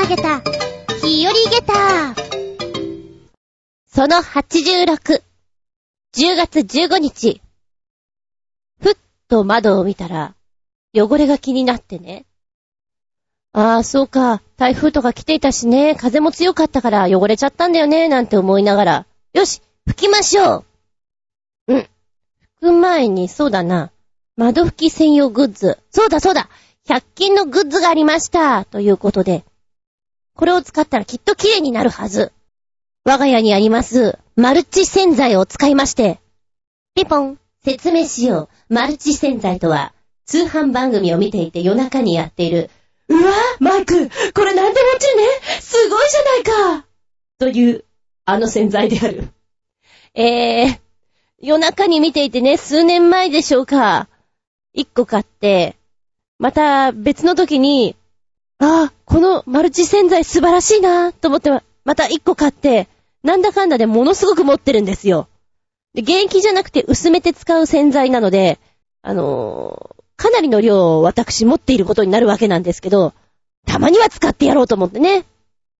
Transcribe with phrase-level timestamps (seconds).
[0.00, 0.40] 曲げた、
[1.02, 2.14] 日和げた。
[3.86, 5.22] その86、
[6.16, 7.42] 10月15日。
[8.80, 8.96] ふっ
[9.28, 10.34] と窓を見たら、
[10.94, 12.24] 汚れが気になってね。
[13.52, 14.40] ああ、そうか。
[14.56, 15.94] 台風とか来ていたしね。
[15.94, 18.08] 風も強かったから汚れちゃったんだよね。
[18.08, 19.06] なんて思いながら。
[19.34, 20.64] よし拭きましょ
[21.66, 21.78] ううん。
[21.78, 21.88] 拭
[22.60, 23.90] く前に、そうだな。
[24.36, 25.78] 窓拭き専用グッズ。
[25.90, 26.48] そうだそうだ
[26.88, 29.44] !100 均のグッズがありましたということで。
[30.40, 32.32] これを使ったらきっと綺麗になるはず。
[33.04, 36.18] 我が家にあります、マルチ洗剤を使いまして。
[36.94, 38.74] ピポン説明しよう。
[38.74, 39.92] マルチ洗剤とは、
[40.24, 42.70] 通販番組を見ていて夜中にやっている
[43.08, 45.60] うわマイク、これなんでもちね？
[45.60, 46.86] すごいじゃないか
[47.38, 47.84] という、
[48.24, 49.28] あの洗剤である。
[50.14, 50.78] えー、
[51.38, 54.08] 夜中に見ていてね、数年前でしょうか。
[54.72, 55.76] 一個買って、
[56.38, 57.94] また別の時に、
[58.60, 61.50] ああ、このマルチ洗剤素晴らしいなと思って、
[61.84, 62.88] また一個買って、
[63.22, 65.28] なんだかんだでものすごく持ってるんですよ。
[65.94, 68.58] で、現役じゃなくて薄めて使う洗剤なので、
[69.02, 73.14] あのかなりの量を私持っていることになるわけなんですけど、
[73.66, 75.24] たまには使ってやろうと思ってね、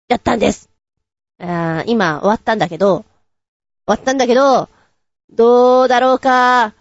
[0.09, 0.71] やったんです。
[1.39, 3.05] あ今終わったんだけど、終
[3.87, 4.71] わったんだけど、
[5.31, 6.73] どうだろうか、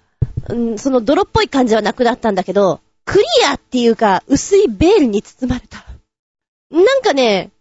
[0.48, 5.89] うん、その泥っぽい感じはなくなったんだけど、クリアっていうか、薄いベールに包まれた。
[6.72, 7.52] なんかね、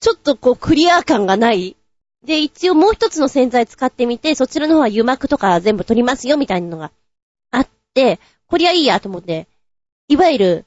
[0.00, 1.76] ちょっとこうクリア感がない。
[2.24, 6.92] で、一応もう一つの洗剤使ってみて、そちらの方は油膜とか全部取りますよみたいなのが
[7.50, 9.48] あって、こりゃいいやと思って、
[10.08, 10.64] いわゆる、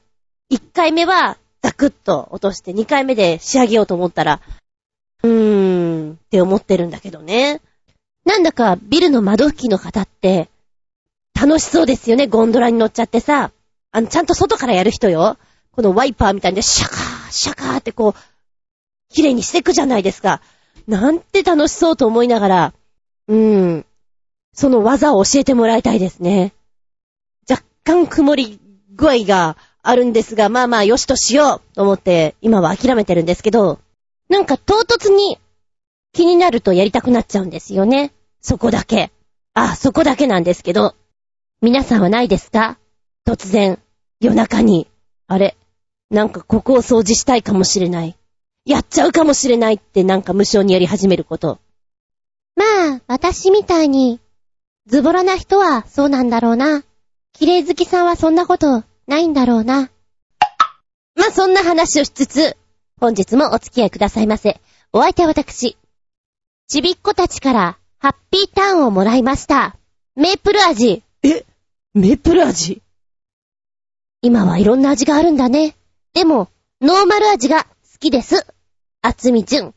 [0.50, 4.40] 1回目はザクッと落として、2回目で仕上げようと思ったら、
[5.22, 7.60] うーん、って思ってるんだけどね。
[8.24, 10.48] なんだかビルの窓拭きの方って、
[11.34, 13.52] 楽しそうですよね、ゴンドラに乗っちゃってさ。
[13.92, 15.38] あの、ちゃんと外からやる人よ。
[15.72, 20.40] このワイパーみたいにシャカー、シャカーってこう、綺麗にしていくじゃないですか。
[20.86, 22.74] なんて楽しそうと思いながら、
[23.28, 23.86] うん、
[24.52, 26.52] その技を教えてもらいたいですね。
[27.48, 28.60] 若干曇り
[28.94, 33.80] 具合があるんですが、まあまあよしとしようと思って今は諦めてるんですけど、
[34.28, 35.38] なんか唐突に
[36.12, 38.12] 気になるとやりたくなっちゃうんですよね。
[38.40, 39.10] そこだけ。
[39.54, 40.94] あ、そこだけなんですけど。
[41.62, 42.78] 皆さんはないですか？
[43.26, 43.78] 突然、
[44.20, 44.88] 夜中に、
[45.26, 45.56] あれ、
[46.10, 48.16] なんかここを掃除したいかもしれない。
[48.64, 51.58] やっちゃうかもしれないってなんか無償にやり始めること。
[52.54, 52.64] ま
[52.96, 54.20] あ、私みたいに、
[54.86, 56.84] ズボラな人はそうなんだろうな。
[57.32, 59.90] 綺麗好きさんはそんなことないんだろうな。
[61.16, 62.56] まあ、そんな話をしつつ、
[63.00, 64.60] 本日もお付き合いくださいませ。
[64.92, 65.76] お相手は私、
[66.68, 69.76] ちびっ子たちからハッピーターンをもらいました。
[70.14, 71.02] メープル味。
[71.22, 71.44] え？
[71.94, 72.80] メープル味？
[74.22, 75.76] 今はいろんな味があるんだね。
[76.16, 76.48] でも、
[76.80, 77.68] ノーマル味が好
[78.00, 78.46] きです。
[79.02, 79.74] あつみじゅん。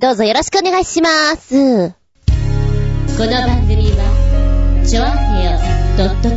[0.00, 1.54] どうぞよろしくお願いします。
[1.54, 1.94] こ
[3.20, 5.52] の番組は、ちょあへよ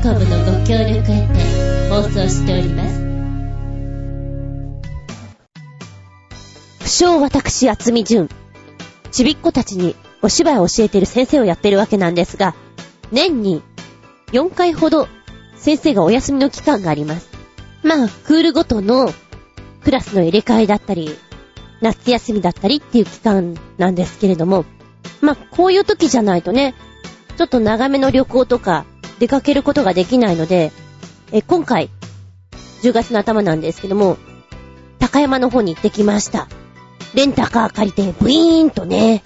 [0.04, 3.00] .com のご協力へて放送しております。
[6.82, 8.30] 不詳私、厚み純。
[9.10, 12.54] ちびっ子たちにお芝居を教えている先生をやっているわけなんですが、
[13.12, 13.64] 年に
[14.28, 15.08] 4回ほど
[15.56, 17.37] 先生がお休みの期間があります。
[17.88, 19.14] まあ、クールごとの
[19.86, 21.18] クラスの入れ替えだったり、
[21.80, 24.66] 夏休みだったりっていう期間なんですけれども、
[25.22, 26.76] まあ、こういう時じゃないとね、
[27.38, 28.86] ちょっと長めの旅行とか、
[29.20, 30.74] 出かけることができないので、
[31.32, 31.90] え、今回、
[32.84, 34.18] 10月の頭なんですけども、
[35.00, 36.50] 高山の方に行ってきました。
[37.14, 39.24] レンタカー借りて、ブイーンとね、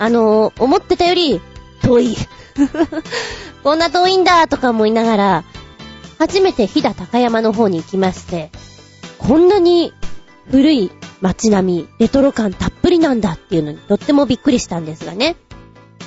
[0.00, 1.40] あのー、思ってたより、
[1.82, 2.16] 遠い。
[3.62, 5.44] こんな遠いんだとか思いながら、
[6.18, 8.50] 初めて飛騨高山の方に行きまして、
[9.18, 9.92] こんなに
[10.50, 15.36] 古い街並み、レトロ感たっぷりなんだっていうのにとってもびっくりしたんですがね。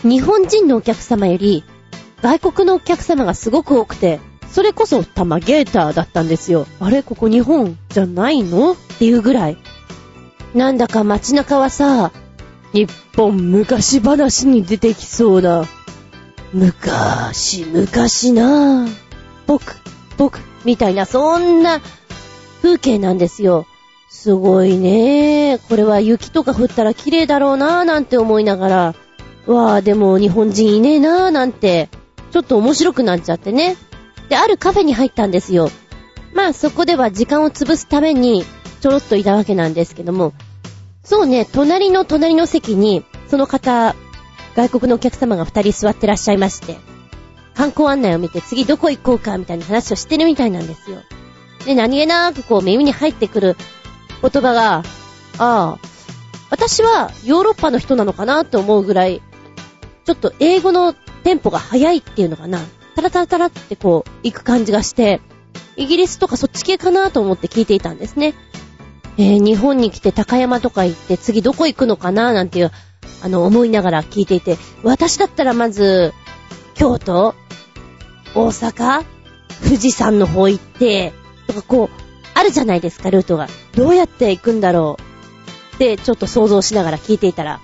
[0.03, 1.63] 日本人のお客様より
[2.21, 4.19] 外国のお客様がすごく多くて、
[4.51, 6.67] それこそタマゲーターだったんですよ。
[6.79, 7.03] あれ？
[7.03, 8.73] ここ日本じゃないの？
[8.73, 9.57] っていうぐらい。
[10.55, 12.11] なんだか街中はさ、
[12.73, 15.65] 日本昔話に出てきそうな、
[16.53, 18.89] 昔、昔なぁ、
[19.45, 19.75] 僕、
[20.17, 21.79] 僕、みたいな、そんな
[22.61, 23.65] 風景なんですよ。
[24.09, 25.59] すごいね。
[25.69, 28.95] これは雪とか降ったら綺麗だろうなぁなんて思いながら、
[29.45, 31.89] わぁ、でも日本人いねえなぁなんて
[32.31, 33.77] ちょっと面白くなっちゃってね。
[34.29, 35.69] で、あるカフェに入ったんですよ。
[36.33, 38.43] まあそこでは時間を潰すために
[38.81, 40.33] ちょろっといたわけなんですけども、
[41.03, 43.95] そうね、隣の隣の席に、その方、
[44.55, 46.77] 外国のお客様が二人座ってらっしゃいまして、
[47.57, 51.01] 観光案内を見て次どこ行こうかみたいな話をしてるみたいなんですよ。
[51.65, 53.57] で、何気なくこう耳に入ってくる
[54.21, 54.83] 言葉が、あ
[55.39, 55.79] あ、
[56.51, 59.21] 私はヨーロッパの人なのかなと思うぐらい、
[60.05, 60.93] ちょっと英語の
[61.23, 62.59] テンポが速いっていうのかな。
[62.95, 65.19] タラタラタラってこう、行く感じがして、
[65.75, 68.35] イギリスとかそっち系かなと思って聞いていたんですね。
[69.17, 72.71] えー、日本に来て高山とか行って次どこ行くのかななんていう、
[73.23, 76.13] あの、思いながら聞いていて、私だったらまず、
[76.75, 77.33] 京都
[78.35, 79.05] 大阪？
[79.63, 81.13] 富士山の方行って、
[81.47, 81.89] とかこう、
[82.33, 83.47] あるじゃないですか、ルートが。
[83.75, 84.97] どうやって行くんだろ
[85.71, 87.59] うって、ちょっと想像しながら聞いていたら、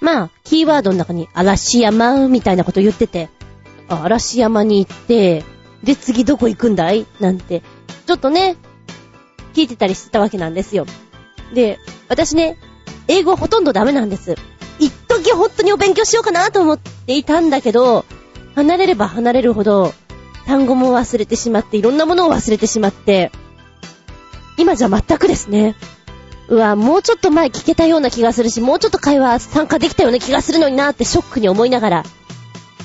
[0.00, 3.30] まあ、キーワードの中に嵐山みたいなこと言ってて、
[3.88, 5.44] 嵐山に行って、
[5.82, 7.06] で、次どこ行くんだい？
[7.20, 7.62] なんて、
[8.06, 8.56] ちょっとね、
[9.54, 10.86] 聞いてたりしてたわけなんですよ。
[11.54, 11.78] で、
[12.08, 12.58] 私ね、
[13.08, 14.34] 英語ほとんどダメなんです。
[14.78, 18.04] 一時本当にお勉強しようかなと思っていたんだけど、
[18.56, 19.92] 離れれば離れるほど、
[20.46, 23.30] 単語も忘れてしまって、いろんなものを忘れてしまって、
[24.56, 25.76] 今じゃ全くですね。
[26.48, 32.04] うわ、もうちょっと前聞けたような気がするし、もうちょっと会話参加できたような気がするのになーってショックに思いながら、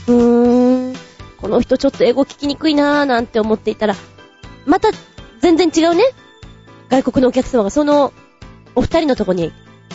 [0.07, 0.95] うーん、
[1.37, 3.95] この人ちょっと英語聞きにくいなーなんて思っていたら、
[4.65, 4.89] また
[5.39, 6.03] 全然違うね。
[6.89, 8.11] 外国のお客様がその、
[8.75, 9.53] お二人のとこに、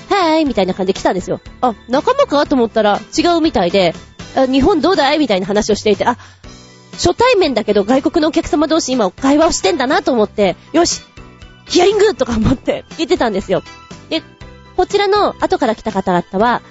[0.08, 1.40] はーいみたいな感じで来たんですよ。
[1.60, 2.46] あ、仲間か？
[2.46, 3.94] と思ったら違うみたいで、
[4.44, 5.18] 日本どうだい？
[5.18, 6.18] みたいな話をしていて、あ、
[6.92, 11.02] 初対面だけど外国のお客様同士今会話をしてんだなと思って、よし、
[11.66, 13.62] ヒアリングとか思って言ってたんですよ。
[14.08, 14.22] で、
[14.76, 16.62] こちらの後から来た方々は、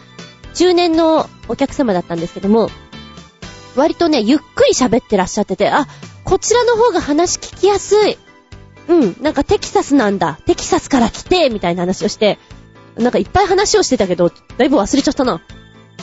[0.53, 2.69] 中年のお客様だったんですけども、
[3.75, 5.85] 割とね、ゆっくり喋ってらっしゃってて、あ、
[6.23, 8.17] こちらの方が話聞きやすい。
[8.87, 10.39] うん、なんかテキサスなんだ。
[10.45, 12.39] テキサスから来て、みたいな話をして、
[12.95, 15.41] なんかいっぱい話をしてたけど、だいぶ忘れちゃったな。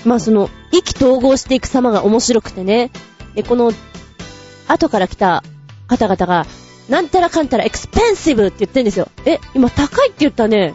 [0.04, 2.90] まあその、意気投合していく様が面白くてね。
[3.34, 3.72] で、この、
[4.68, 5.42] 後から来た
[5.86, 6.46] 方々が、
[6.88, 9.08] なんたらかんたらエクスペンシブって言ってんですよ。
[9.24, 10.74] え、今高いって言ったね。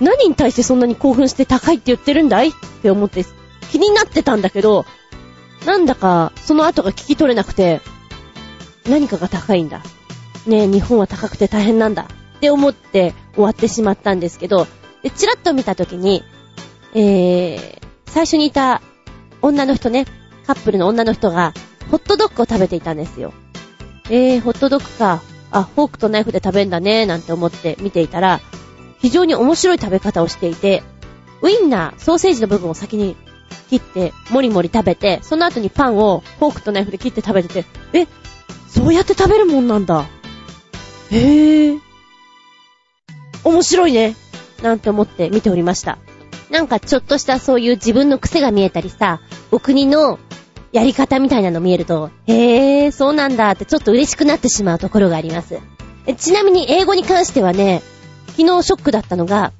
[0.00, 2.48] 何に対してそんなに興奮して高いって言ってるんだい？
[2.48, 3.24] って思って
[3.70, 4.84] 気になってたんだけど、
[5.64, 7.80] なんだかその後が聞き取れなくて、
[8.88, 9.82] 何かが高いんだ。
[10.46, 12.08] ねえ、日本は高くて大変なんだ。
[12.36, 14.66] って思って終わってしまったんですけど、
[15.02, 16.22] で、チラッと見たときに、
[16.94, 17.83] えー、
[18.14, 18.80] 最初にいた
[19.42, 20.06] 女の人ね、
[20.46, 21.52] カップルの女の人が、
[21.90, 23.34] ホットドッグを食べていたんですよ。
[24.08, 25.20] えー、ホットドッグか。
[25.50, 28.40] あ、フォークとナイフで食べんだね、なんて思って見ていたら、
[29.00, 30.84] 非常に面白い食べ方をしていて、
[31.42, 33.16] ウインナー、ソーセージの部分を先に
[33.68, 37.64] 切って、もりもり食べて、その後にパンをフォークとナイフで切って食べてて、
[37.94, 38.06] え、
[38.68, 40.06] そうやって食べるもんなんだ。
[41.10, 41.80] へぇー。
[43.42, 44.14] 面白いね。
[44.62, 45.98] なんて思って見ておりました。
[46.50, 49.20] なんかちょっとしたそういう自分の癖が見えたりさ、
[49.50, 50.18] お国の
[50.72, 55.60] やり方みたいなの見えると、へー、そうなんだってちょっと嬉しくなってしまうところがあります。
[56.16, 57.82] ちなみに英語に関してはね、
[58.36, 59.52] 昨日ショックだったのが、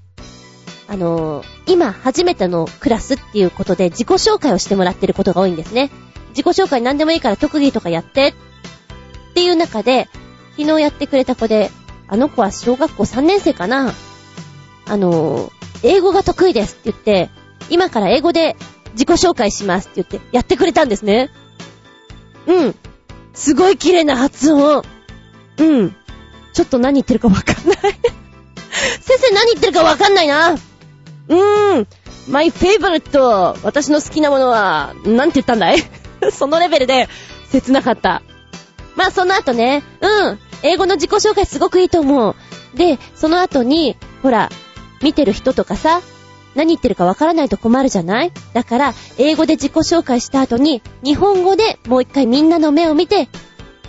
[0.89, 5.91] あのー、今初めてのクラスっていうことで自己紹介をしてもらってることが多いんですね。
[6.31, 8.35] 自己紹介何でもいいから特技とかやって
[9.31, 10.09] っていう中で、
[10.57, 11.71] 昨日やってくれた子で、
[12.09, 13.93] あの子は小学校3年生かな
[14.87, 17.31] あのー、英語が得意ですって言って、
[17.71, 18.57] 今から英語で
[18.93, 21.31] 自己紹介しますって言ってやってくれたんですね。
[22.47, 22.75] うん。
[23.35, 24.83] すごい綺麗な発音。
[25.59, 25.95] うん。
[26.53, 27.77] ちょっと何言ってるかわかんない
[29.01, 30.53] 先生何言ってるかわかんないな。
[30.53, 31.87] うーん。
[32.29, 35.79] my favorite 私の好きなものは、なんて言ったんだい？
[36.33, 37.09] そのレベルで
[37.51, 38.23] 切なかった。
[38.97, 40.39] まあその後ね、うん。
[40.63, 42.35] 英語の自己紹介すごくいいと思う。
[42.75, 44.51] で、その後に、ほら、
[45.03, 46.01] 見てる人とかさ、
[46.55, 48.33] 何言ってるかわからないと困るじゃない？
[48.53, 53.29] だから、英語で自己紹介した後に、日本語でもう一回みんなの目を見て、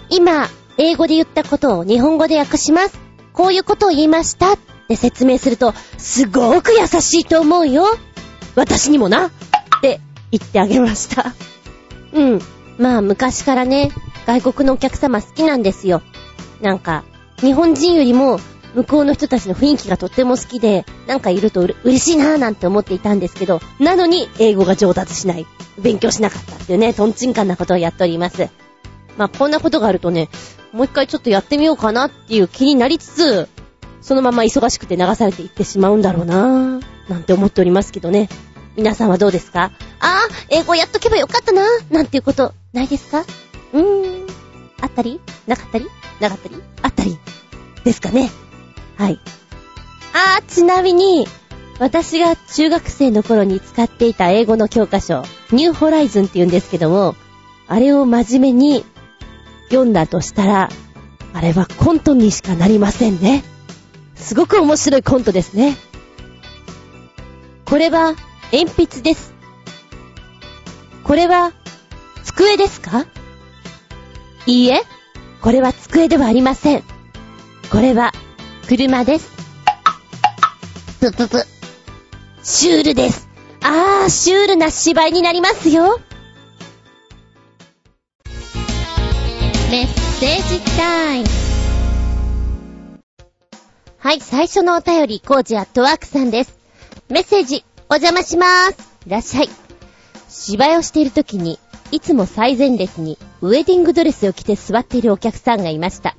[0.10, 0.48] 今、
[0.78, 3.00] 英語で言ったことを日本語で訳します。
[3.34, 4.58] こういうことを言いましたっ
[4.88, 7.86] て説明すると、すごく優しいと思うよ。
[8.56, 9.28] 私にもな。
[9.28, 9.32] っ
[9.82, 10.00] て
[10.32, 11.34] 言ってあげました。
[12.14, 12.42] うん。
[12.78, 13.92] まあ昔からね、
[14.26, 16.02] 外国のお客様好きなんですよ。
[16.62, 17.04] なんか、
[17.42, 18.40] 日本人よりも
[18.76, 25.48] 向こうの人たちの雰囲気がとっても好きで、なんかいると嬉しいなぁなんて思っていたんですけど、なのに英語が上達しない。
[25.80, 28.50] 勉強しなかったっていうね、トンチンカンなことをやっております。
[29.18, 30.30] まあ、こんなことがあるとね、
[30.74, 33.48] もう一回ちょっとやってみようかなっていう気になりつつ、
[34.02, 38.28] そのまま忙しくて流されていってしまうんだろうなぁ、なんて思っておりますけどね。
[38.76, 39.72] 皆さんはどうですか？
[40.02, 43.26] ああ、英語やっとけばよかったなぁ、なんていうことないですか？
[43.72, 44.28] うーん。
[44.82, 45.22] あったり？
[45.48, 45.88] なかったり？
[46.20, 46.56] なかったり？
[46.82, 47.18] あったり？
[47.86, 48.30] ですかね。
[48.98, 49.20] はい。
[50.14, 51.28] あー、ちなみに、
[51.80, 57.16] 私が中学生の頃に使っていた英語の教科書、ニューホライズンって言うんですけども、
[57.68, 58.86] あれを真面目に
[59.70, 60.70] 読んだとしたら、
[61.34, 63.44] あれはコントにしかなりませんね。
[64.16, 65.76] すごく面白いコントですね。
[67.66, 68.16] これは
[68.54, 69.34] 鉛筆です。
[71.04, 71.52] これは
[72.24, 73.06] 机ですか？
[74.46, 74.84] いいえ、
[75.42, 76.84] これは机ではありません。
[77.70, 78.14] これは
[78.68, 79.30] 車です。
[81.00, 81.44] ぷぷぷ。
[82.42, 83.30] シュールです。
[83.62, 86.00] あー、シュールな芝居になりますよ。
[89.70, 91.26] メッセージタイム。
[94.00, 96.58] はい、最初のお便り、コージアットワークさんです。
[97.08, 98.78] メッセージ、お邪魔しまーす。
[99.06, 99.50] いらっしゃい。
[100.28, 101.60] 芝居をしている時に、
[101.92, 106.16] いつも最前列にウェディングドレスを着て座っているお客さんがいました。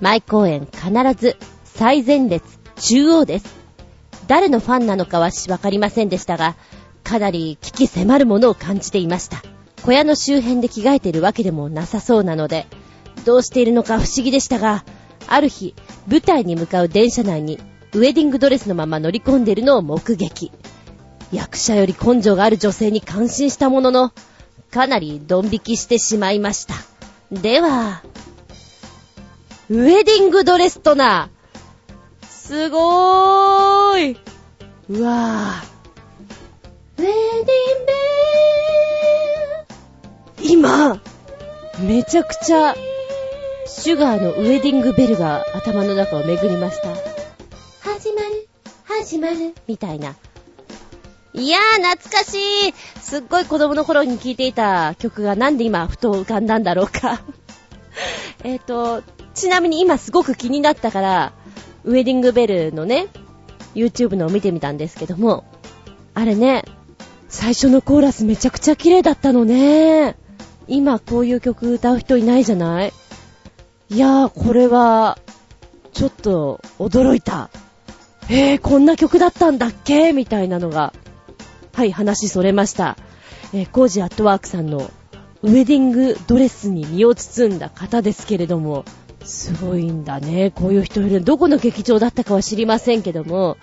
[0.00, 1.36] 毎公演必ず
[1.76, 2.42] 最前列
[2.76, 3.54] 中央です。
[4.26, 6.56] 誰のファンなのかはわかりませんでしたが、
[7.04, 9.42] かなり危機迫るものを感じていました。
[9.82, 12.66] 小屋の周辺で着替えているわけでもなさそうなので、
[13.26, 14.86] どうしているのか不思議でしたが、
[15.28, 15.74] ある日、
[16.08, 17.60] 舞台に向かう電車内に
[17.92, 20.52] ウェディングドレスのまま乗り込んでいるのを目撃。
[21.30, 24.12] 役者より根性がある女性に感心したものの、
[24.70, 26.74] かなりドン引きしてしまいました。
[27.30, 28.02] では、
[29.68, 31.28] ウェディングドレスとな、
[32.46, 34.16] すごーい。
[34.88, 37.02] うわぁ。
[37.02, 37.14] ウェディン
[40.38, 41.00] ベル今、
[41.80, 42.76] めちゃくちゃ、
[43.66, 46.90] シュガーのウェディングベルが頭の中を巡りました。
[47.80, 48.48] 始まる、
[48.84, 50.14] 始まる、みたいな。
[51.34, 57.22] いやー、懐かしいすっごい子供の頃に聴いていた曲がなんで今、ふと浮かんだんだろうか。
[58.44, 59.02] えっと、
[59.34, 61.32] ちなみに今すごく気になったから、
[61.86, 63.06] ウェディングベルのね、
[63.74, 65.44] YouTube のを見てみたんですけども、
[66.14, 66.64] あれね、
[67.28, 70.16] 最初のコーラスめちゃくちゃ綺麗だったのね。
[70.66, 72.92] 今こういう曲歌う人いないじゃない？
[73.88, 75.18] いやー、これは、
[75.92, 77.50] ちょっと驚いた。
[78.28, 80.12] えー、こんな曲だったんだっけ？
[80.12, 80.92] みたいなのが。
[81.72, 82.96] はい、話それました。
[83.52, 84.90] えー、コージアットワークさんの
[85.42, 88.84] ウェディングドレスに身を包んだ方ですけれども、
[89.26, 90.52] すごいんだね。
[90.54, 91.22] こういう人いる。
[91.22, 93.56] どこの劇場だったかは知りませんけども、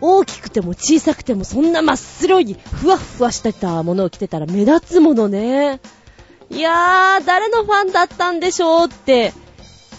[0.00, 5.80] 大きくても小さくてもそんな真っ白いふわふわしてたものを着てたら目立つものね。
[6.50, 9.32] いやー、誰のファンだったんでしょうって、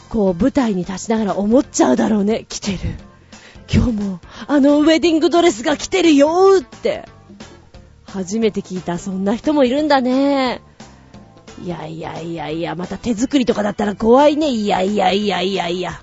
[0.10, 2.46] こう舞台に立ちながら思っちゃうだろうね。
[2.48, 2.78] 来てる。
[3.72, 7.06] 今日もあのウェディングドレスが来てるよーって。
[8.06, 10.62] 初めて聞いた、そんな人もいるんだね。
[11.64, 14.50] いやいやいやいや、また手作りとかだったら怖いね。
[14.50, 16.02] いやいやいやいやいや。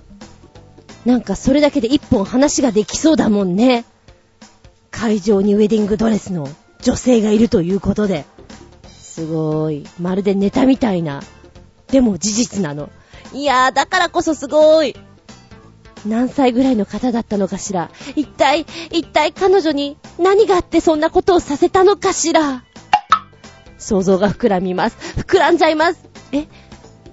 [1.05, 3.85] なんかそれだけで一本話ができそうだもんね。
[4.91, 6.47] 会場にウェディングドレスの
[6.81, 8.25] 女性がいるということで。
[8.89, 9.85] すごい。
[9.99, 11.21] まるでネタみたいな。
[11.87, 12.89] でも事実なの。
[13.33, 14.95] いやー、だからこそすごい。
[16.05, 17.89] 何歳ぐらいの方だったのかしら。
[18.15, 22.63] 一体、一体彼女に何があってそんなことをさせたのかしら。
[23.77, 24.97] 想像が膨らみます。
[25.17, 25.99] 膨らんじゃいます。
[26.31, 26.47] え、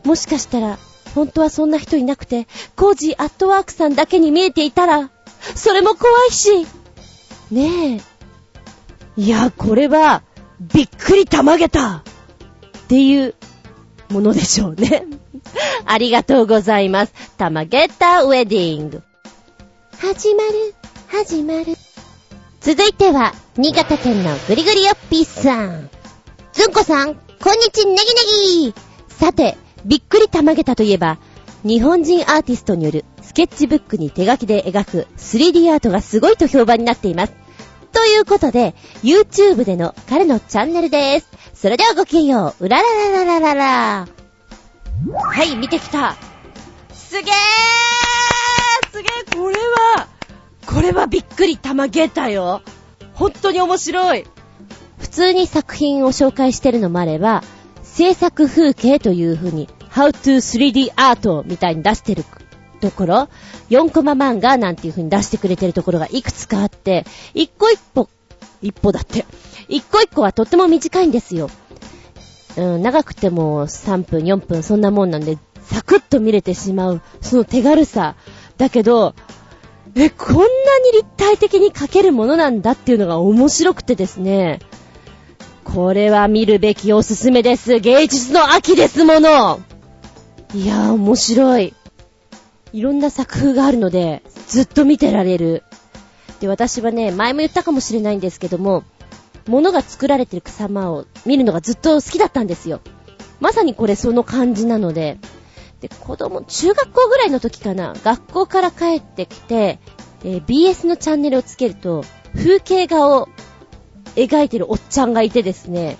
[0.04, 0.78] もしかしたら、
[1.14, 5.10] 本当はそんな人いなくて、コージーアットワークさんだけに見えていたら、
[5.54, 6.66] それも怖いし。
[7.50, 8.00] ねえ。
[9.16, 10.22] いや、これは、
[10.60, 12.02] びっくりたまげたっ
[12.88, 13.34] ていう
[14.10, 15.04] ものでしょうね。
[15.84, 17.12] ありがとうございます。
[17.36, 19.02] たまげたウェディング。
[19.98, 20.74] 始まる、
[21.08, 21.76] 始まる。
[22.60, 25.90] 続いては、新潟県のぐりぐりよっぴーさん。
[26.52, 28.74] ずんこさん、こんにちネギネギ
[29.08, 29.56] さて、
[29.86, 31.18] びっくりたまげたといえば、
[31.64, 37.32] 日本人アーティストによるスケッチブックに手書きで描く 3D アートがすごいと評判になっています。
[37.92, 41.28] ということで、YouTube での彼のチャンネルです。
[41.54, 42.66] それではごきげんよう。
[42.66, 44.08] うららららららら。
[45.14, 46.16] はい、見てきた。
[46.92, 47.24] すげー
[48.92, 50.08] すげーこれは、
[50.66, 52.60] これはびっくりたまげたよ。
[53.14, 54.26] 本当に面白い。
[55.02, 57.42] 普通に作品を紹介してるのもあれば、
[57.82, 62.24] 制作風景という風に、How to 3D Art みたいに出してる
[62.80, 63.28] ところ、
[63.68, 67.04] 4コマ漫画なんていう風に出してくれてるところがいくつかあって、
[67.34, 68.08] 一個一歩、
[68.62, 69.26] 一歩だって、
[69.68, 71.50] 一個一個はとっても短いんですよ。
[72.56, 78.14] うん、長くても3分、4分、そんなもんなんで、サクッと見れてしまう、その手軽さ。
[78.56, 79.16] だけど、
[79.96, 80.46] え、こんなに
[80.92, 84.60] 立体的に描けるものなんだっていうのが面白くてですね。
[85.64, 87.78] これは見るべきおすすめです。
[87.78, 89.60] 芸術の秋ですもの。
[90.54, 91.74] いやー、面白い。
[92.72, 95.62] いろんな作風があるので、ずっと見てられる。
[96.40, 98.84] で、私はね、前も言ったかもしれないんですけども、
[99.46, 102.80] 物が作られてる様を見るのがずっと好きだったんですよ。
[103.40, 105.18] まさにこれその感じなので、
[105.80, 109.78] で、子供、中学校ぐらいの時かな、学校から帰ってきて、
[110.22, 112.04] BS のチャンネルをつけると、
[112.34, 113.28] 風景画を
[114.16, 115.96] 描いてるおっちゃんがいてですね。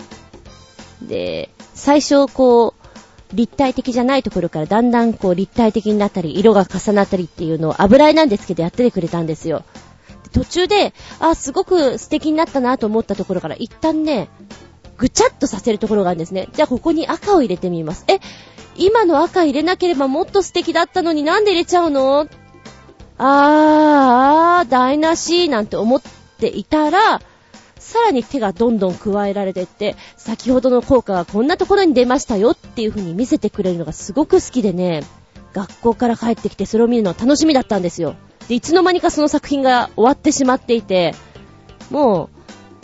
[1.01, 9.63] で、最初こう、立体的じゃないところからだんだんこう立体的になったり、色が重なったりっていうのを油絵なんですけどやっててくれたんですよ。
[10.33, 14.29] 途中で、あ、すごく素敵になったなと思ったところから一旦ね、
[14.97, 16.47] ぐちゃっとさせるところがあるんですね。
[16.53, 18.05] じゃあここに赤を入れてみます。
[18.07, 18.19] え、
[18.75, 22.19] 今の赤入れなければもっと素敵だったのになんで入れちゃうの？
[22.19, 22.27] あー、
[23.17, 26.01] あー、台無しなんて思っ
[26.39, 27.21] ていたら、
[27.83, 35.03] さらに手がどんどん加えられてって、先ほどの効果がこんなところに出ましたよっていう風に見せてくれるのがすごく好きでね、
[35.53, 38.15] 学校から帰ってきてそれを見るのは楽しみだったんですよ。
[38.47, 41.13] で、いつの間にかその作品が終わってしまっていて、
[41.91, 42.29] も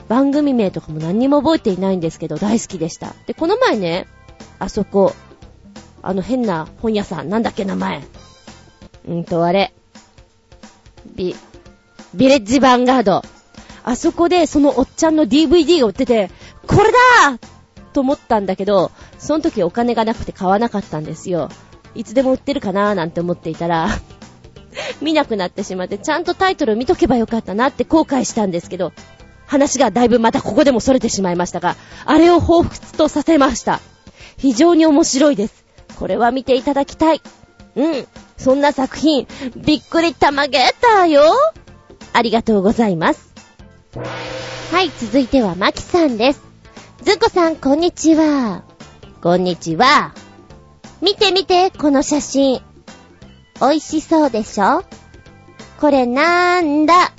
[0.08, 3.15] う、番組名とかも何にも覚えていないんですけど、大好きでした。
[3.25, 4.06] で、この前ね、
[4.60, 5.13] あそこ、
[6.01, 8.03] あの変な本屋さん、なんだっけ名前。
[9.08, 9.74] うんと、あれ。
[11.15, 11.36] ビ、
[12.13, 13.22] ビレッジヴァンガード。
[13.89, 16.29] あそこでそのおっちゃんの DVD が売ってて、
[16.67, 17.39] これだ
[17.91, 21.50] と思ったんだけど、その時お金がなくて買わなかったんですよ。
[21.96, 23.89] いつでも売ってるかなーなんて思っていたら
[25.01, 28.93] 見なくなってしまって、ちゃんとタイトル見とけばよかったなって後悔したんですけど、
[29.48, 33.79] 話がだいぶまたここでも逸れてしまいましたが、あれを彷彿とさせました。
[34.38, 35.65] 非常に面白いです。
[35.98, 37.24] これは見ていただきたい。
[37.75, 38.08] うん。
[38.38, 41.24] そんな作品、びっくりたまげたよ。
[42.13, 43.29] ありがとうございます。
[43.96, 46.43] はい、続いてはまきさんです。
[47.01, 48.62] ずんこさん、こんにちは。
[49.22, 50.13] こんにちは。
[51.01, 52.62] 見て見て、この写真。
[53.60, 54.84] 美味しそうでしょ？
[55.79, 57.12] これなーんだ？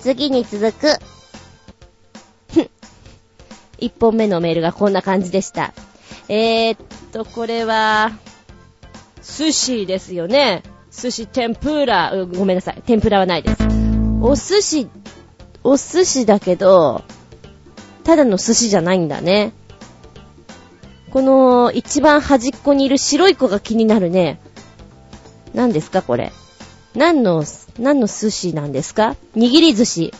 [0.00, 0.98] 次に続く。
[3.78, 5.74] 一本目のメールがこんな感じでした。
[6.28, 6.78] えー、っ
[7.12, 8.12] と、これは、
[9.22, 10.62] 寿司ですよね。
[10.90, 12.82] 寿司天ぷら、ごめんなさい。
[12.86, 13.58] 天ぷらはないです。
[14.22, 14.88] お寿司、
[15.64, 17.02] お寿司だけど、
[18.04, 19.52] ただの寿司じゃないんだね。
[21.10, 24.40] この一番端っこにいる白い子が気になるね。
[25.54, 26.32] 何ですかこれ？
[26.94, 27.44] 何の、
[27.78, 29.16] 何の寿司なんですか？
[29.34, 30.12] 握り寿司。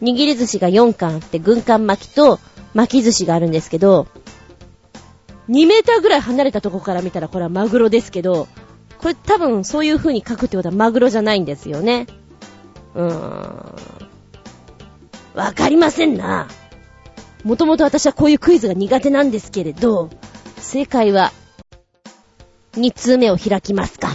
[0.00, 2.38] 握り寿司が4巻あって軍艦巻きと
[2.74, 4.06] 巻き寿司があるんですけど、
[5.48, 8.46] 2メーターぐらい離れたとこから見たらこれはマグロですけど、
[8.98, 12.06] これ多分そういう風に書くってことはマグロじゃないんですよね。
[12.94, 14.01] うーん。
[15.34, 16.48] わかりませんな。
[17.44, 20.10] もともと私はこういうクイズが苦手なんですけれど、
[20.58, 21.32] 正解は、
[22.74, 24.10] 2通目を開きますか。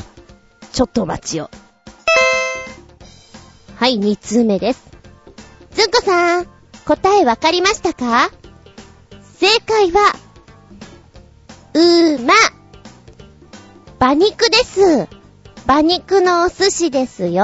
[0.71, 1.49] ちょっとお待ちを。
[3.75, 4.83] はい、2通目です。
[5.71, 6.47] ずんこさん、
[6.85, 8.31] 答えわかりましたか？
[9.39, 10.13] 正解は、
[11.73, 12.33] うーま。
[13.99, 15.07] 馬肉です。
[15.65, 17.43] 馬肉のお寿司ですよ。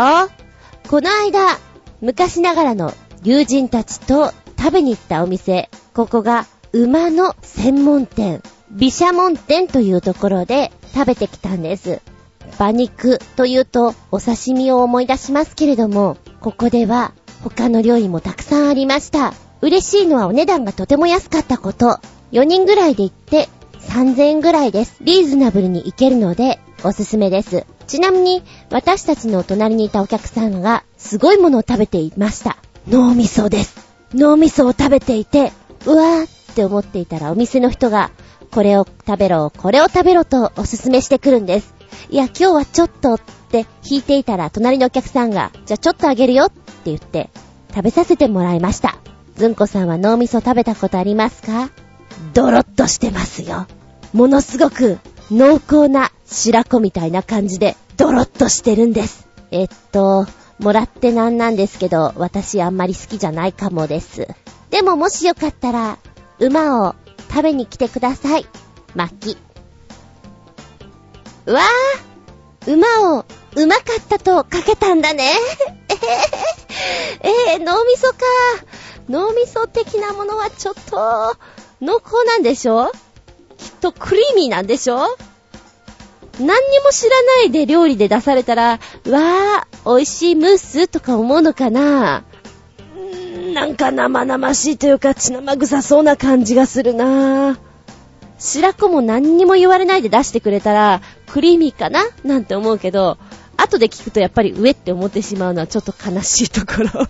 [0.90, 1.60] この間、
[2.02, 12.02] 昔ながらの友人たちと食べに行ったお店、ここが馬の専門店、毘沙門店というところで食べてきたんです。
[12.60, 19.34] 馬肉というとお刺身を思い出しますけれども、ここでは他の料理もたくさんありました。
[19.62, 22.00] 嬉しいのはお値段がとても安かったこと。
[22.34, 23.48] 4人ぐらいで行って
[23.80, 24.98] 3000円ぐらいです。
[25.02, 27.66] リーズナブルに行けるのでおすすめです。
[27.88, 32.58] ちなみに私たちの隣にいたお客さんがすごいものを食べていました。
[32.88, 33.76] 脳みそです。
[34.14, 35.52] 脳みそを食べていて、
[35.86, 38.12] うわーって思っていたらお店の人が
[38.52, 41.74] これを食べろ、これを食べろとおすすめしてくるんです。
[42.10, 43.20] いや、今日はちょっとっ
[43.50, 47.30] て弾いていたら、隣のお客さんが、じゃあちょっとあげるよって言って、
[47.70, 48.98] 食べさせてもらいました。
[49.36, 51.70] ずんこさんは脳みそ食べたことありますか？
[52.34, 53.66] ドロッとしてますよ。
[54.14, 55.00] ものすごく
[55.32, 59.28] 濃厚な白子みたいな感じで、ドロッとしてるんです。
[59.50, 60.28] えっと、
[60.60, 64.28] もらってなんなんですけど、私あんまり好きじゃないかもです。
[64.70, 65.98] でももしよかったら、
[66.40, 66.96] 馬を
[67.30, 68.46] 食べに来てください。
[68.96, 69.38] 巻き。
[71.52, 75.32] わぁ馬を、うまかったとかけたんだね。
[75.90, 78.18] えへー、えー、脳みそか。
[79.10, 81.36] 脳みそ的なものはちょっと、
[81.82, 82.92] 濃厚なんでしょ？
[83.58, 85.18] きっとクリーミーなんでしょ？
[86.40, 92.24] 何にも知らないで料理で出されたら、わー、美味しいムースとか思うのかな？
[93.54, 97.58] なんか生々しいというか血生臭そうな感じがするなぁ。
[98.40, 102.04] 白子も何にも言われないで出してくれたら、クリーミーかな？
[102.24, 103.18] なんて思うけど、
[103.58, 107.08] 後で聞くとやっぱり上って思ってしまうのはちょっと悲しいところ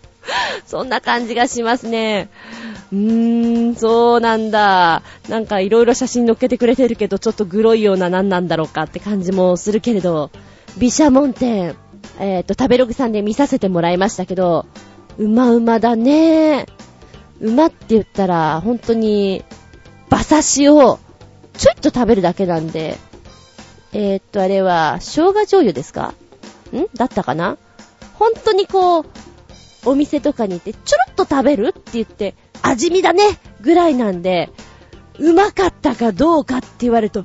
[0.64, 2.28] そんな感じがしますね。
[2.92, 5.02] うーん、そうなんだ。
[5.28, 10.30] なんかいろいろ写真載っけてくれてるけど、ちょっとグロいような何なんだろうかって感じもするけれど、
[10.78, 11.76] 毘沙門店、
[12.18, 14.66] えっ、ー、と、食べログさんで見させてもらいましたけど、
[15.18, 16.66] うまうまだね。
[17.40, 19.44] 馬って言ったら、本当に、
[20.10, 20.98] 馬刺しを、
[21.56, 22.98] ちょいっと食べるだけなんで、
[23.92, 26.14] えー、っと、あれは、生姜醤油ですか？
[26.72, 26.86] ん？
[26.94, 27.58] だったかな？
[28.14, 29.04] 本当にこう、
[29.84, 33.22] お店とかに行って、ちょろっと食べるって言って、味見だね
[33.60, 34.50] ぐらいなんで、
[35.18, 37.24] うまかったかどうかって言われると、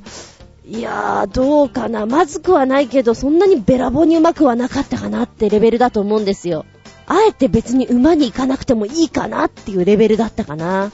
[0.70, 2.04] いやー、どうかな。
[2.04, 6.66] まずくはないけど、そんなにべらぼうにうまくはなかったかなってレベルだと思うんですよ。
[7.06, 10.90] あえて別に馬に行かなくてもいいかなっていうレベルだったかな。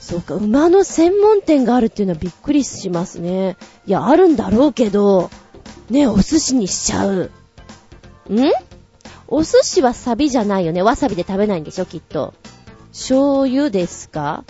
[0.00, 3.56] そうか、馬の専門店があるっていうのはびっくりしますね。
[3.86, 5.30] いや、あるんだろうけど、
[5.88, 7.30] ね、お寿司にしちゃう。
[8.28, 8.52] ん？
[9.28, 10.82] お寿司はサビじゃないよね。
[10.82, 12.34] わさびで食べないんでしょ、きっと。
[12.92, 14.44] 醤油ですか？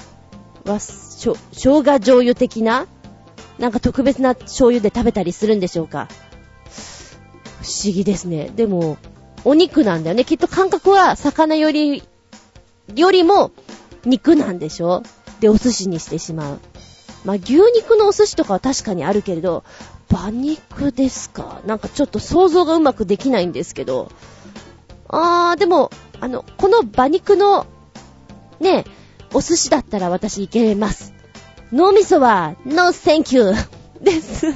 [0.65, 2.87] わ、しょ、生姜醤油的な？
[3.59, 6.09] なんか特別な醤油で食べたりするんでしょうか
[7.63, 8.51] 不思議ですね。
[8.55, 8.99] でも、
[9.45, 10.25] お肉なんだよね。
[10.25, 12.03] きっと感覚は魚より、
[12.95, 13.51] よりも
[14.05, 15.03] 肉なんでしょ
[15.41, 16.61] で、お寿司にしてしまう。
[17.25, 19.65] まあ、牛肉のお寿司とかは確かにあるけれど、
[20.11, 24.11] 馬肉ですかなんかちょっと想像がうまくできないんですけど。
[25.09, 25.91] あー、でも、
[26.21, 27.67] あの、この馬肉の、
[28.61, 28.85] ね、
[29.35, 31.16] お寿司だったら私いけます。
[31.73, 34.47] 脳みそは、ノーセンキューです。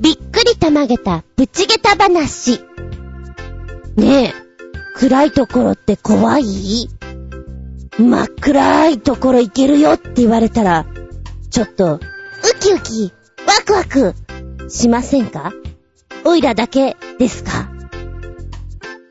[0.00, 2.60] びっくりたまげたぶちげた話。
[3.96, 4.32] ねえ、
[4.96, 6.88] 暗いところって怖い？
[7.98, 10.86] 真っ暗いところ行けるよって言われたら、
[11.50, 12.00] ちょっと、ウ
[12.60, 13.12] キウキ、
[13.46, 14.14] ワクワク、
[14.70, 15.52] しませんか？
[16.24, 17.70] おいらだけですか？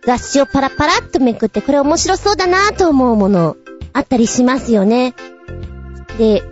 [0.05, 3.57] 雑誌をパラパラっとめくってこれ面白そうだなぁと思うもの、
[3.93, 5.13] あったりしますよね。
[6.17, 6.43] で、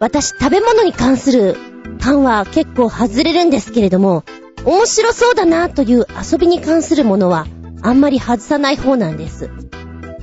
[0.00, 1.56] 私食べ物に関する
[2.00, 4.24] 感は結構外れるんですけれども、
[4.64, 7.46] 面白そうだなぁという遊びに関するものは
[7.82, 9.50] あんまり外さない方なんです。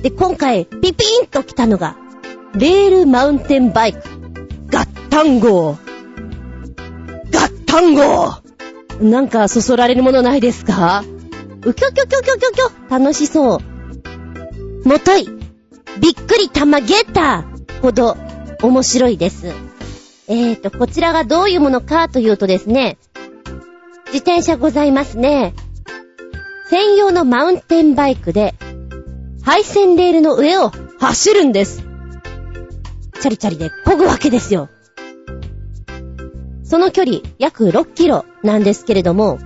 [0.02, 1.96] で、今回ピピーンと来たのが、
[2.54, 4.00] レールマウンテンバイク、
[4.68, 7.32] ガッタンゴー。
[7.32, 8.49] ガッタンゴー
[9.00, 11.04] なんかそそられるものないですか？
[11.64, 14.88] うきょきょきょきょきょきょ楽しそう。
[14.88, 15.26] もとい、
[16.00, 18.16] びっくりたまゲッターほど
[18.62, 19.48] 面白いです。
[20.28, 22.98] えーと、こちらがどういうものかというとですね、
[24.06, 25.54] 自転車ございますね。
[26.68, 28.54] 専用のマウンテンバイクで、
[29.42, 31.84] 配線レールの上を走るんです。
[33.20, 34.68] チャリチャリで漕ぐわけですよ。
[36.70, 39.40] その距離約6キロなんですけれども、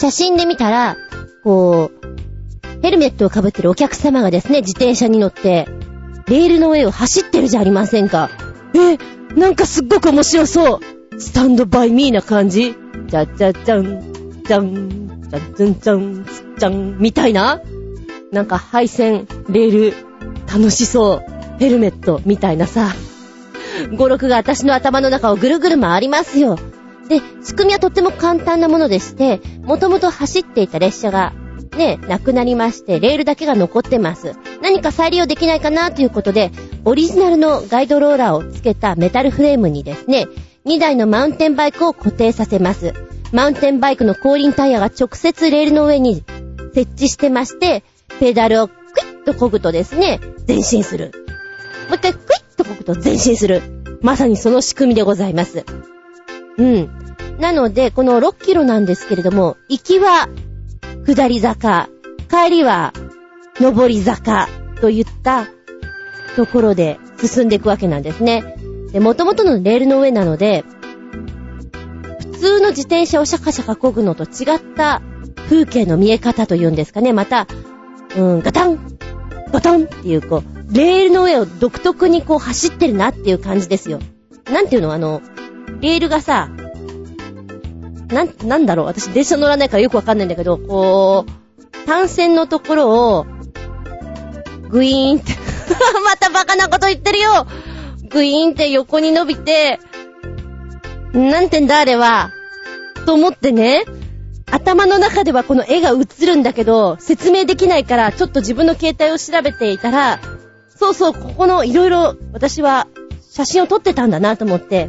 [0.00, 0.96] 写真で見たら、
[1.44, 5.68] こう、ヘルメットをかぶってるお客様がですね、自転車に乗って、
[6.26, 8.30] レールの上を走ってるじゃありませんか。
[8.74, 8.98] え、
[9.38, 11.20] なんかすっごく面白そう。
[11.20, 12.74] スタンドバイミーな感じ。
[13.06, 16.26] じゃじゃじゃん、じゃん、じゃんじゃんじゃん、
[16.58, 17.60] じゃん、みたいな
[18.32, 19.94] なんか配線、レール、
[20.52, 21.58] 楽しそう。
[21.60, 22.92] ヘルメット、みたいなさ。
[23.96, 26.58] 語録が私の頭の中をぐるぐる回りますよ。
[27.08, 31.32] で、仕組みはとっても簡単なものでして、もともと走っていた列車が、
[31.76, 34.34] ね、なくなりまして、レールだけが残ってます。
[34.62, 36.50] 何か再利用できないかなということで、
[36.84, 40.26] オリジナルのガイドローラーをつけたメタルフレームにですね、
[40.66, 42.92] 2台のマウンテンバイクを固定させます。
[43.32, 46.24] マウンテンバイクの後輪タイヤが直接レールの上に
[46.74, 47.84] 設置してまして、
[48.20, 51.12] ペダルをクイッと漕ぐとですね、前進する。
[51.88, 53.62] もう一回クイッと漕ぐと前進する。
[54.02, 55.64] まさにその仕組みでございます。
[56.58, 56.90] うん。
[57.38, 60.28] なので、この6キロなんですけれども、行きは
[61.06, 61.88] 下り坂、
[62.28, 62.92] 帰りは
[63.60, 64.48] 上り坂
[64.80, 65.46] といった
[66.36, 68.56] ところで進んでいくわけなんですね。
[68.92, 70.64] で、元々のレールの上なので、
[72.32, 75.02] 普通の自転車をシャカシャカ漕ぐのと違った
[75.48, 77.12] 風景の見え方というんですかね。
[77.12, 77.46] また、
[78.16, 78.98] うん、ガタン
[79.48, 84.00] ガタンっていうこう、レールの上を独特にこう走ってるなっていう感じですよ。
[84.52, 84.92] なんていうの？
[84.92, 85.22] あの、
[85.80, 86.50] レールがさ、
[88.08, 88.86] なん、なんだろう？
[88.86, 93.26] 私電車乗らないからよくわかんないんだけど、こう、単線のところを、
[94.70, 95.32] グイーンって
[96.04, 97.46] またバカなこと言ってるよ！
[98.10, 99.80] グイーンって横に伸びて、
[101.12, 102.30] なんてんだあれは、
[103.06, 103.84] と思ってね、
[104.50, 110.20] 頭の中ではこの絵が映るんだけど、説明できないから、ちょっと自分の携帯を調べていたら、
[110.68, 112.86] そうそう、ここのいろいろ私は
[113.30, 114.88] 写真を撮ってたんだなと思って、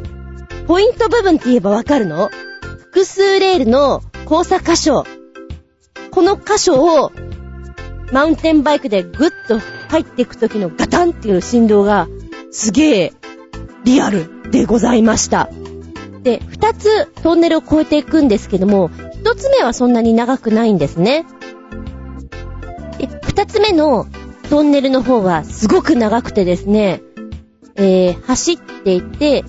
[0.66, 2.30] ポイント部分って言えばわかるの？
[2.78, 5.04] 複数レールの交差箇所。
[6.10, 7.12] この箇所を、
[8.12, 12.08] マウンテンバイクでグッと入っていく時のガタンっていう振動が、
[12.50, 13.12] すげえ、
[13.84, 15.48] リアルでございました。
[16.22, 18.90] で、二つトンネルを越えていくんですけども、
[19.20, 21.26] 一つ目はそんなに長くないんですね。
[22.96, 24.06] で、二つ目の
[24.48, 27.02] トンネルの方はすごく長くてですね、
[27.76, 29.44] えー、走っていって、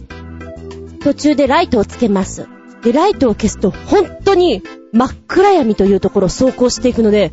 [1.02, 2.48] 途中でライトをつけます。
[2.84, 7.32] で、ライトを消すと本当に真っ暗闇というところを走行していくので、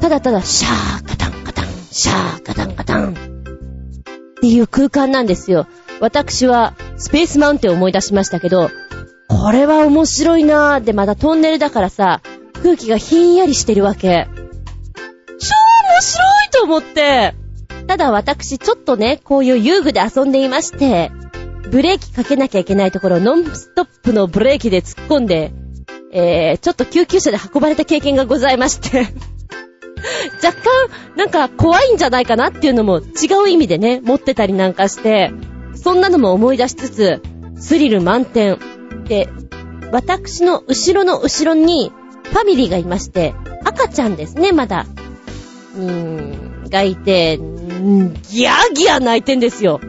[0.00, 3.14] ただただシャーカタンカタン、シャーカタンカタンっ
[4.40, 5.66] ていう空間なんですよ。
[6.00, 8.70] 私はスペースマウンテンを思い出しましたけど、
[9.40, 12.22] これは面白いなーで、まだトンネルだからさ、
[12.62, 14.28] 空気がひんやりしてるわけ。
[15.38, 15.50] 超
[15.90, 17.34] 面白いと思って。
[17.88, 21.10] ただ私ちょっとね、こういう遊具で遊んでいまして、
[21.70, 25.52] ブレーキかけなきゃいけないところノンストップのブレーキで突っ込んで、
[26.12, 29.08] えー、ちょっと救急車で運ばれた経験がございまして
[30.42, 33.02] 若干、なんか怖いんじゃないかなっていうのも違
[33.44, 35.32] う意味でね、持ってたりなんかして、
[35.74, 37.22] そんなのも思い出しつつ、
[37.56, 38.58] スリル満点。
[39.04, 39.28] で、
[39.92, 41.92] 私の後ろの後ろに
[42.24, 44.86] ファミリーがいまして、赤ちゃんですね、まだ。
[45.76, 49.80] うーん、がいて、んギャーギャー泣いてんですよ。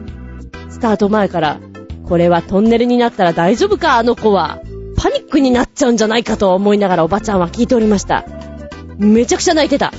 [0.70, 1.60] スタート前から。
[2.08, 4.60] これはトンネルになったら大丈夫か、あの子は。
[4.98, 8.26] パニックになっちゃうんじゃないかと思いながらおばちゃんは聞いておりました。
[8.98, 9.94] めちゃくちゃ泣いてた。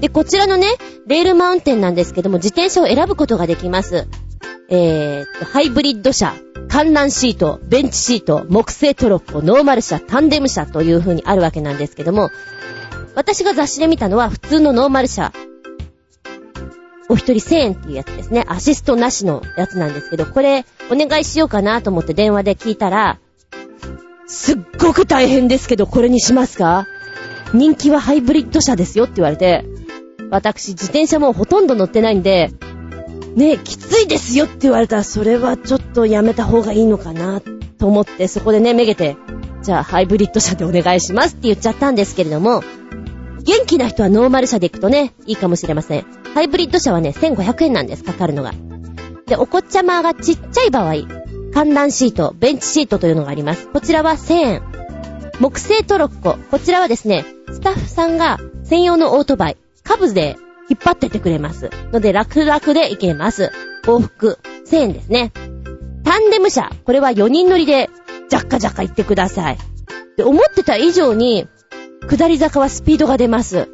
[0.00, 0.66] で、こちらのね、
[1.06, 4.06] レールマウンテンなんですけども、自転車を選ぶことができます。
[4.70, 6.34] えー、ハイブリッド車、
[6.68, 12.30] 観覧シート、ベンチシート、木製トロッコ、ノーマル車、タンデム車という風にあるわけなんですけども、
[13.14, 15.32] 私が雑誌で見たのは普通のノーマル車。
[17.08, 18.44] お一人1000円っていうやつですね。
[18.46, 23.18] アシストなしのやつなんですけど、これお願いしようかなと思って電話で聞いたら、
[24.26, 26.86] すっごく大変ですけど、これにしますか？
[27.54, 29.64] 人気はハイブリッド車ですよって言われて、
[30.30, 32.50] 私自転車もほとんど乗ってないんで、
[33.38, 37.40] ねえ、きついですよって言われたら、それはちょっとやめた方がいいのかな、
[37.78, 39.16] と思って、そこでね、めげて、
[39.62, 42.64] じゃあハイブリッド車でお願いしますって言っちゃったんですけれども、
[43.44, 46.04] 元気な人はノーマル車で行くとね、いいかもしれません。
[46.34, 48.52] ハイブリッド車はね、1500円なんです、かかるのが。
[49.26, 50.94] で、お子ちゃまがちっちゃい場合、
[51.54, 53.68] 観覧シート、ベンチシートというのがあります。
[53.68, 54.62] こちらは1000円。
[55.38, 60.36] 木製トロッコ、こちらはですね、スタッフさんが専用のオートバイ、カブで
[60.68, 61.70] 引っ張っててくれます。
[61.92, 63.50] ので、楽々で行けます。
[63.84, 65.32] 往復、1000円ですね。
[66.04, 67.90] タンデム車、これは4人乗りで、
[68.28, 69.58] ジャッカジャッカ行ってください。
[70.16, 71.46] で、思ってた以上に、
[72.08, 73.68] 下り坂はスピードが出ます。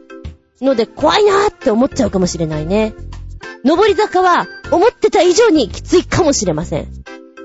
[0.61, 2.95] ので、怖いなーって思っちゃうかもしれないね。
[3.65, 6.89] 上り坂は、思ってた以上にきついかもしれません。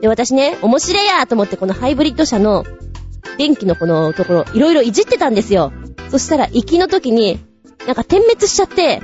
[0.02, 2.66] で、私ね、面白いやーと思ってこのハイブリッド車の、
[3.38, 5.72] 電気のこのところ、いろいろいじってたんですよ。
[6.10, 7.40] そしたら、行きの時に、
[7.86, 9.02] なんか点滅しちゃって、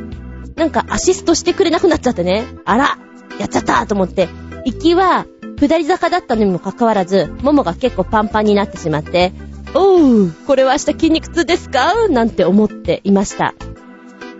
[0.55, 2.45] なんかアシストしてくれなくなっちゃってね。
[2.65, 2.97] あら
[3.39, 4.29] やっちゃったと思って。
[4.65, 5.25] 行きは、
[5.59, 9.33] 下り坂だったのにもかかわらず、ももが結構パンパンになってしまって、
[9.73, 12.07] おう、これは明日筋肉痛ですか？
[12.07, 13.53] なんて思っていました。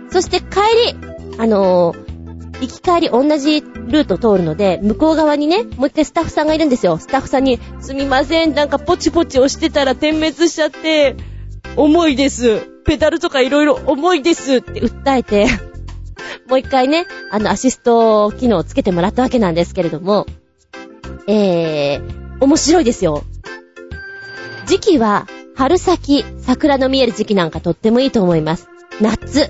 [0.10, 0.45] そして帰
[0.93, 6.97] り、あのー、行き帰り同じルート通るので、向こう側にね、もう一回スタッフさんがいるんですよ。
[6.97, 11.17] スタッフさんに、すみません、なんかポチポチ押してたら点滅しちゃって、
[11.75, 12.62] 重いです。
[12.86, 15.47] ペダルとかいろいろ重いですって訴えて、
[16.48, 20.26] もう一回ね、あの、アシスト機能をつけてもらったわけなんですけれども、
[21.28, 22.02] えー、
[22.40, 23.24] 面白いですよ。
[24.66, 28.68] 時期は、春先、桜の見える時期なんかとってもいいと思います。
[29.02, 29.50] 夏。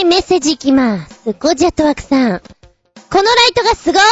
[0.00, 1.32] い、メッセージいきます。
[1.38, 2.40] ゴジャットワークさん。
[2.40, 4.02] このライトがすごい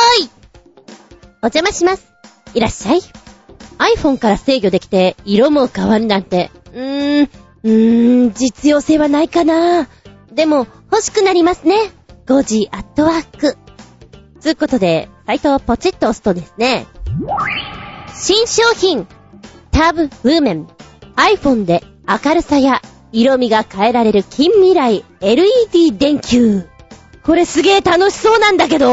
[1.42, 2.06] お邪魔します。
[2.54, 3.00] いらっしゃい。
[3.96, 7.30] iPhone から制御できて、色も変わるなんて、うーん、
[7.62, 9.88] うーん、実用性はないかな。
[10.32, 11.76] でも、欲しくなりますね。
[12.26, 13.56] 5時アットワーク。
[14.40, 16.86] つうことで、サイトをポチッと押すとですね、
[18.14, 19.06] 新商品、
[19.70, 20.68] タブウーメン、
[21.16, 26.64] iPhone で明るさや色味が変えられる近未来 LED 電球。
[27.22, 28.90] これすげえ楽しそうなんだけど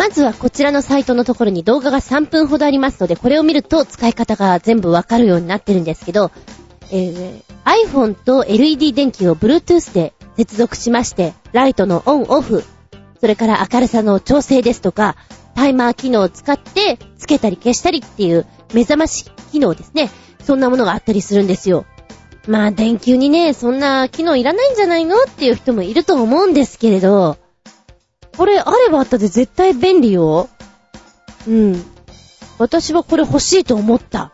[0.00, 6.30] まずはこちらのサイトのところに動画が3分ほどありますので、これを見ると使い方が全部わかるようになってるんですけど、
[6.90, 7.42] えー、
[7.86, 12.64] iPhone と LED 電球を Bluetooth で接続しまして、ライトのオンオフ、
[13.20, 15.16] それから明るさの調整ですとか、
[15.54, 20.08] タイマー機能を使ってつけたり消したりっていう目覚まし機能ですね。
[20.42, 21.84] そんなものがあったりするんですよ。
[22.46, 27.36] まあ、電球にね、そんな機能いらないんじゃないのっていう人もいると思うんですけれど、
[28.36, 30.48] これあればあったで絶対便利よ。
[31.46, 31.84] うん。
[32.58, 34.32] 私はこれ欲しいと思った。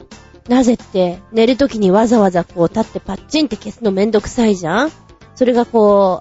[0.48, 4.92] なぜって、寝るときにわざわざこう立ってパッチンって消すのめんどくさいじゃん
[5.34, 6.20] それがこ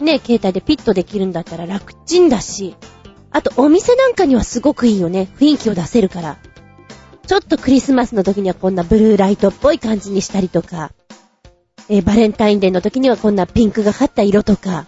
[0.00, 2.76] う、ね、携帯でピッとできるんだったら楽ちんだし、
[3.30, 5.28] あとお店なんかにはすごくいいよね。
[5.38, 6.38] 雰囲気を出せるから。
[7.26, 10.92] ちょっとクリスマスの時にはこんなブルーライトっぽい感じにしたりとか、
[11.88, 14.86] えー、バレンタインデーの時にはこんなピンクがかった色とか、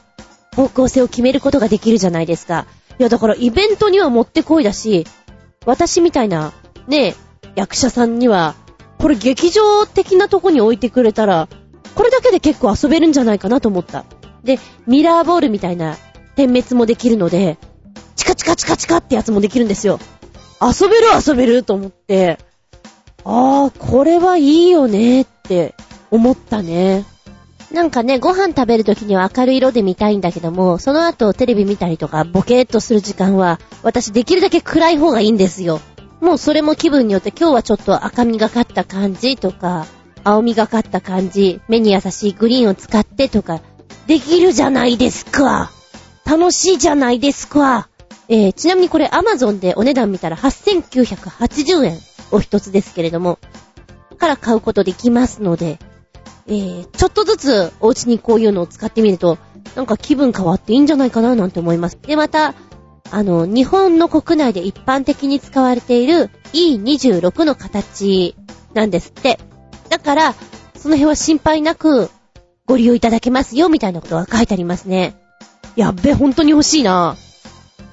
[0.54, 2.66] 方向性を決めることができるじゃないですか。
[2.98, 5.06] いやだからイベントにはもってこいだし、
[5.66, 6.52] 私みたいな、
[6.88, 7.14] ね、
[7.54, 8.54] 役者さんには、
[8.98, 11.48] これ劇場的なとこに置いてくれたら、
[11.94, 14.04] これだけで結構遊べるんじゃないかなと思った。
[14.42, 15.96] で、ミラーボールみたいな
[16.34, 17.58] 点滅もできるので、
[18.16, 20.00] チカチカチカチカってやつもできるんですよ。
[20.60, 22.38] 遊べる遊べると思って、
[23.24, 25.74] あー、これはいいよねって
[26.10, 27.04] 思ったね。
[27.72, 35.80] なんかね、ご飯食べるときには明るい色で見たいんだけども、その後テレビ見たりとかボケーっとする時間は、私できるだけ暗い方がいいんですよ。
[36.20, 39.86] もうそれも気分によって今日はちょっと赤みがかった感じとか、
[40.24, 43.60] 青みがかった感じ、目に優しいグリーンを使ってとか、
[44.06, 45.70] できるじゃないですか。
[46.24, 47.88] 楽しいじゃないですか。
[48.28, 51.98] えー、ちなみにこれ Amazon でお値段見たら8980円
[52.30, 53.38] お一つですけれども、
[54.18, 55.78] から買うことできますので、
[56.48, 59.38] えー、ちょっとずつお家にこういうのを使ってみると、
[59.76, 61.98] なんか気分変わっていいんじゃないかななんて思います。
[62.02, 62.54] で、また、
[63.10, 68.34] あの、日本の国内で一般的に使われている E26 の形
[68.74, 69.38] なんですって。
[69.88, 70.34] だから、
[70.76, 72.10] その辺は心配なく
[72.66, 75.16] ご利用いただけますよ、みたいなことが書いてありますね。
[75.76, 77.16] やっべ、本当に欲しいな。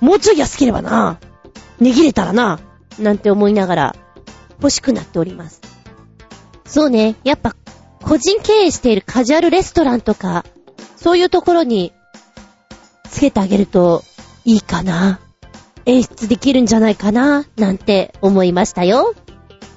[0.01, 1.19] もうちょい安ければな。
[1.79, 2.59] 値切れたらな。
[2.99, 3.95] なんて思いながら、
[4.59, 5.61] 欲しくなっております。
[6.65, 7.55] そうね、やっぱ、
[8.05, 10.45] 個人経営しているカジュアルレストランとか、
[10.95, 11.91] そういうところに、
[13.09, 14.03] つけてあげると、
[14.45, 15.19] いいかな。
[15.85, 19.15] 演出できるんじゃないかな、なんて思いましたよ。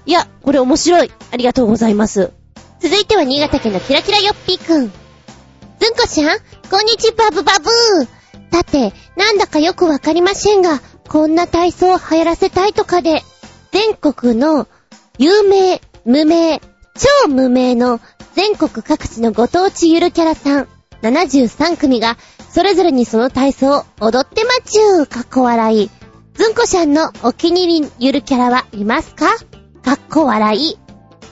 [0.04, 1.10] いや、これ面白い。
[1.30, 2.32] ありがとうございます。
[2.80, 4.92] 続いては新潟県のキラキラよっぴーくん。
[5.80, 6.38] ずんこちゃん、
[6.70, 8.08] こんにちバブバブー。
[8.50, 13.22] だって、なんだかよくわかりませんが、こんな体操を流行らせたいとかで、
[13.72, 14.68] 全国の
[15.16, 16.60] 有名、無名、
[16.98, 18.00] 超無名の
[18.34, 20.68] 全国各地のご当地ゆるキャラさん、
[21.02, 22.16] 73組が、
[22.50, 25.90] それぞれにその体操を踊ってまちゅー、かっこ笑い。
[26.34, 29.26] ずんこちゃんのお気に入りゆるキャラはいますか？
[29.82, 30.78] かっこ笑い。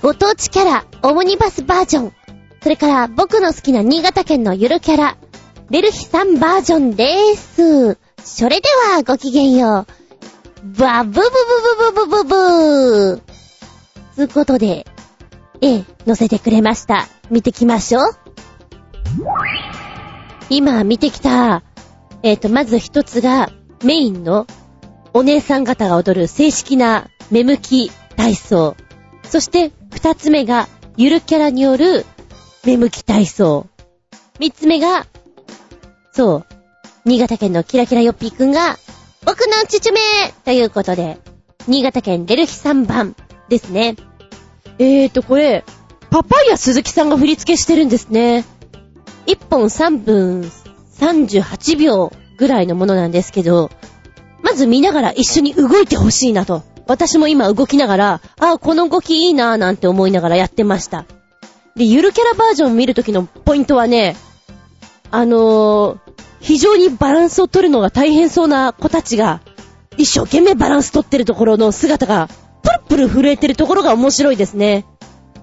[0.03, 2.13] ご当地キャラ、オムニバスバージョン。
[2.63, 5.17] それから僕の好きな新潟県のゆるキャラ、
[5.71, 7.99] レルヒさんバージョンでーす。
[8.25, 10.79] それではごきげんよう。
[10.79, 11.23] バブブブ
[11.93, 13.21] ブブブブブー。
[14.17, 14.87] つうことで、
[15.61, 17.09] ええ、載せてくれました。
[17.31, 18.03] 見てきましょう。
[20.49, 21.63] 今見てきた、
[22.23, 23.51] えっ、ー、と、まず一つが、
[23.85, 24.47] メインの
[25.13, 28.77] お姉さん方が踊る正式な目向き体操。
[29.25, 32.07] そして二つ目がゆるキャラによる
[32.65, 33.67] 目向き体操。
[34.39, 35.07] 三つ目が、
[36.13, 36.47] そう、
[37.05, 38.79] 新潟県のキラキラヨッピーくんが、
[39.25, 40.01] 僕の父め
[40.45, 41.19] ということで、
[41.67, 43.17] 新潟県デルヒ3番
[43.49, 43.97] ですね。
[44.79, 45.65] えーと、これ、
[46.11, 48.45] パパイヤ鈴木さんが振り付けしてるんですね。
[49.27, 50.51] 1本3分
[50.99, 53.71] 38秒ぐらいのものなんですけど、
[54.43, 56.63] まず見ながら一緒に動いてほしいなと。
[56.87, 61.05] 私も今動きながら、ああ、この動きいいなぁなんて思いながらやってました。
[61.75, 64.17] で、ゆるキャラバージョン見るときのポイントはね、
[65.11, 65.99] あのー、
[66.41, 69.41] 非常にバランスを取るのが大変そうな子たちが、
[69.97, 72.29] 一生懸命バランス取ってるところの姿が、
[72.89, 74.85] プル震えてるところが面白いですね。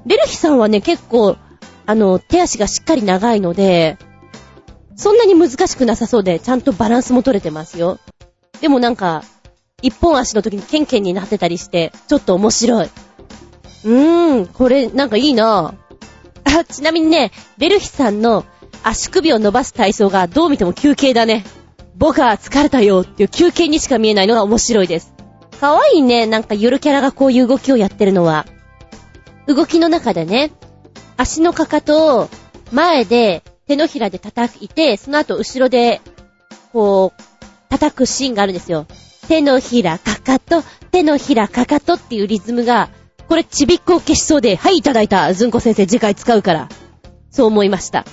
[0.06, 1.38] レルヒさんはね、結構、
[1.86, 3.98] あの、手足がしっかり長いので、
[4.96, 8.00] そんなに難しくなさそうで、ちゃんとバランスも取れてますよ。
[8.62, 9.24] でもなんか、
[9.82, 12.86] 一本足の時にケンケンになってたりして、ちょっと面白い。
[12.86, 16.60] うーん、これなんかいいなぁ。
[16.60, 18.46] あ、ちなみにね、ベルヒさんの
[18.84, 21.44] 足首を伸ばす体操がどう見ても休憩だね。
[21.96, 25.13] 僕は疲れたよっていう休憩にしか見えないのが面白いです。
[25.64, 28.46] かわいいね、なんかゆるキャラがこういう動きをやってるのは。
[29.48, 30.52] 動きの中でね、
[31.16, 32.30] 足のかかとを
[32.74, 36.02] 前で手のひらで叩いて、その後後ろで、
[36.74, 37.24] こう、
[37.70, 38.88] 叩くシーンがあるんですよ。
[39.30, 42.90] 手のひらかかと、手のひらかかとっていうリズムが、
[43.30, 45.34] これちびっこを消しそうで、はい、いただいた。
[45.34, 46.68] ずんこ先生次回使うから。
[47.32, 48.04] そう思いました。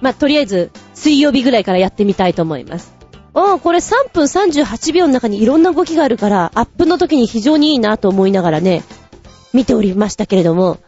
[0.00, 2.95] まあ、とりあえず、水曜日ぐらいからやってみたいと思います。
[3.36, 8.82] ああ、これ3分38秒の中にいろんな動きがあるから、アップの時に非常にいいなと思いながらね、
[9.52, 10.78] 見ておりましたけれども、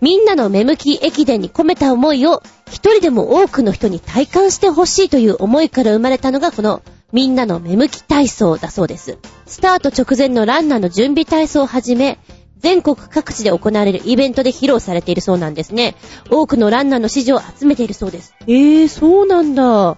[0.00, 6.82] みんなの目向き駅伝に込めた思いを、一人でも多くの人に体感してほしいという思いから生まれたのがこの
[7.12, 9.18] みんなの目向き体操だそうです。
[9.46, 12.18] スタート直前のランナーの準備体操をはじめ、
[12.58, 15.94] 全国各地で行われるイベントで披露されているそうなんですね。
[16.30, 18.34] 多くのランナーの支持を集めているそうです。
[18.48, 19.96] えー、そうなんだ。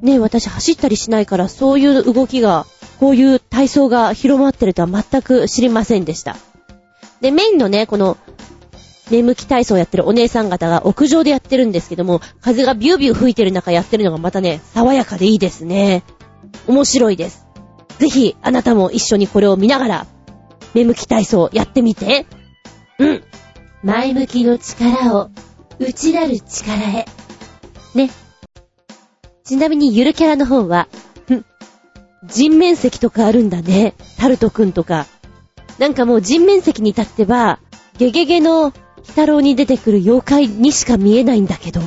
[0.00, 2.66] ね私走ったりしないから、そういう動きが、
[3.00, 6.36] こういう体操が広まってるとは全く知りませんでした。
[7.20, 8.16] で、メインのね、この、
[9.10, 16.02] 眠気体操をやってるお姉さん方が屋上でやってるんですけども、風がビュービュー吹いてる中やってるのがまたね、爽やかでいいですね。
[16.66, 17.46] 面白いです。
[17.98, 20.06] ぜひ、あなたも一緒にこれを見ながら、
[20.72, 22.26] 目向き体操やってみて。
[22.98, 23.24] うん。
[23.82, 25.30] 前向きの力を、
[25.78, 27.06] 内なる力へ。
[27.94, 28.10] ね。
[29.46, 30.88] ちなみにゆるキャラの方は、
[31.30, 31.44] ん、
[32.26, 33.92] 人面石とかあるんだね。
[34.16, 35.06] タルトくんとか。
[35.78, 37.58] なんかもう人面石に立ってば、
[37.98, 38.72] ゲゲゲの鬼
[39.06, 41.82] 太郎に出てくる妖怪にしか見えないんだけど。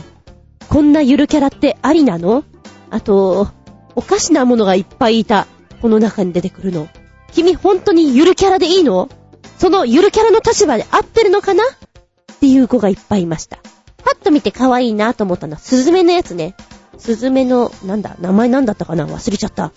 [0.70, 2.43] こんなゆるキャラってありなの？
[2.91, 3.47] あと、
[3.95, 5.47] おかしなものがいっぱいいた。
[5.82, 6.88] この中に出てくるの。
[7.32, 9.10] 君本当にゆるキャラでいいの？
[9.58, 11.64] そのゆるキャラの立場で合ってるのかな？
[11.64, 13.58] っていう子がいっぱいいました。
[14.03, 16.55] パッと見て可愛いなと思ったのは、スズメのやつね。
[16.98, 19.06] スズメの、なんだ、名前なんだったかな？
[19.06, 19.72] 忘れちゃった。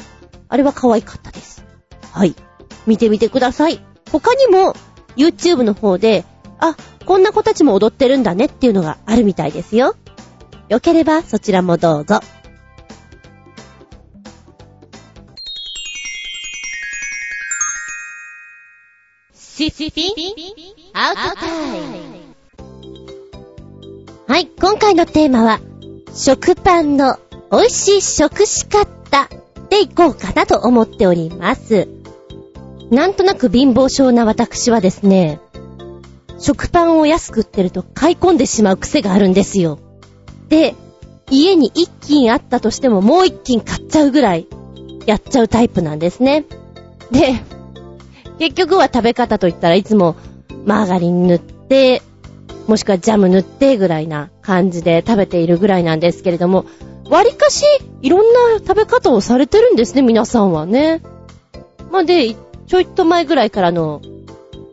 [0.49, 1.65] あれは可愛かったです。
[2.13, 2.35] はい。
[2.87, 3.81] 見てみてください。
[4.11, 4.75] 他にも、
[5.17, 6.25] YouTube の方で、
[6.59, 9.97] あ、こんな子たちも踊ってるんだねっていうのがあるみたいですよ。
[10.69, 12.21] よければそちらもどうぞ。
[20.95, 21.47] アウトタ
[21.77, 22.21] イム
[24.27, 25.61] はい、今回のテーマは、
[26.15, 27.19] 食パンの
[27.51, 29.29] 美味しい食し方
[29.69, 31.89] でいこうかなと思っております。
[32.91, 35.41] なんとなく貧乏症な私はですね、
[36.39, 39.79] 食パンを安く売ってると買い込んでしまう癖があるんですよ。
[40.49, 40.75] で、
[41.31, 44.49] 家に一斤あったとしてももう一斤買っちゃうぐらい
[45.07, 46.45] やっちゃうタイプなんですね。
[47.13, 47.41] で、
[48.41, 50.17] 結局は食べ方といったらいつも
[50.65, 52.03] マーガリン塗って、
[52.67, 56.65] もしくはジャム塗ってぐらいな感じで食べているぐらいなんですけれども、
[57.09, 57.65] 割かし
[58.03, 61.03] いろんな食べ方をされてるんですね、皆さんはね。
[61.91, 62.35] まあ、で、
[62.67, 64.01] ちょいと前ぐらいからの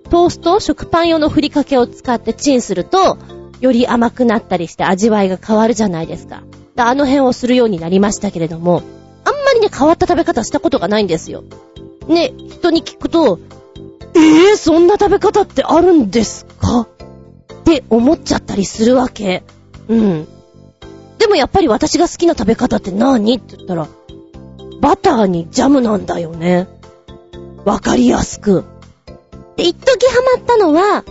[0.09, 3.17] トースト、食パン用のふりかけを使ってチンすると、
[3.59, 6.43] より甘くなったりして味わいが変わるじゃないですか。
[6.75, 8.83] あの辺をするようになりましたけれども、
[9.25, 11.43] あんまりね、変わった食べ方したことがないんですよ。
[12.07, 13.39] ね、人に聞くと、
[14.13, 16.88] えぇ、ー、そんな食べ方ってあるんですか？
[17.68, 19.43] って思っちゃったりするわけ。
[19.89, 20.26] うん。
[21.18, 23.36] でもやっぱり私が好きな食べ方って何？
[23.36, 23.89] って言ったら、
[24.80, 26.70] バターにジャムなんだよね。
[27.65, 28.63] わかりやすく。
[29.57, 31.03] で、一時ハマったのは、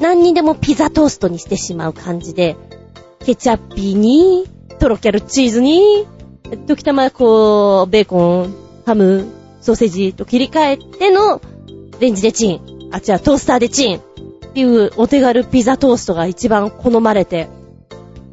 [0.00, 2.56] 何にでもピザトーストにしてしまう感じで、
[3.24, 4.46] ケチャッピーに、
[4.78, 6.06] トロキャルチーズに、
[6.68, 8.54] 時たまこう、ベーコン、
[8.86, 9.26] ハム、
[9.60, 11.40] ソーセージと切り替えての、
[11.98, 12.90] レンジでチン。
[12.92, 14.00] あ、違う、トースターでチン。
[14.52, 17.48] っていうお手軽ピザトーストが一番好まれて、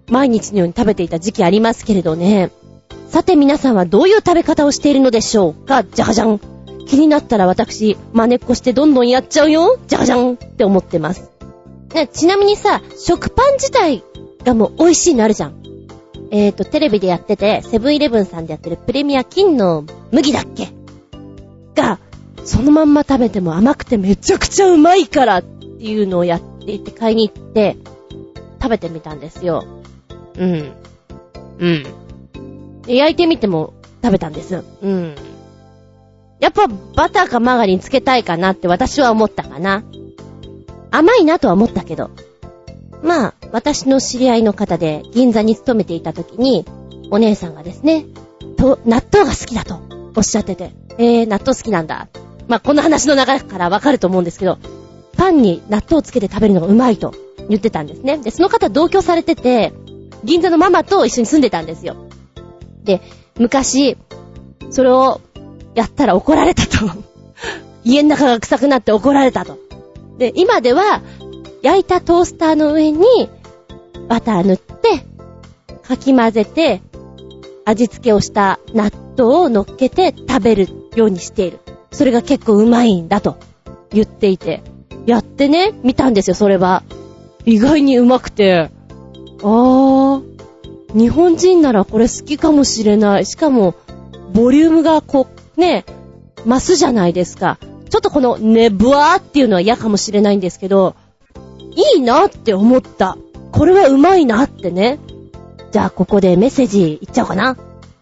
[0.09, 2.51] 毎日のように食べていた時期ありますけれどね。
[3.07, 5.86] さて皆さんはどういう食べ方をしているのでしょうか？
[5.86, 6.41] じゃはじゃん。
[6.88, 11.32] 気になったら私、真似っこしてどんどんやっちゃうよじゃじゃんって思ってます。
[11.93, 14.03] ね、ちなみにさ、食パン自体
[14.43, 15.63] がもう美味しいのあるじゃん。
[16.32, 20.67] えーと、テレビでやってて、セブンイレブンさんでやってるプレミア金の麦だっけ？
[21.76, 21.99] が、
[22.43, 25.43] そのまんま食べても甘くてめちゃくちゃうまいからっ
[25.80, 27.78] っていうのをやっていて買いに行って、
[28.62, 29.64] 食べてみたんですよ。
[30.38, 30.74] うん。
[31.58, 31.86] うん。
[32.86, 33.74] 焼いてみても
[34.04, 34.62] 食べたんです。
[34.82, 35.16] うん。
[36.42, 39.86] やっぱバターかマーガリンつけたいかなって私は思ったかな。
[40.92, 42.12] 甘いなとは思ったけど。
[43.02, 46.66] まあ、私の知り合いの方で銀座に勤めていた時に、
[47.10, 48.06] お姉さんがですね、
[48.58, 49.80] と、納豆が好きだと
[50.18, 52.10] おっしゃってて、えー、納豆好きなんだ。
[52.50, 54.58] まあ、この話の流れからわかると思うんですけど、
[55.20, 57.13] パンに納豆をつけて食べるのがうまいと
[57.49, 58.17] 言ってたんですね。
[58.20, 59.74] で、その方同居されてて、
[60.24, 61.97] 銀座のママと一緒に住んでたんですよ。
[62.86, 63.01] で、
[63.38, 63.97] 昔、
[64.70, 65.20] それを
[65.76, 66.89] やったら怒られたと。
[67.84, 69.57] 家の中が臭くなって怒られたと。
[70.17, 71.01] で、今では、
[71.63, 73.05] 焼いたトースターの上に、
[74.07, 75.03] バター塗って、
[75.84, 76.82] かき混ぜて、
[77.65, 81.59] 味付けをした納豆を乗っけて食べるようにしている。
[81.91, 83.36] それが結構うまいんだと
[83.91, 84.63] 言っていて、
[85.06, 86.84] やってね、見たんですよ、それは。
[87.45, 88.70] 意外にうまくて、
[89.41, 90.24] あー、
[90.93, 93.26] 日本人ならこれ好きかもしれない。
[93.26, 93.76] しかも、
[94.34, 95.28] ボリュームがこ
[95.58, 95.86] う、ね、
[96.45, 97.58] 増すじゃないですか。
[97.89, 100.95] ちょっとこのねぶわーっていうのは嫌かもしれないんですけど、
[101.95, 103.18] いいなって思った。
[103.52, 105.00] これはうまいなってね。
[105.72, 107.58] じゃあここでメッセージいっちゃおうかな。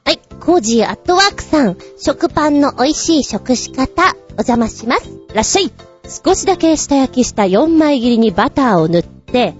[0.06, 5.10] はい、コージーアットワークさん、食パンの美味しい食し方、お邪魔します。
[5.34, 5.72] らっしゃい。
[6.10, 9.54] 少しだけ下焼きした4枚切りにバターを塗って、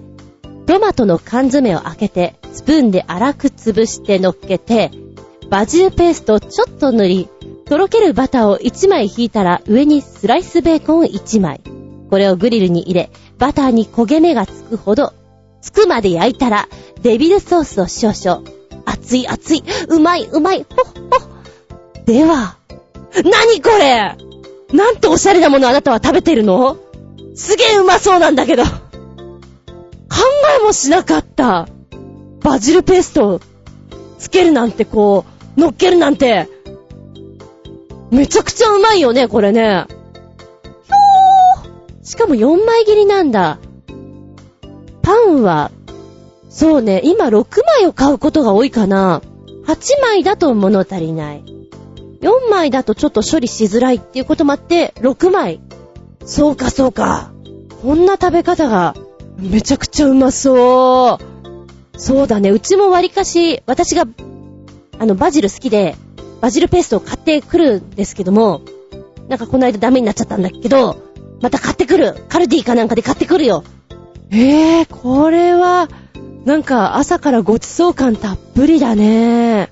[0.66, 4.90] トマトの缶詰を開けて、スプーンで粗く潰して乗っけて、
[5.50, 7.28] バジルペーストをちょっと塗り、
[7.66, 11.60] とろけるバターを1枚引いたら上にスライスベーコン1枚。
[12.10, 15.12] これをグリルに入れ、バターに焦げ目がつくほど、
[15.60, 16.68] つくまで焼いたら、
[17.02, 18.42] デビルソースを少々。
[18.86, 22.04] 熱い熱い、うまいうまい、ほっほっ。
[22.06, 22.56] では、
[23.22, 24.27] 何これ
[24.72, 26.76] なんておしゃれなものあなたは食べてるの？
[27.34, 28.64] すげえうまそうなんだけど。
[28.64, 28.70] 考
[30.60, 31.68] えもしなかった。
[32.40, 33.40] バジルペースト
[34.18, 35.24] つけるなんてこ
[35.56, 36.48] う、乗っけるなんて。
[38.10, 39.86] めちゃくちゃうまいよね、これね。
[39.88, 43.58] ひょーしかも4枚切りなんだ。
[45.02, 45.70] パンは、
[46.48, 49.22] そうね、今6枚を買うことが多いかな。
[49.66, 51.44] 8枚だと物足りない。
[52.20, 55.60] 4枚だとちょっと処理しづらいっていうこともあって、6枚。
[56.24, 57.30] そうかそうか。
[57.82, 58.94] こんな食べ方が
[59.38, 61.98] めちゃくちゃうまそう。
[61.98, 62.50] そうだね。
[62.50, 64.04] うちも割かし、私が、
[64.98, 65.96] あの、バジル好きで、
[66.40, 68.62] バジルペーストを買ってくるんですけども、
[69.28, 70.96] なんかこの間ダメになっちゃったんだけど、
[71.40, 72.14] また買ってくる。
[72.28, 73.62] カルディかなんかで買ってくるよ。
[74.30, 75.88] えぇ、ー、これは、
[76.44, 79.70] なんか朝からごちそう感たっぷりだね。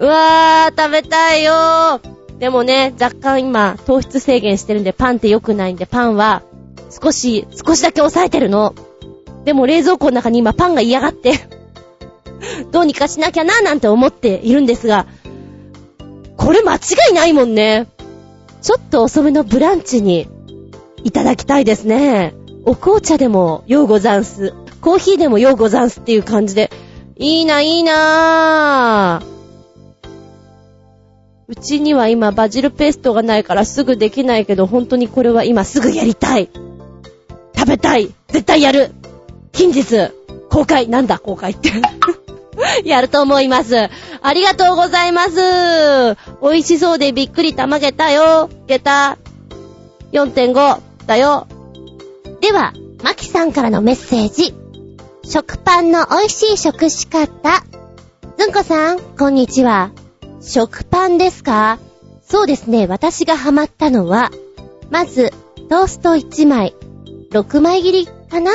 [0.00, 2.00] うわー、食べたいよー。
[2.38, 6.42] でもね、若干今、糖質制限してるんでパンって良くないんで、パンは
[6.90, 8.74] 少し、少しだけ抑えてるの。
[9.44, 11.32] でも冷蔵庫の中に今パンが嫌がって
[12.70, 15.06] どうにかしなきゃななんて思っているんですが、
[16.36, 16.78] これ間違
[17.10, 17.88] いないもんね。
[18.62, 20.28] ちょっと遅めのブランチに
[21.02, 22.34] いただきたいですね。
[22.64, 24.54] お紅茶でもようござんす。
[24.80, 26.70] コーヒーでもようござんすっていう感じで。
[27.16, 29.37] いいな、いいなぁ。
[31.50, 36.50] うちには今バジルペーストがないからすぐできないけど、本当にこれは今すぐやりたい。
[37.56, 38.92] 食べたい絶対やる
[39.52, 40.10] 近日、
[40.50, 41.18] 公開なんだ？
[41.18, 41.70] 公開って
[42.84, 43.88] やると思います。
[44.20, 46.16] ありがとうございます。
[46.42, 48.50] 美味しそうでびっくりたまげたよ。
[48.66, 49.16] げた。
[50.12, 51.46] 4.5だよ。
[52.42, 54.54] では、マキさんからのメッセージ。
[55.24, 57.64] 食パンの美味しい食し方。
[58.36, 59.90] ずんこさん、こんにちは。
[60.40, 61.78] 食パンですか？
[62.22, 64.30] そうですね、私がハマったのは、
[64.90, 65.32] まず、
[65.70, 66.74] トースト1枚、
[67.30, 68.52] 6枚切りかな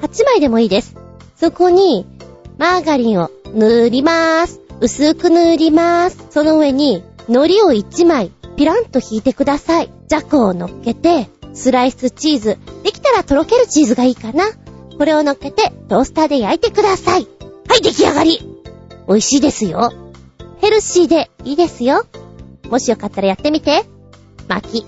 [0.00, 0.94] ?8 枚でもいいです。
[1.36, 2.06] そこに、
[2.58, 4.60] マーガリンを塗りまーす。
[4.80, 6.26] 薄く塗りまーす。
[6.30, 9.90] その上に、海苔を1枚、ピランと引いてください。
[10.08, 12.58] ジャコを乗っけて、スライスチーズ。
[12.82, 14.44] できたらとろけるチーズがいいかな？
[14.96, 17.28] これを乗っけて、トースターで焼いてください。
[17.68, 18.40] はい、出来上がり
[19.06, 19.92] 美味しいですよ。
[20.60, 22.04] ヘルシーでいいですよ。
[22.68, 23.84] もしよかったらやってみて。
[24.48, 24.86] 巻き。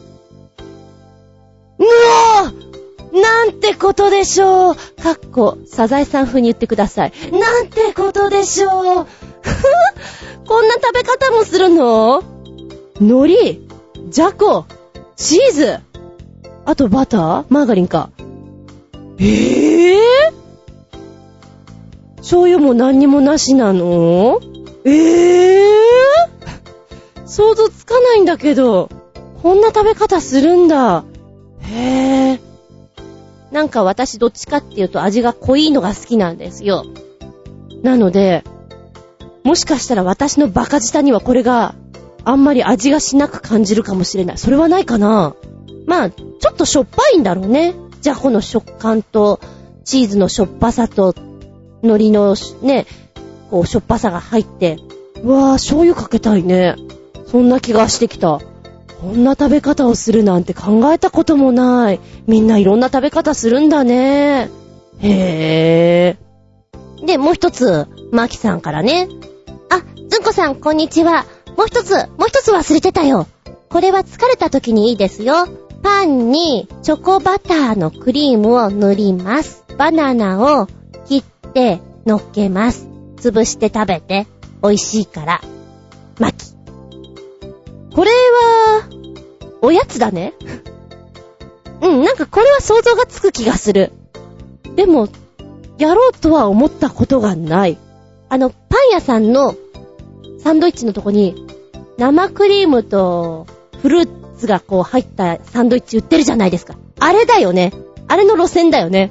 [1.78, 2.70] うわぁ
[3.12, 4.74] なんてことでしょう。
[4.74, 7.12] かっこ、サザエさん風に言ってください。
[7.32, 8.72] なんてことでしょう。
[10.46, 12.22] こんな食べ方もするの？
[13.00, 13.60] 海苔、
[14.08, 14.66] じゃこ、
[15.16, 15.78] チーズ、
[16.66, 18.10] あとバターマーガリンか。
[19.18, 20.00] えぇ、ー、
[22.18, 24.40] 醤油も何にもなしなの？
[24.84, 28.88] えぇ、ー、想像つかないんだけど、
[29.42, 31.04] こんな食べ方するんだ。
[31.62, 32.40] へぇ。
[33.50, 36.84] なんか私どっちかっていうと味が濃いのが好きなんですよ。
[37.82, 38.44] なので、
[39.44, 41.74] もしかしたら私のバカ舌にはこれが
[42.24, 44.38] あんまり味がしなく感じるかもしれない。
[44.38, 45.34] それはないかな
[45.86, 47.74] まあ、ちょっとしょっぱいんだろうね。
[48.00, 49.40] じゃこの食感と、
[49.84, 51.14] チーズのしょっぱさと、
[51.82, 52.86] 海苔のね、
[53.50, 54.78] こう、しょっぱさが入って、
[55.22, 56.76] うわぁ、醤油かけたいね。
[57.26, 58.40] そんな気がしてきた。
[59.00, 62.00] こんな食べ方をするなんて考えたこともない。
[62.26, 64.50] みんないろんな食べ方するんだね。
[64.98, 67.06] へぇ。
[67.06, 69.08] で、もう一つ、マキさんからね。
[69.70, 71.24] あ、ずんこさん、こんにちは。
[71.56, 73.26] もう一つ、もう一つ忘れてたよ。
[73.70, 75.46] これは疲れた時にいいですよ。
[75.82, 79.64] パンにチョコバターのクリームを塗ります。
[79.78, 80.66] バナナを
[81.06, 82.89] 切って乗っけます。
[83.20, 84.26] 潰して食べて。
[84.62, 85.40] 美味しいから。
[86.18, 86.54] 巻き。
[87.94, 88.88] これは、
[89.62, 90.34] おやつだね
[91.82, 93.92] うん、なんかこれは想像がつく気がする。
[94.76, 95.08] でも、
[95.78, 97.78] やろうとは思ったことがない。
[98.28, 98.56] あの、パ
[98.90, 99.54] ン屋さんの
[100.42, 101.46] サンドイッチのとこに、
[101.98, 103.46] 生クリームと
[103.82, 104.08] フルー
[104.38, 106.76] ツがこう入ったサンドイッチ売ってるじゃないですか。
[106.98, 107.72] あれだよね。
[108.08, 109.10] あれの路線だよね。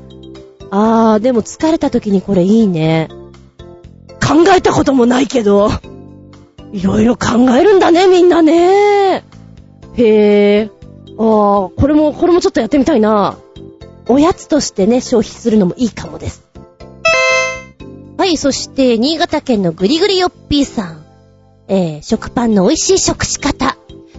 [0.71, 3.09] あー、でも疲れた時にこれいいね。
[4.29, 5.71] 考えたこともないけど。
[6.71, 9.23] いろいろ考えるんだね、みんなね。
[9.95, 10.71] へー。
[11.17, 13.39] あー、これも、これもちょっとやってみたいな。
[14.07, 16.43] おやつとしてね、消費するのもいいかもです。
[18.19, 21.03] はい、そして、新潟県のぐりぐりよっぴーさん。
[21.67, 23.77] えー、食パンの美味しい食し方。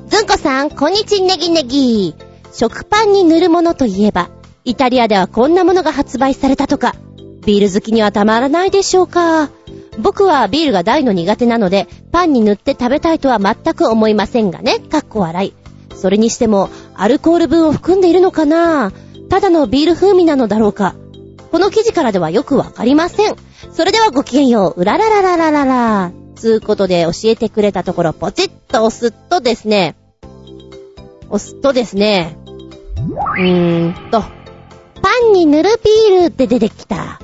[0.08, 2.16] ずんこさん、こんにちネギネギ。
[2.52, 4.28] 食パンに塗るものといえば、
[4.64, 6.96] イタリアではこんなものが発売されたとか、
[7.46, 9.50] ビール好きにはたまらないでしょうか。
[9.98, 14.78] 僕はビールが大の苦手なので、パンに塗って食べたいとは全く思いませんがね。
[14.78, 15.54] かっこ笑い。
[15.96, 18.92] それにしても、アルコール分を含んでいるのかな？
[19.28, 20.94] ただのビール風味なのだろうか？
[21.50, 23.36] この記事からではよくわかりません。
[23.72, 24.80] それではごきげんよう。
[24.80, 26.12] うららららららら。
[26.36, 29.96] つうことで教えてくれたところ、ポチッと押すとですね、
[31.28, 32.38] 押すとですね、
[32.96, 34.30] うーんと、パ
[35.30, 37.20] ンに塗るビールって出てきた。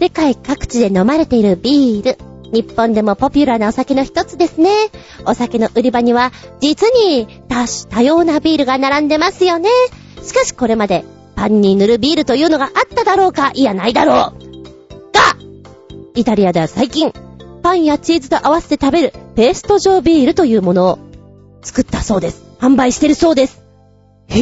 [0.00, 2.18] 世界各地で飲まれているビール。
[2.52, 4.70] 日本でもポピュラーなお酒の一つですね。
[5.26, 9.68] お酒の売り場には、実に多種多様なビールが並んでますよね。
[10.22, 11.04] しかしこれまで、
[11.36, 14.16] パンに塗るビールというのがあっただろうかいや、ないだろう。
[15.12, 15.36] が、
[16.14, 17.12] イタリアでは最近、
[17.62, 20.98] パンやチーズと合わせて食べるペースト状ビールというものを
[21.60, 22.42] 作ったそうです。
[22.58, 23.62] 販売してるそうです。
[24.28, 24.38] へ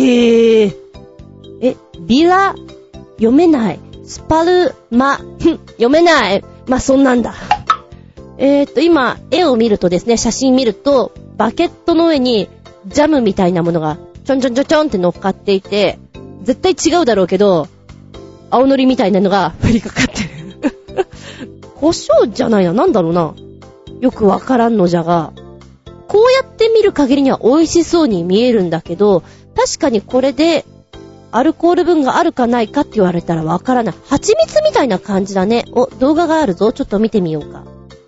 [0.67, 0.75] ぇー。
[1.63, 2.55] え、ビラ、
[3.17, 3.88] 読めない。
[4.09, 5.19] スパルマ、
[5.77, 6.43] 読めない。
[6.67, 7.35] まあ、そんなんだ。
[8.39, 12.49] えー、っと、今、絵を見るとですね、写真見ると、バケットの上に、
[12.87, 15.99] ジャムみたいなものが、ちょんちょんちょんちょんって乗っかっていて、
[16.43, 17.69] 絶対違うだろうけど、
[18.49, 21.07] 青のりみたいなのが 降りかかってる。
[21.77, 23.35] 胡椒じゃないな、なんだろうな。
[24.01, 25.33] よくわからんのじゃが、
[26.07, 29.23] こうやって見る限りには美味しそうに見えるんだけど、
[29.55, 30.65] 確かにこれで、
[31.31, 33.95] アルコール分があるかないかって言われたらわからない。
[34.07, 35.65] 蜂蜜みたいな感じだね。
[35.73, 36.73] お、動画があるぞ。
[36.73, 37.65] ちょっと見てみようか。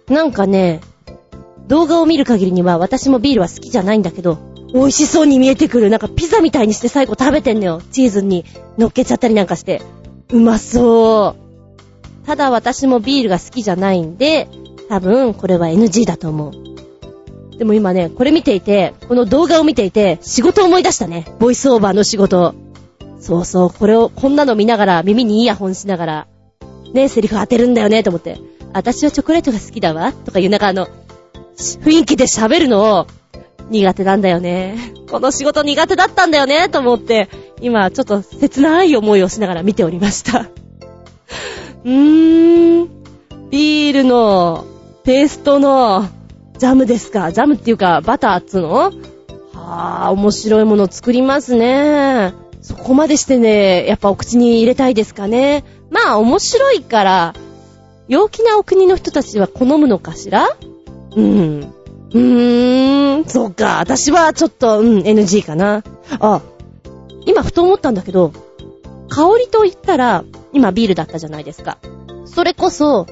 [0.09, 0.81] なんかね、
[1.69, 4.39] 動画を見る限りには私もビールは好きじゃないんだけど、
[4.73, 5.91] 美味しそうに見えてくる。
[5.91, 7.83] なんかピザみたいにして最後食べてんのよ。
[7.93, 8.45] チーズに
[8.79, 9.83] 乗っけちゃったりなんかして。
[10.33, 11.37] うまそ
[12.25, 12.27] う。
[12.27, 14.49] ただ私もビールが好きじゃないんで、
[14.89, 17.59] 多分これは NG だと思う。
[17.59, 21.27] でも今ね、これ見ていて、この動画を見ていて、仕事を思い出したね。
[21.39, 22.55] ボイスオーバーの仕事。
[23.21, 26.27] そうそう、これを、こんなの見ながら、耳にイヤホンしながら、
[26.93, 28.39] ね、セリフ当てるんだよね、と思って。
[28.73, 30.89] 私はチョコレートが好きだわ、とかいう、なんかあの、
[31.57, 33.07] 雰囲気で喋るのを、
[33.69, 34.77] 苦手なんだよね。
[35.11, 37.29] この仕事苦手だったんだよね、と思って、
[37.61, 40.49] 今ちょっと切ない思いをしながら見ておりました。
[41.85, 42.89] うーん、
[43.51, 44.65] ビールの、
[45.05, 46.09] ペーストの、
[46.59, 47.33] ジャムですか？
[47.33, 48.93] ジャムっていうか、バターっつうの？
[49.53, 52.35] はぁ、面白いもの作りますね。
[52.63, 55.65] そこまでしてね、やっぱお口に入れたいですかね。
[55.91, 57.35] まあ、面白いから、
[58.09, 60.49] 陽気なお国の人たちは好むのかしら？
[61.17, 61.73] うん。
[62.13, 63.79] うーん、そうか。
[63.79, 65.83] 私はちょっと、うん、NG かな。
[66.19, 66.43] あ、
[67.25, 68.33] 今ふと思ったんだけど、
[69.09, 71.79] 香りと言ったら、今ビールだったじゃないですか。
[72.27, 73.07] それこそ、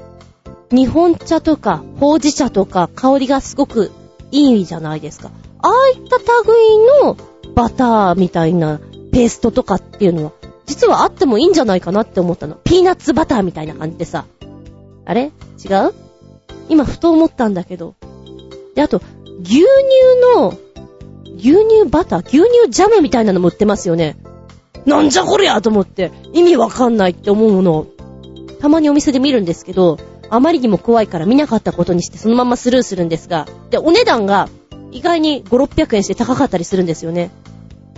[0.70, 3.90] 日本茶とか、ほうじ茶とか、香りがすごく
[4.30, 5.30] いいじゃないですか。
[5.60, 6.18] ああいった
[6.50, 7.16] 類の
[7.54, 8.80] バターみたいな
[9.12, 10.32] ペーストとかっていうのは、
[10.66, 12.56] 実はあってもいいんじゃないかなって思ったの。
[12.64, 14.26] ピーナッツバターみたいな感じでさ。
[15.04, 15.32] あれ？
[15.64, 15.94] 違う？
[16.68, 17.94] 今ふと思ったんだけど。
[18.74, 19.00] で、あと、
[19.40, 19.64] 牛乳
[20.36, 20.58] の、
[21.36, 22.26] 牛乳バター？
[22.26, 24.16] 牛乳ジャムみたいなのも売ってますよね。
[24.84, 27.86] なんじゃこりゃと思って、意味わかんないって思うものを、
[28.60, 29.98] たまにお店で見るんですけど、
[30.30, 34.48] あまりにも怖いから見なかったことにしてそのままスルーするんですが、で、お値段が
[34.90, 37.30] 意外に5、600円して高かったりするんですよね。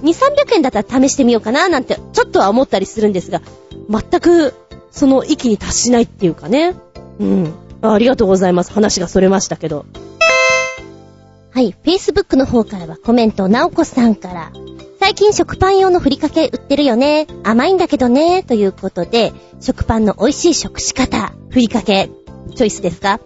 [0.03, 3.43] 2、300円だったら試してみようかななんて、ちょっとは思ったりするんですが、
[3.89, 4.55] 全く、
[4.91, 6.75] その域に達しないっていうかね。
[7.19, 7.55] うん。
[7.83, 8.73] ありがとうございます。
[8.73, 9.87] 話がそれましたけど。
[11.53, 14.53] はい、Facebook の方からはコメント、なおこさんから、
[15.01, 17.27] 最近食パン用のふりかけ売ってるよね。
[17.43, 18.43] 甘いんだけどね。
[18.43, 22.11] ということで、食パンの美味しい食し方、ふりかけ、
[22.55, 23.21] チョイスですか？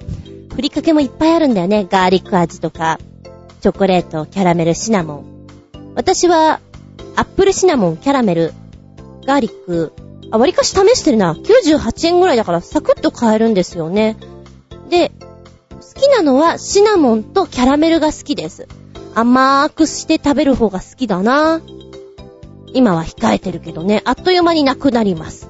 [0.55, 1.87] ふりかけもいっぱいあるんだよね。
[1.91, 2.99] ガーリック味とか、
[3.61, 5.34] チョコレート、キャラメル、シナモン。
[5.95, 6.61] 私は、
[7.17, 8.53] アップルシナモン、キャラメル、
[9.27, 9.93] ガーリック、
[10.31, 11.35] あ、割かし試してるな。
[11.35, 14.17] 98円ぐらいだからサクッと買えるんですよね。
[14.91, 15.13] で、
[15.71, 18.67] 好きなのはシナモンとキャラメルが好きです。
[19.15, 21.61] 甘ーくして食べる方が好きだな。
[22.73, 25.49] 今は控えてるけどね、あっという間になくなります。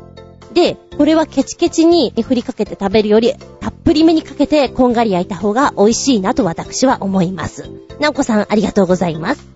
[0.53, 7.71] で、これはケチケチに振りかけて食べるより、たっぷりめにかけてこんがり焼いた方が美味しいなと私は思います。
[7.99, 9.54] なおこさんありがとうございます。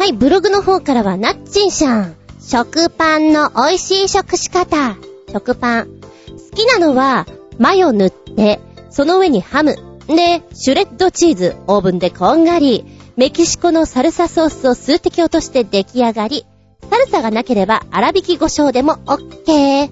[0.00, 2.16] はい、ブログの方からはなっちんしゃん。
[2.40, 4.96] 食パンの美味しい食し方。
[5.30, 5.88] 食パン。
[5.88, 7.26] 好きなのは、
[7.58, 9.76] マヨ塗って、その上にハム。
[10.06, 12.86] で、シュレッドチーズ、オーブンでこんがり。
[13.18, 16.46] メキシコのサルサソースを数滴落として出来上がり。
[16.88, 19.90] サルサがなければ粗挽き胡椒でも OK。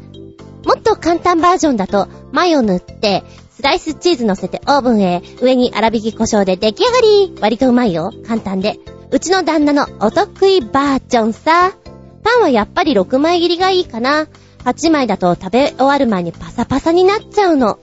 [0.65, 7.35] もっと簡単バージョンだと、マヨ塗って、スライスチーズ乗せてオーブンへ、上に粗挽き胡椒で出来上がり。
[7.43, 8.11] 割とうまいよ。
[8.27, 8.81] 簡単で。
[9.11, 11.73] うちの旦那のお得意バージョンさ。
[12.23, 14.27] パンはやっぱり6枚切りがいいかな。
[14.65, 17.79] 8枚だと食べ終わる前にパサパサになっちゃうの。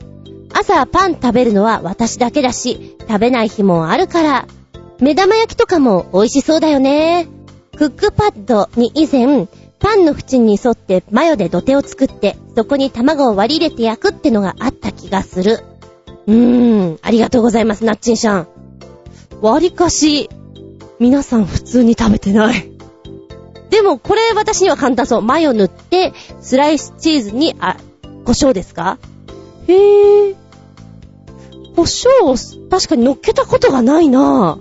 [0.53, 4.47] 朝パン食べるのは私だけだし、食べない日もあるから。
[4.99, 7.27] 目玉焼きとかも美味しそうだよね。
[7.75, 9.47] クックパッドに以前、
[9.79, 15.59] パンの縁に沿ってマヨで土手を作って、そこに卵を割り入れて焼くってのがあった気がする。
[16.27, 18.47] うーん、ありがとうございます、ナッチンシャン。
[19.41, 20.29] 割りかし、
[20.99, 22.71] 皆さん普通に食べてない。
[23.69, 25.21] でも、これ私には簡単そう。
[25.21, 27.77] マヨ塗って、スライスチーズに、あ、
[28.25, 28.97] 胡椒ですか？
[29.67, 30.35] へぇー。
[31.75, 32.35] 胡椒を
[32.69, 34.57] 確かに乗っけたことがないな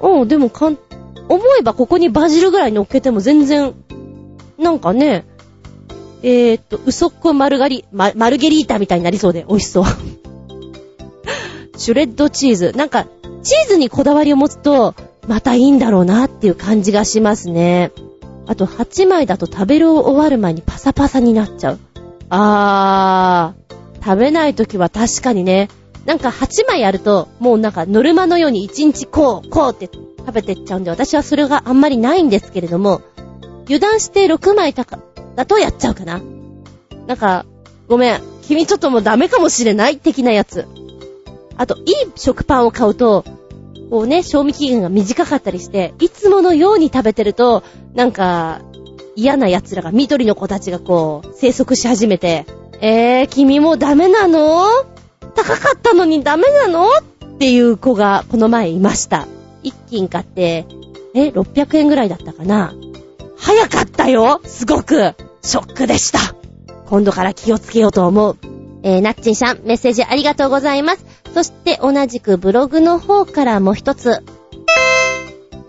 [0.00, 0.20] ぁ。
[0.20, 0.78] うん、でもかん、
[1.28, 3.74] 思えばここにバジルぐらい乗っけても全然、
[4.58, 5.26] なんかね、
[6.22, 9.84] えー、っと、嘘っこ丸刈り、ま、マルゲリータみたいになりそうで美味しそう。
[11.76, 12.72] シュレッドチーズ。
[12.76, 13.06] なんか、
[13.42, 14.94] チーズにこだわりを持つと、
[15.30, 17.92] またいいんだろうなっていう感じがしますね。
[18.48, 21.78] あと、8枚だと食べる終わる前にパサパサになっちゃう。
[22.30, 25.68] あー、食べないときは確かにね、
[26.04, 33.00] なんか8枚あると、もうなんかノルマのように1日こう、こうって食べてっちゃうんで、私はそれがあんまりないんですけれども、
[33.66, 34.84] 油断して6枚、だ
[35.46, 36.20] とやっちゃうかな。
[37.06, 37.46] なんか、
[37.86, 40.66] ごめん、君ちょっともうダメかもしれない的なやつ。
[41.56, 43.24] あと、いい食パンを買うと、
[43.90, 47.64] こうね、賞味期限が短かったりして、いつものように食べてると、
[47.94, 48.60] なんか、
[49.16, 52.46] 嫌な奴らが、緑の子たちがこう、生息し始めて、
[52.80, 54.64] えー、君もダメなの？
[55.34, 56.86] 高かったのにダメなの？
[56.88, 59.26] っていう子がこの前いました。
[59.62, 60.66] 一斤買って、
[61.14, 62.72] え、600円ぐらいだったかな？
[63.36, 64.40] 早かったよ！
[64.44, 65.14] すごく！
[65.42, 66.18] ショックでした！
[66.86, 68.36] 今度から気をつけようと思う。
[68.82, 71.04] えー、なっちんさん、メッセージありがとうございます。
[71.34, 74.22] そして同じくブログの方からもう一つ。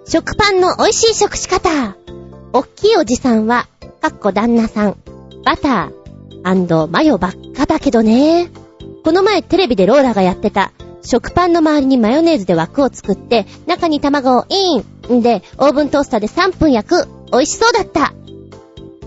[0.05, 1.95] 食パンの美味しい食し方。
[2.53, 3.67] おっきいおじさんは、
[4.01, 4.97] かっこ旦那さん、
[5.45, 8.49] バター、マヨばっかだけどね。
[9.03, 10.71] この前テレビでローラがやってた、
[11.03, 14.83] 食パンの周りにマヨネーズで枠を作って、中に卵をイン
[15.17, 17.07] んで、オーブントースターで3分焼く。
[17.31, 18.13] 美味しそうだった。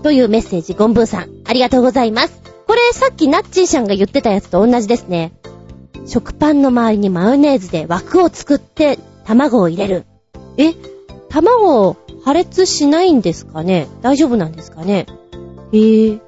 [0.01, 2.44] というメッセージ、ゴンブーさん、ありがとうございます。
[2.67, 5.33] これさっきナッチーさんが言ってたやつと同じですね。
[6.07, 10.05] 食パンの周りにマヨネーズで枠を作って卵を入れる。
[10.57, 10.73] え？
[11.29, 13.87] 卵破裂しないんですかね？
[14.01, 15.05] 大丈夫なんですかね？
[15.73, 16.19] へえー、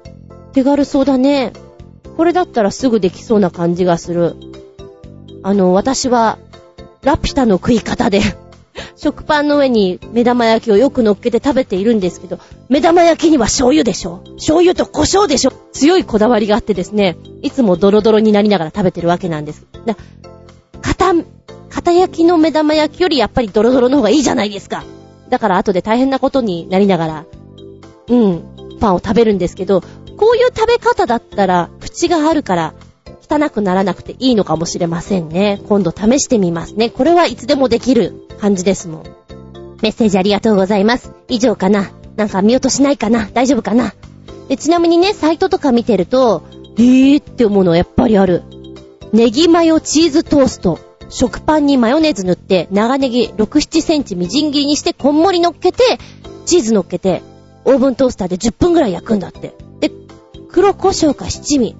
[0.52, 1.52] 手軽そうだね。
[2.16, 4.36] これだったらすぐできそうな感じがする。
[5.42, 6.38] あの、私は、
[7.02, 8.20] ラピュタの食い方で
[8.96, 14.20] 食パンの上に目玉焼きをよく乗っけて食べているんですけど、目玉焼きには醤油でしょ？
[14.36, 15.52] 醤油と胡椒でしょ？
[15.72, 19.66] 強いこだわりがあってですね、いつもドロドロになりながら食べてるわけなんです。
[19.86, 19.96] だ
[20.80, 21.14] 片、
[21.70, 24.84] 片焼きの目玉焼きよりやっぱりドロドロの方がいいじゃないですか。
[25.28, 27.24] だから後で大変なことになりながら、
[28.08, 29.82] うん、パンを食べるんですけど、
[30.16, 32.74] こういう食べ方だったら、口があるから、
[33.30, 35.60] 汚くならなくていいのかもしれませんね。
[35.68, 36.88] 今度試してみますね。
[36.88, 39.02] これはいつでもできる感じですもん。
[39.82, 41.12] メッセージありがとうございます。
[41.28, 43.94] 以上かななんか見落としないかな大丈夫かな
[44.48, 46.42] で、ちなみにね、サイトとか見てると、
[46.76, 48.42] えーって思うのはやっぱりある。
[49.12, 50.78] ネギマヨチーズトースト。
[51.10, 55.98] 食パンにマヨネーズ塗って、長ネギ6、7センチみじん切りにして、こんもり乗っけて、
[56.44, 57.22] チーズ乗っけて、
[57.64, 59.54] オーブントースターで10分ぐらい焼くんだって。
[59.80, 59.90] で、
[60.50, 61.76] 黒胡椒か七味。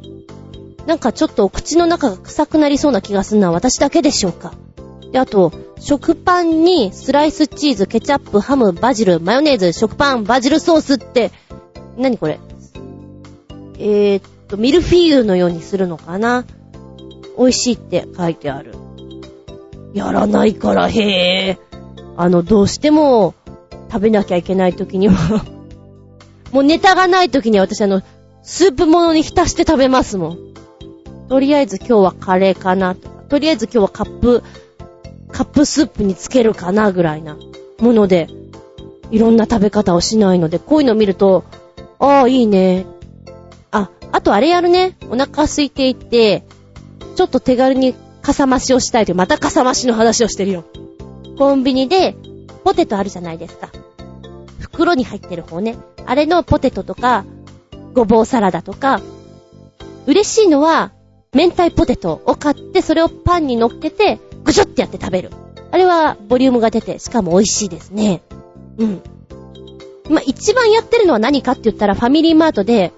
[0.87, 4.55] なんかちょっとお口の中が臭くなりそうな気がするのは私だけでしょうか。
[5.13, 11.31] で、あと、食パンにスライスチーズ、ケチャップ、ハム、バジル、マヨネーズ、食パン、バジルソースって、
[11.99, 12.41] 何これ？
[13.79, 16.45] えー、っと、ミルフィーユのようにするのかな？
[17.39, 18.75] 美味しいって書いてある。
[19.95, 21.01] やらないから、へ
[21.51, 21.59] え。
[22.17, 23.35] あの、どうしても
[23.91, 25.45] 食べなきゃいけない時には
[26.53, 28.03] もうネタがない時には私あの、
[28.43, 30.39] スープものに浸して食べますもん。
[31.29, 34.43] とりあえず今日はカレーかなとか、とりあえず今日はカップ、
[35.31, 37.37] カップスープにつけるかなぐらいな
[37.79, 38.29] もので、
[39.11, 41.45] いろんな食べ方をしないので、こういうのを見ると、
[41.99, 42.87] ああ、いいね
[44.13, 44.97] あとあれやるね。
[45.11, 46.45] お腹空いていて、
[47.17, 50.65] ちょっと手軽にかさ増しをしたいという、またかさ増しの話をしてるよ。
[51.39, 52.17] コンビニで、
[52.65, 53.71] ポテトあるじゃないですか。
[54.59, 55.77] 袋に入ってる方ね。
[56.07, 57.25] あれのポテトとか、
[57.95, 59.01] ごぼうサラダとか、
[60.07, 60.93] 嬉しいのは、
[61.35, 65.31] 明太ポテトを買って、それをパンに乗っけて、ぐしょってやって食べる。
[65.71, 68.23] あれは、ボリュームが出て、しかも美味しいですね。
[68.79, 69.03] うん。
[70.09, 72.93] まあ、一番やってるのは何かって言ったら、ファミリーマートで、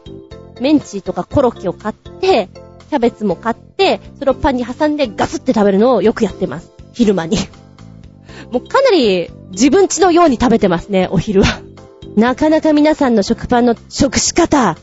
[0.61, 2.49] メンチとかコロッケを買って、
[2.91, 6.71] キャベツも買って、それをパンに挟んでガスって食べるのをよくやってます。
[6.93, 7.39] 昼間に。
[8.51, 11.63] もうかなり自分ちのように食べてますね、お昼は。
[12.17, 14.77] なかなか皆さんの食パンの食し方、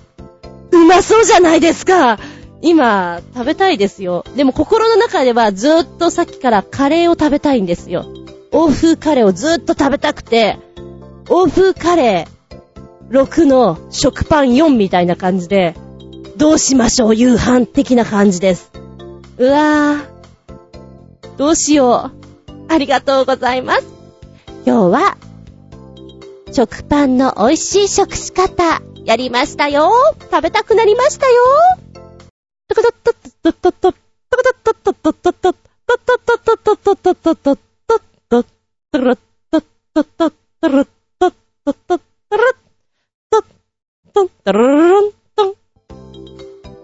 [0.72, 2.18] うまそうじゃないですか
[2.62, 4.26] 今、食べたいですよ。
[4.36, 8.06] でも心の中ではずっとさっきからカレーを食べたいんですよ。
[8.52, 10.58] 欧風カレーをずっと食べたくて、
[11.30, 12.37] 欧風カレー
[13.10, 15.76] 6の食パン4みたいな感じで、
[16.36, 18.72] どうしましょう夕飯的な感じです。
[19.38, 21.38] うわぁ。
[21.38, 22.74] どうしよう。
[22.74, 23.88] ありがとうございます。
[24.66, 25.18] 今日は、
[26.52, 29.90] 食パンの美味しい食し方、やりましたよ。
[30.20, 31.42] 食べたくなりましたよ。
[44.48, 45.54] トン、タラララン、トン。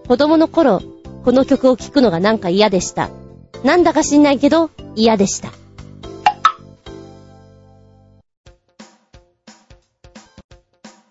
[0.06, 0.82] 子供の頃、
[1.24, 3.10] この曲を聴くのがなんか嫌でした。
[3.64, 5.54] なんだか知んないけど、嫌でした。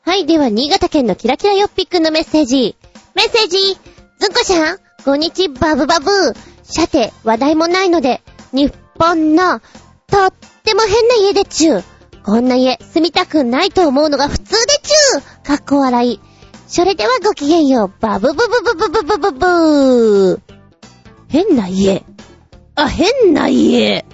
[0.03, 2.77] はい、では、新潟県のキラキラよっぴっくんのメッセージ。
[3.15, 3.79] メッセージ
[4.19, 6.11] ずんこしゃんこんにちバブバブ
[6.65, 8.21] さて、話題もないので、
[8.53, 9.61] 日本の、
[10.07, 10.33] とっ
[10.65, 11.85] ても変な家でちゅう。
[12.23, 16.21] こんな家、住みたくないと思うのが普通でちゅうかっこ笑い。
[16.73, 17.93] それではごきげんよう。
[18.01, 20.41] バブブブブブブブブブー。
[21.29, 22.03] 変な家。
[22.77, 24.07] あ、変な家。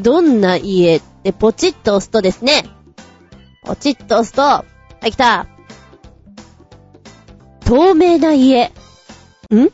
[0.00, 2.64] どんな家ってポチッと押すとですね。
[3.62, 4.64] ポチッと押すと、は
[5.04, 5.48] い、来た。
[7.66, 8.72] 透明な家。
[9.54, 9.68] ん？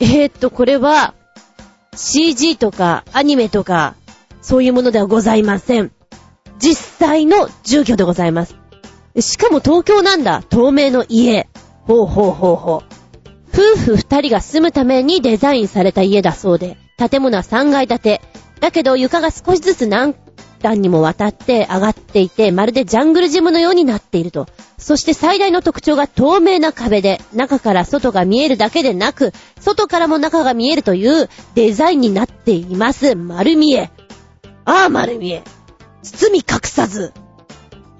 [0.00, 1.12] えー、っと、これは、
[1.94, 3.94] CG とかアニメとか、
[4.40, 5.92] そういうものではございません。
[6.58, 8.63] 実際の住居でございます。
[9.20, 10.42] しかも東京なんだ。
[10.48, 11.48] 透明の家。
[11.82, 12.94] ほうほうほうほう。
[13.52, 18.20] 夫婦二人が住むためにデザインされた家だそうで、建物は3階建て。
[18.60, 20.14] だけど床が少しずつ何
[20.60, 24.48] 段にもわたって上がっていて、まるでジャングルジムのようになっていると。
[24.78, 33.14] そして最大の特徴が透明な壁で、中から外が見えるだけでなく、外からも中が見えるというデザインになっています。
[33.14, 33.90] 丸見え。
[34.64, 35.44] ああ、丸見え。
[36.02, 37.12] 包み隠さず。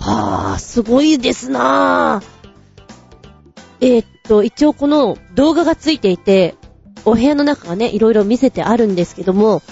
[0.07, 2.27] はあ、すごいですなぁ。
[3.81, 6.57] えー、っと、一応この動画がついていて、
[7.07, 9.63] お部屋の中がね、いろいろ見せてあるんですけども、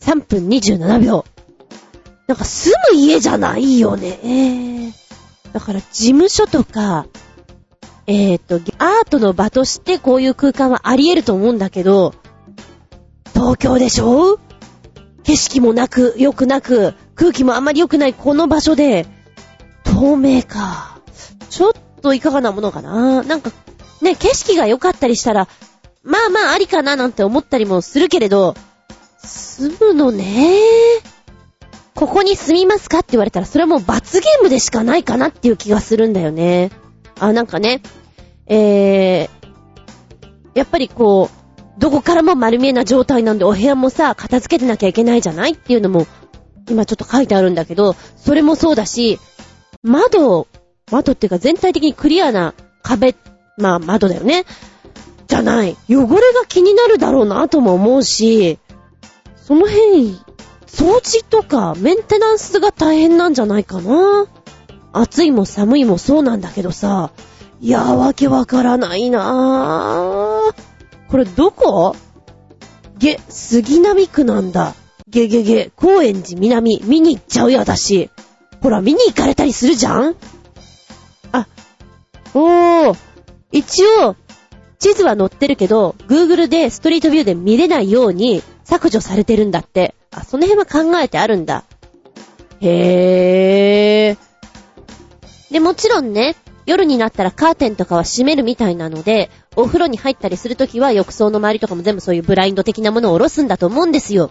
[0.00, 1.24] 3分27秒。
[2.26, 4.18] なんか住む家じゃないよね。
[4.22, 4.92] えー、
[5.52, 7.06] だから事務所とか、
[8.06, 12.14] えー、っと、アートの場としてこういう空間はあり得ると思うんだけど、
[13.34, 14.38] 東京でしょ？
[15.22, 19.06] 景色もなく、良くなく、空気もあんまり良くないこの場所で、
[19.84, 20.98] 透明か。
[21.50, 23.50] ちょっといかがなものかななんか、
[24.00, 25.48] ね、景色が良かったりしたら、
[26.02, 28.54] まあまあありかななんて思ったりもするけれど、
[29.18, 30.58] 住むのね
[31.94, 36.70] ここに住みますかって言われたら、それはもう罰ゲームでしかないかなっていう気がするんだよね。
[37.20, 37.80] あ、なんかね、
[38.46, 39.28] えー、
[40.54, 46.06] やっぱりこう、どこからも丸見えな状態なんで、お部屋もさ、片付けてなきゃいけないじゃないっていうのも、
[46.72, 49.20] 今ちょっと書いてあるんだけど、それもそうだし、
[49.82, 50.48] 窓、
[50.90, 53.14] 窓っていうか全体的にクリアな壁、
[53.58, 54.44] まあ窓だよね。
[55.28, 55.76] じゃない。
[55.88, 58.58] 汚れが気になるだろうなとも思うし、
[59.36, 60.18] その辺、
[60.66, 64.26] 掃除とかメンテナンスが大変なんじゃないかな。
[64.92, 67.10] 暑いも寒いもそうなんだけどさ、
[67.60, 70.54] いや、わけわからないなぁ。
[71.10, 71.94] これどこ？
[72.98, 74.74] げ、杉並区なんだ。
[75.12, 78.10] げげげ、高円寺南、見に行っちゃうよ、私。
[78.62, 80.16] ほら、見に行かれたりするじゃん？
[81.32, 81.46] あ、
[82.32, 82.96] おー、
[83.52, 84.16] 一応、
[84.78, 89.94] 地図は載ってるけど、Google でストリートビューで見れないように削除されてるんだって。
[90.10, 91.64] あ、その辺は考えてあるんだ。
[92.60, 95.52] へー。
[95.52, 104.30] で、もちろんね、夜になったらカーテンとかは閉めるみたいなので、お風呂に入ったりするときは浴槽の周りとかも全部そういうブラインド的なものを下ろすんだと思うんですよ。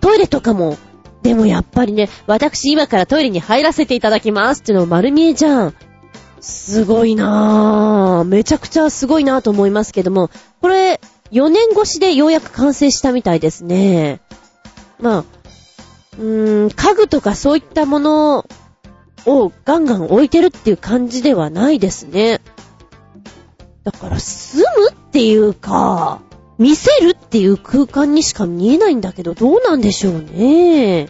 [0.00, 0.76] トイレとかも
[1.22, 5.74] でもやっぱりね、私今からトイレに入らせていただきますっていうの丸見えじゃん。
[6.40, 8.24] すごいなぁ。
[8.24, 10.30] めちゃくちゃすごいなぁと思いますけども、
[10.60, 11.00] これ、
[11.32, 14.20] 4年越しでようやく完成したみたいですね。
[15.00, 15.24] まあ、
[16.18, 18.46] うーん、家具とかそういったもの
[19.26, 22.40] をガンガン置いてるっていう感じではないですね。
[23.84, 26.20] だから住むっていうか、
[26.58, 31.08] 見せるっていう空間にしか見えないんだけど、どうなんでしょうね。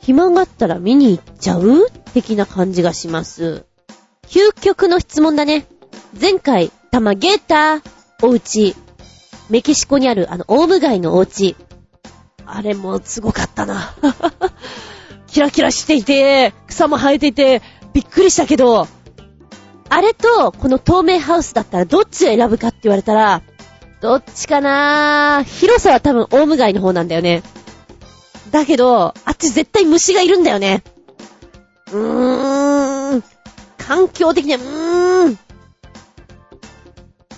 [0.00, 3.66] 暇があったら見に行っちゃう的な感じがします。
[4.28, 5.66] 究極の質問だね。
[6.18, 7.82] 前回、タマゲータ
[8.22, 8.76] お家、
[9.50, 11.56] メキシコにあるあの、オウム街のお家。
[12.44, 13.94] あれもすごかったな。
[15.26, 17.60] キラキラしていて、草も生えていて、
[17.92, 18.86] びっくりしたけど、
[19.88, 23.42] あれと、この透明ハウスだったらどっちを選ぶかって言われたら、
[24.00, 27.42] どっちかな広さは多分オウム街の方なんだよね。
[28.50, 30.82] だけど、あっち絶対虫がいるんだよね。
[31.92, 33.24] うーん。
[33.78, 35.38] 環境的には、うーん。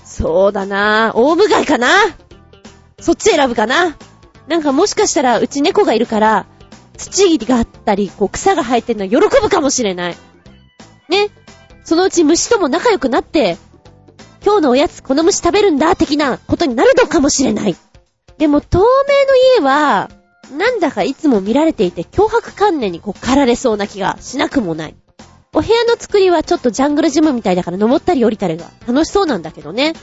[0.04, 1.88] そうだなオウム街かな
[2.98, 3.96] そっち選ぶかな
[4.48, 6.46] なんかもしかしたらうち猫がいるから、
[6.96, 10.16] 土があったり、こう草が生えてるの喜ぶかもしれない。
[11.08, 11.28] ね。
[11.84, 13.56] そのうち虫とも仲良くなって、
[14.44, 17.76] 今日のおやつこの虫食べるんだ、的なことになるのかもしれない。
[18.38, 20.10] でも、透明の家は、
[20.56, 24.96] なんだかいつも見られていて、脅迫観念にこう駆られそうな気がしなくもない。
[25.52, 29.94] お部屋の作りはちょっとジャングルジムみたいだから登ったり降りたりが楽しそうなんだけどね。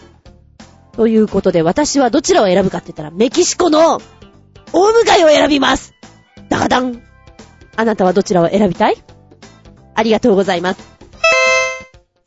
[0.94, 4.00] ということで私はどちらを選ぶかって言ったらメキシコの
[4.74, 5.94] オウムガイを選びます
[6.50, 7.02] ダカダン
[7.76, 8.98] あなたはどちらを選びたい？
[9.94, 10.95] ありがとうございます。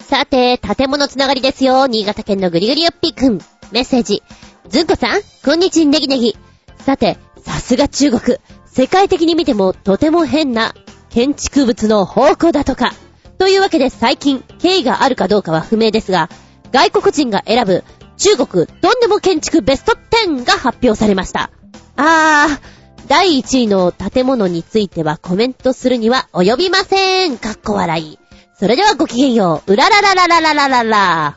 [0.08, 1.86] さて、建物つながりですよ。
[1.86, 3.40] 新潟県のぐりぐりよっぴくん。
[3.72, 4.22] メッセージ。
[4.66, 6.34] ずんこさん、こんにちは、ネギネギ。
[6.78, 8.38] さて、さすが中国。
[8.64, 10.74] 世界的に見てもとても変な
[11.10, 12.94] 建築物の宝庫だとか。
[13.36, 16.30] というわけで最近、経緯があるかどうかは不明ですが、
[16.72, 17.84] 外国人が選ぶ
[18.16, 19.92] 中国どんでも建築ベスト
[20.24, 21.50] 10が発表されました。
[21.96, 27.36] あー、第1位の建物についてはコメントするには及びません。
[27.36, 28.18] かっこ笑い。
[28.58, 29.72] それではごきげんよう。
[29.72, 31.34] うららららららららら。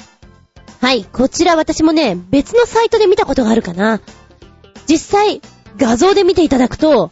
[0.82, 4.02] はい、こちら私もね、別のサイトで見たことがあるかな。
[4.88, 5.42] 実際、
[5.78, 7.12] 画像で見ていただくと、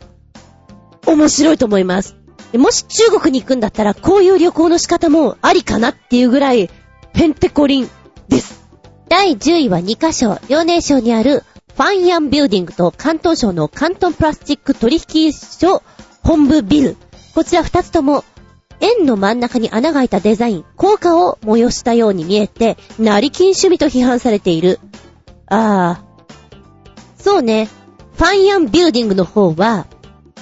[1.05, 2.16] 面白いと思います。
[2.53, 6.72] もし中国に行くんだったら、こういう旅行の仕方もありかなっていうぐらい、
[7.14, 7.89] ペンテコリン
[8.28, 8.64] です。
[9.10, 11.43] 第10位は2カ所、遼寧省にある
[11.76, 15.84] ファンヤンビルディングと関東省の関東プラスチック取引所
[16.24, 16.97] 本部ビル。
[17.36, 18.26] こちら二つとも、
[18.82, 24.80] 円の真ん中に穴が開いたデザイン、効果を催したように見えて、成金趣味と批判されている。
[25.47, 26.03] ああ。
[27.17, 27.67] そうね。
[28.15, 29.88] ファンヤンビルディングの方は、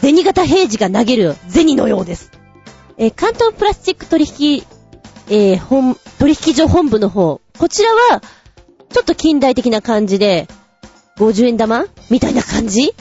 [0.02, 2.32] 銭形平次が投げる銭のようです。
[2.98, 4.64] えー、関東プラスチック取引、
[5.30, 7.42] えー、本、取引所本部の方。
[7.58, 8.22] こちらは、
[8.90, 10.48] ちょっと近代的な感じで、
[11.18, 11.86] 50円玉？
[12.10, 12.94] みたいな感じ？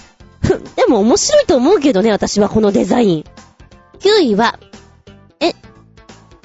[0.77, 3.25] でも面白いと思うけどね、私はこのデザイン。
[4.01, 4.59] 9位は、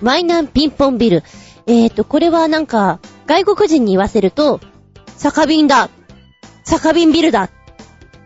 [0.02, 1.24] マイナンピンポンビル。
[1.68, 4.60] えーと、これはなんか、外国人に言わせると、
[5.18, 5.90] 酒瓶だ
[6.64, 7.50] 酒瓶ビルだ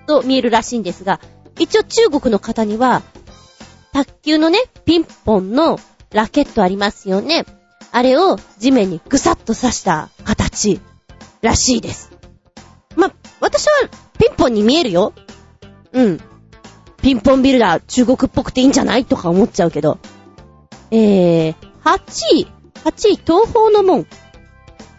[0.07, 1.19] と見えるらしいんですが、
[1.59, 3.01] 一応中国の方には、
[3.93, 5.79] 卓球のね、ピンポンの
[6.11, 7.45] ラケットありますよね。
[7.91, 10.81] あれを地面にぐさっと刺した形
[11.41, 12.11] らしいです。
[12.95, 13.71] ま、私は
[14.19, 15.13] ピンポンに見えるよ。
[15.93, 16.19] うん。
[17.01, 19.05] ピンポンビルダー中国っぽくていいんじゃない？
[19.05, 19.97] とか思っちゃうけど。
[20.91, 21.99] えー、8
[22.35, 22.47] 位、
[22.83, 24.05] 8位、東方の門。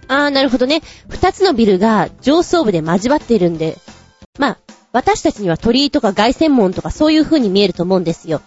[0.08, 0.82] あー、なるほどね。
[1.08, 3.78] 二つのビルが上層部で交わっているんで、
[4.38, 4.58] まあ、
[4.92, 8.40] 私たちには鳥居とか凱旋門とかそういう風に見えると思うんですよ。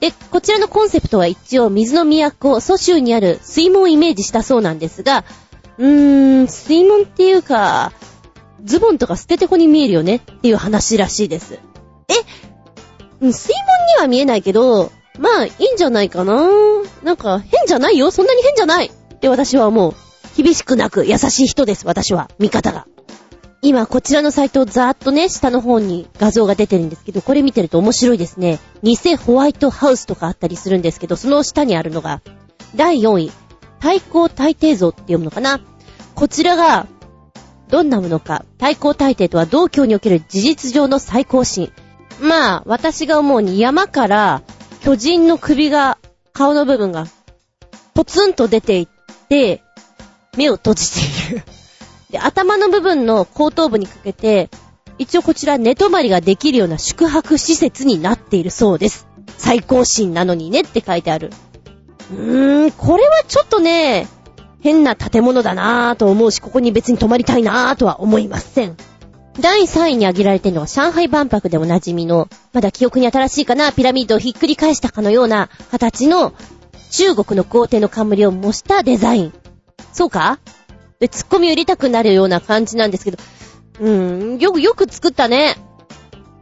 [0.00, 5.24] で、こちらのコンセプトは一応水の都、蘇州にある水門をイメージしたそうなんですが、
[5.78, 7.92] うーん、水門っていうか、
[8.62, 11.58] ズボンとか捨ててこに見えるよねっていう話らしいです。
[12.08, 12.14] え？
[13.20, 16.48] 水門には見えないけど、まあ、いいんじゃないかな
[17.02, 19.94] なんか、変じゃないよそんなに変じゃないって私は思う。
[20.36, 22.30] 厳しくなく優しい人です、私は。
[22.38, 22.86] 味方が。
[23.62, 28.60] 今、こちらのサイトをざーっとね、下の方に画像が出てるんですけど、これ見てると面白いですね。
[28.82, 32.20] 偽ホワイトハウスとかあったりするんですけど、その下にあるのが、
[32.74, 33.32] 第4位、
[33.80, 35.60] 対抗大帝像って読むのかな
[36.14, 36.86] こちらが、
[37.68, 41.72] どんなものか、対抗大帝とは同教における事実上の最高神。
[42.20, 44.42] まあ、私が思うに山から
[44.86, 45.98] 巨人の首が、
[46.32, 47.08] 顔の部分が、
[47.94, 48.88] ポツンと出ていっ
[49.28, 49.60] て、
[50.36, 51.00] 目を閉じて
[51.34, 51.42] いる。
[52.10, 54.48] で、頭の部分の後頭部にかけて、
[54.96, 59.08] 一応こちら寝泊まりができるような宿泊施設になっているそうです。
[59.38, 61.32] 最高神なのにねって書いてある。
[62.12, 64.06] うーん、これはちょっとね、
[64.60, 68.76] 変な建物だなぁと思うし、ここに別に泊まりたいなぁとは思いません。
[69.40, 76.32] 第3位に挙げられてるのは上海万博でおなじみの、まだ記憶に新しいかな、ピラミッドをひっくり返したかのような形の
[76.90, 79.32] 中国の皇帝の冠を模したデザイン。
[79.92, 80.38] そうか？
[81.00, 83.18] で、ツッコミを入れたくなるような感じなんですけど、
[83.80, 85.56] うーん、よく、よく作ったね。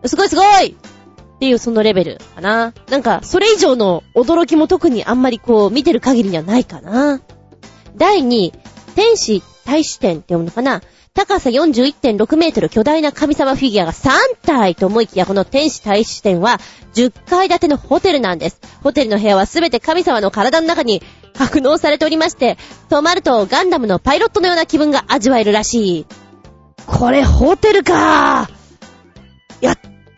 [0.07, 2.73] すごいすごいっていうそのレベルかな。
[2.89, 7.21] なんか、それ以上の驚きも特にあんまりこう、見てる限りにはないかな。
[7.97, 8.53] 第2位、
[8.95, 10.83] 天使大使展って読むのかな
[11.15, 14.11] 高さ41.6メートル巨大な神様フィギュアが3
[14.43, 16.59] 体と思いきやこの天使大使展は
[16.95, 18.61] 10階建てのホテルなんです。
[18.83, 21.03] ホテルの部屋はすべて神様の体の中に
[21.33, 22.59] 格納されておりまして、
[22.89, 26.07] 泊まるとガンダムのパイロットのような気分が味わえるらしい。
[26.85, 28.51] これホテルか
[29.61, 29.77] や、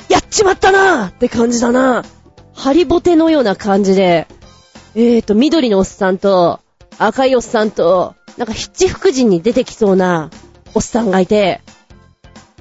[0.09, 2.07] やっちまったなって感じだな。
[2.55, 4.27] ハリボテのような感じで、
[4.95, 6.61] えーと、緑のおっさんと、
[6.97, 10.31] 赤いおっさんと、なんか七福神に出てきそうな
[10.77, 11.63] おっさんがいて、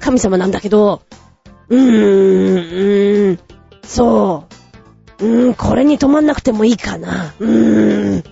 [0.00, 1.02] 神様なんだけど、
[1.68, 3.38] うーん、うーん、
[3.84, 4.46] そ
[5.20, 5.26] う。
[5.26, 7.34] うーん、これに止まんなくてもいいかな。
[7.38, 8.24] うーん。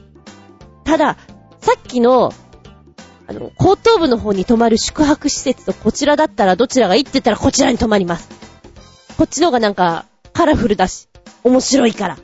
[0.85, 1.19] ただ、
[1.61, 2.33] さっきの、
[3.27, 8.31] あの、後頭部の方に泊まる宿泊施設とこちらだったらどちらがいいって言ったらこちらに泊まります。
[9.19, 11.09] こっちの方がなんか、カラフルだし、
[11.43, 12.17] 面白いから。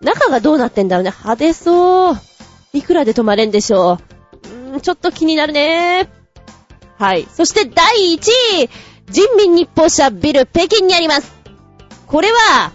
[0.00, 1.12] 中がどうなってんだろうね。
[1.16, 2.16] 派手そう。
[2.72, 4.48] いくらで泊まれんでしょう。
[4.72, 6.19] うーん、ちょっと気になるね
[7.00, 7.26] はい。
[7.34, 8.18] そして第1
[8.64, 8.70] 位
[9.10, 11.34] 人民日報社ビル北京にあります。
[12.06, 12.72] これは、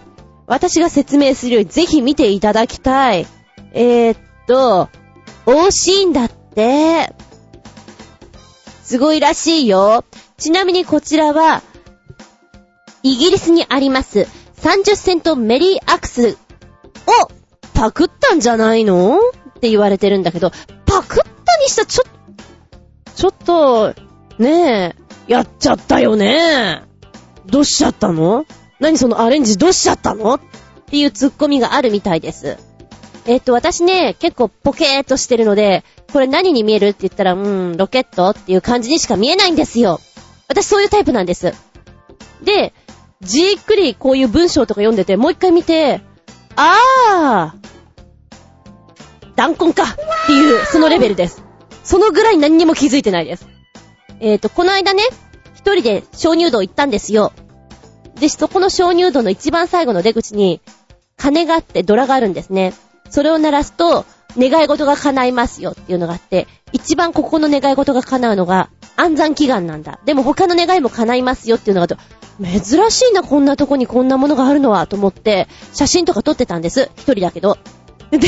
[0.48, 3.28] 私が説明するよりぜひ見ていただきたい。
[3.74, 4.90] えー、っと、
[5.46, 7.14] 惜しいんだって。
[8.84, 10.04] すごいらしいよ。
[10.38, 11.62] ちなみにこちらは、
[13.04, 14.28] イギリスにあります
[14.58, 16.38] 30セントメリーアクスを
[17.76, 19.20] パクったんじゃないの？
[19.20, 20.50] って言われてるんだけど、
[20.88, 22.04] パクったにしたちょ、
[23.16, 23.94] ちょっと、
[24.40, 24.96] ね
[25.28, 26.84] え、やっちゃったよね
[27.46, 28.46] どうしちゃったの？
[28.80, 30.36] 何そのアレンジどうしちゃったの？
[30.36, 30.40] っ
[30.88, 32.58] ていうツッコミがあるみたいです。
[33.26, 35.84] えっ、と、私ね、結構ポケーっとしてるので、
[36.14, 40.00] これ何に見えるって言ったら、うーん、ロケットっていう感じにしか見えないんですよ。
[40.48, 41.54] 私そういうタイプなんです。
[42.44, 42.74] で、
[43.22, 46.02] じーっくりこういう文章とか読んでて、もう一回見て、
[46.56, 49.88] あー、弾痕かっ
[50.28, 51.44] ていう、そのレベルです。
[51.84, 53.48] そのぐらい何にも気づいてないです。
[54.20, 55.04] えっ、ー、と、この間ね、
[55.56, 57.34] 一人で鍾乳洞行ったんですよ。
[58.20, 60.62] で、そこの鍾乳洞の一番最後の出口に、
[61.18, 62.74] 鐘があってドラがあるんですね。
[63.10, 64.06] それを鳴らすと、
[64.38, 70.00] 願い事が叶いますよっていうのがあって、一番ここの願い事が叶うのが安産祈願なんだ。
[70.06, 71.98] でも他の願いも叶いますよっていうのが
[72.42, 76.90] 珍しいな、こんなとこにこんなものがあるのは、と思って、写真とか撮ってたんです。
[76.98, 77.58] 一人だけど。
[78.12, 78.20] で、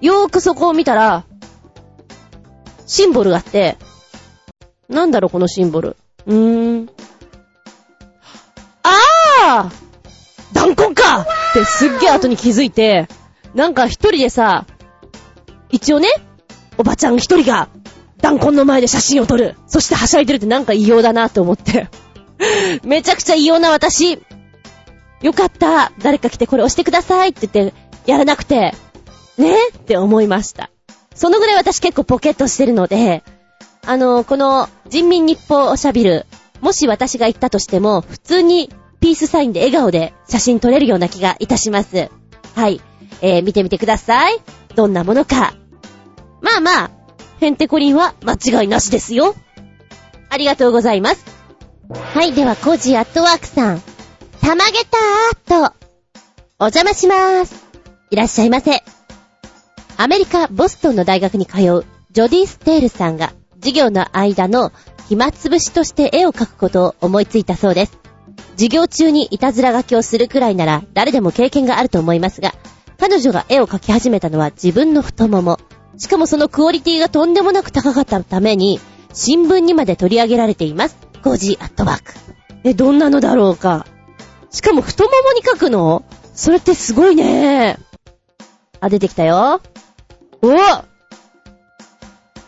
[0.00, 1.24] よーくそこを見たら、
[2.86, 3.76] シンボルがあって、
[4.88, 5.96] なんだろ、このシンボル。
[6.26, 6.90] うーん。
[8.82, 9.84] あー
[10.54, 13.08] 弾痕かってすっげえ後に気づいて、
[13.54, 14.66] なんか一人でさ、
[15.70, 16.08] 一応ね、
[16.78, 17.68] おばちゃん一人が、
[18.20, 19.56] 弾痕の前で写真を撮る。
[19.66, 21.88] そしてはしゃいでるってなんか異様だなと思って。
[22.84, 24.18] めちゃくちゃ異様な私。
[25.22, 25.92] よかった。
[26.00, 27.74] 誰か来てこれ押してくださいって言って、
[28.06, 28.74] やらなくて、
[29.36, 29.56] ね？
[29.76, 30.70] って思いました。
[31.14, 33.22] そのぐらい私結構ポケットしてるので、
[33.86, 36.26] あの、この人民日報おしゃびる、
[36.60, 38.70] もし私が行ったとしても、普通に
[39.00, 42.10] ピースサインで笑顔で写真撮れるような気がいたします。
[42.54, 42.80] はい。
[43.20, 44.38] えー、見てみてください。
[44.74, 45.54] どんなものか。
[46.40, 46.90] まあまあ、
[47.40, 49.34] ヘンテコリンは間違いなしですよ。
[50.30, 51.24] ありがとうございます。
[52.14, 53.82] はい、では、コージアットワークさん。
[54.40, 55.74] たまげたーっと、
[56.58, 57.64] お邪魔しまーす。
[58.10, 58.82] いらっしゃいませ。
[59.96, 64.72] アメリカ、ボストンの大学に通う、ジョディ・ステールさんが、授業の間の
[65.08, 67.98] 暇つぶしとして絵を描くことを思いついたそうです。
[68.52, 72.54] 授業中にいたずら書きをするくらいなら誰でも経験があると思いますが、
[72.98, 75.58] 彼女が絵を描き始めたのは自分の太もも。
[75.96, 78.80] しかもそのクオリティがとんでもなく高かったために、
[79.12, 80.96] 新聞にまで取り上げられています。
[81.22, 82.14] コージーアットワーク。
[82.64, 83.86] え、どんなのだろうか。
[84.50, 86.04] しかも太ももに書くの
[86.34, 87.78] それってすごいね。
[88.80, 89.60] あ、出てきたよ。
[90.46, 90.50] お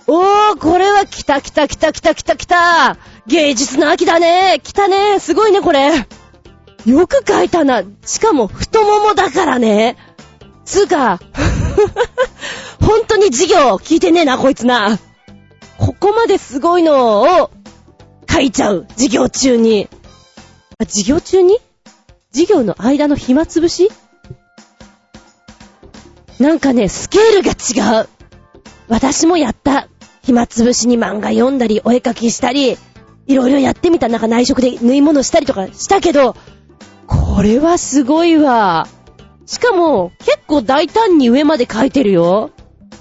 [0.08, 2.96] おー、これは来た来た来た来た来た来た
[3.26, 5.90] 芸術の秋だね来たねすごいね、これ
[6.86, 7.82] よく書いたな。
[8.04, 9.96] しかも、太ももだからね。
[10.64, 11.18] つうか、
[12.80, 14.98] 本当に授業聞いてねえな、こいつな。
[15.78, 17.50] ここまですごいのを
[18.30, 18.86] 書いちゃう。
[18.90, 19.88] 授業中に。
[20.78, 21.58] あ、授業中に？
[22.32, 23.90] 授業の間の暇つぶし？
[26.38, 28.08] なんかね、スケールが違う。
[28.88, 29.88] 私もやった。
[30.22, 32.76] 暇つぶしに漫画読んだり、お絵かきしたり、
[33.26, 34.08] いろいろやってみた。
[34.08, 36.36] なんか内職で縫い物したりとかしたけど、
[37.06, 38.88] これはすごいわ。
[39.46, 42.50] しかも、結構大胆に上まで描いてるよ。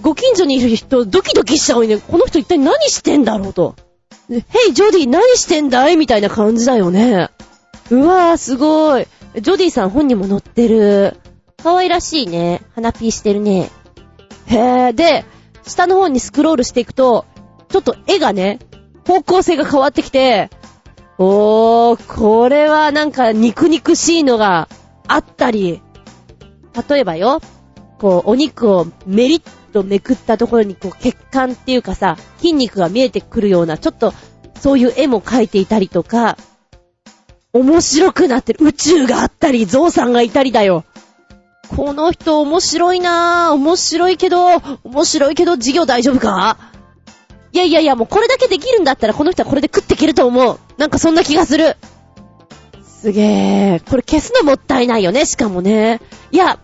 [0.02, 1.98] ご近所にいる人、ドキドキしちゃうね。
[1.98, 3.76] この人一体何してんだろうと。
[4.30, 4.38] ヘ
[4.70, 5.98] イ、ジョディ、何してんだい？
[5.98, 7.30] みたいな感じだよね。
[7.90, 9.07] うわぁ、すごい。
[9.41, 11.18] ジョディさん本にも載ってる。
[11.65, 12.61] 可愛らしいね。
[12.75, 13.71] 鼻ピーしてるね。
[14.45, 15.25] へぇ、で、
[15.63, 17.25] 下の方にスクロールしていくと、
[17.69, 18.59] ちょっと絵がね、
[19.07, 20.51] 方向性が変わってきて、
[21.17, 24.69] おー、これはなんか肉肉しいのが
[25.07, 25.81] あったり、
[26.87, 27.41] 例えばよ、
[27.97, 29.41] こう、お肉をメリッ
[29.73, 34.13] とめくったところに、こう、血管っていうかさ、筋肉が見えてくるような、ちょっと、
[34.59, 36.37] そういう絵も描いていたりとか、
[37.53, 38.63] 面白くなってる。
[38.63, 40.83] 宇宙があったり、ゾウさんがいたりだよ。
[41.69, 43.53] この人面白いなぁ。
[43.53, 46.57] 面白いけど、面白いけど授業大丈夫か？
[47.51, 50.59] いやいやいや、もうこれだけできるんだったらこの人はこれで食っていけると思う。
[50.77, 51.77] なんかそんな気がする。
[52.83, 53.81] すげえ。
[53.89, 56.01] これ消すのもったいないよね、しかもね。
[56.31, 56.59] いや、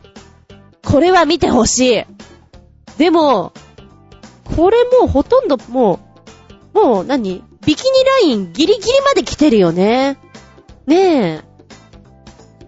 [0.83, 2.03] これは見てほしい。
[2.97, 3.53] でも、
[4.55, 5.99] これもうほとんども
[6.73, 7.43] う、もう何？
[7.65, 10.17] ビキニラインギリギリまで来てるよね。
[10.87, 11.41] ねえ。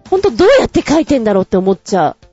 [0.08, 2.23] ほんとどうやって描いてんだろうって思っちゃう。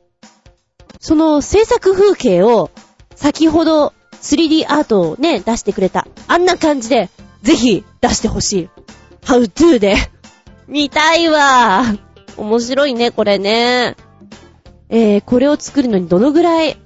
[1.02, 2.70] その制作風景を
[3.16, 3.92] 先ほど
[4.22, 6.08] 3D アートをね、出してくれた。
[6.28, 7.10] あんな感じで、
[7.42, 8.70] ぜひ出してほしい。
[9.24, 9.96] How to で。
[10.68, 11.84] 見たいわ。
[12.38, 13.98] 面白いね、これね。
[14.90, 16.78] えー、これを作るのにどのぐらい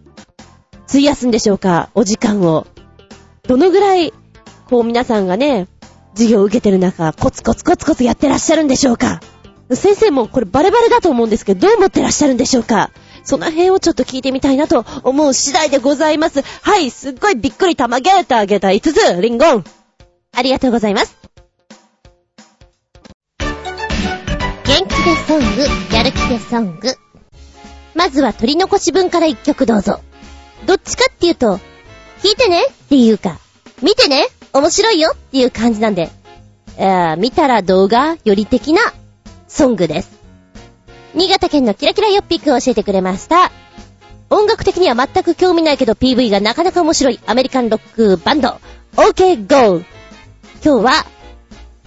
[0.87, 1.89] 費やすんでしょうか？
[1.93, 2.65] お時間を。
[3.43, 4.13] どのぐらい、
[4.69, 5.67] こう皆さんがね、
[6.13, 9.19] 授業を受けてる中、コツコツコツコツやってらっしゃるんでしょうか？
[9.73, 12.91] 先生もこれバレバレだと思うんですけど、どう思ってらっしゃるんでしょうか？
[13.25, 16.41] その辺をちょっと聞いてみたいなと思う次第でございます。
[16.61, 19.63] はい、すっごいびっくり玉ゲーターゲーター5つ、リンゴン。
[20.31, 21.17] ありがとうございます。
[24.65, 26.95] 元気でソング、やる気でソング。
[27.95, 30.01] まずは取り残し分から一曲どうぞ。
[30.65, 31.59] どっちかっていうと、
[32.21, 33.39] 聞いてねっていうか、
[33.81, 36.09] 見てね面白いよっていう感じなんで、
[36.77, 38.81] えー、見たら動画より的な
[39.47, 40.14] ソングです。
[41.15, 43.51] 新潟県のキラキラヨッピックを教えてくれました。
[44.29, 48.59] 音楽的には全く興味ないけど PV がなかなか面白いアメリカンロックバンド、
[48.97, 49.81] OK Go!
[50.63, 51.05] 今日は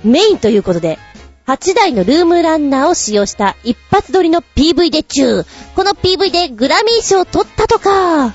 [0.03, 0.99] メインということで、
[1.47, 5.45] 8台のルームランナーを使用した一発撮りの PV で中。
[5.75, 8.35] この PV でグラミー賞を取ったとか。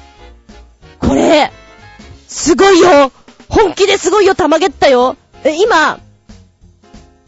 [0.99, 1.51] これ、
[2.27, 3.11] すごいよ
[3.49, 5.99] 本気ですごいよ、たまげったよえ、今、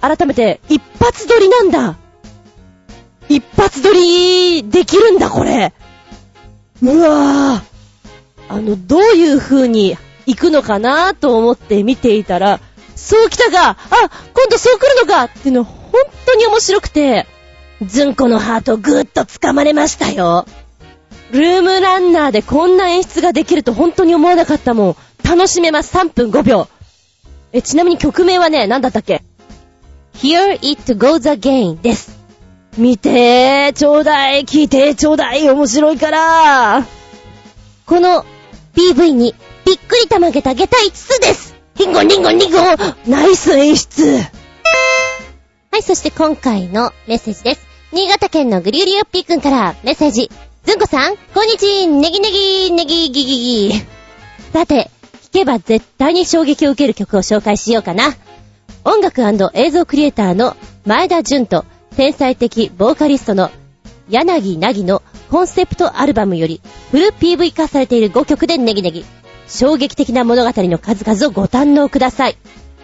[0.01, 1.97] 改めて、一発撮りなんだ
[3.29, 5.73] 一発撮りできるんだ、これ
[6.81, 7.75] うわぁ。
[8.47, 12.59] あの、どういう風に行くのかなと思って見ていたら、
[12.95, 13.77] そう来たかあ、
[14.33, 17.27] 今度そう来るのかっていうの、本当に面白くて、
[17.85, 20.45] ずんこのハートぐーっと掴まれましたよ。
[21.31, 24.95] ルームランナーでこんな演出ができると本当に思わなかったもん。
[25.23, 25.95] 楽しめます。
[25.97, 26.67] 3分5秒。
[27.51, 29.23] え、ちなみに曲名はね、何だったっけ
[30.13, 32.14] ?Here it goes again です。
[32.77, 36.85] 見てー、ちょうだい、聞いてちょうだい、面白いから。
[37.85, 38.25] この
[38.75, 39.33] PV に
[39.65, 41.55] びっくりたまげた下駄5つです。
[41.77, 42.61] リンゴンリンゴンリンゴン
[43.07, 44.17] ナイス演出
[45.71, 47.65] はい、そして今回のメッセージです。
[47.93, 50.29] 新潟県のグリュリヨッピーくんからメッセージ。
[50.65, 53.85] ずんこさん、こんにちネギネギネギギギギ。
[54.51, 54.91] さて、
[55.23, 58.15] 聴けば絶対に衝撃を受ける曲を紹介しようかな。
[58.83, 59.21] 音楽
[59.53, 61.65] 映像クリエイターの前田純と
[61.95, 63.51] 天才的ボーカリストの
[64.09, 65.01] 柳なぎの
[65.31, 66.61] コンセプトアルバムより
[66.91, 69.05] フル PV 化されている5曲でネギネギ。
[69.47, 72.37] 衝撃的な物語の数々をご堪能ください。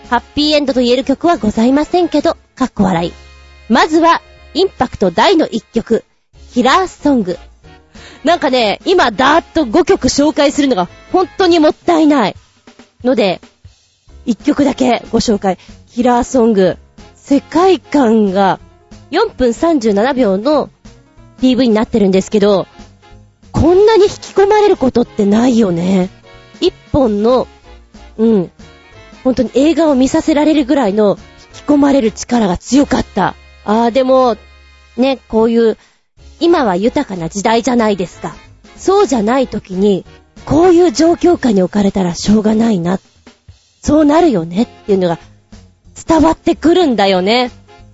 [0.10, 3.14] ハッピーエンドと言える曲はございませんけど、かっこ笑い。
[3.68, 4.22] まずは、
[4.54, 6.04] インパクト大の1曲、
[6.54, 7.38] キラーソング。
[8.24, 12.36] なんかね、今ダーッと5曲紹介するのが本当にもったいない。
[13.04, 13.42] ので、
[14.28, 15.58] 1曲だけご紹介。
[15.92, 16.78] キラーソング。
[17.16, 18.60] 世界観が
[19.12, 20.70] 4分37秒の
[21.42, 22.68] PV になってるんですけど、
[23.52, 26.10] こんなに引き込まれることってないよね。
[26.62, 27.48] 一本の、
[28.18, 28.52] うん、
[29.24, 31.18] 本当に映画を見させられるぐらいの
[31.56, 33.36] 引き込まれる力が強かった。
[33.66, 34.38] ああ、でも、
[34.98, 35.78] ね、こういう、
[36.40, 38.36] 今は豊かな時代じゃないですか。
[38.78, 40.06] そうじゃない時に、
[40.46, 43.00] こういう状況下に置かれたらしょうがないな。
[43.84, 45.20] そうなるよねっていうのが
[46.08, 47.52] 伝わってくるんだよね。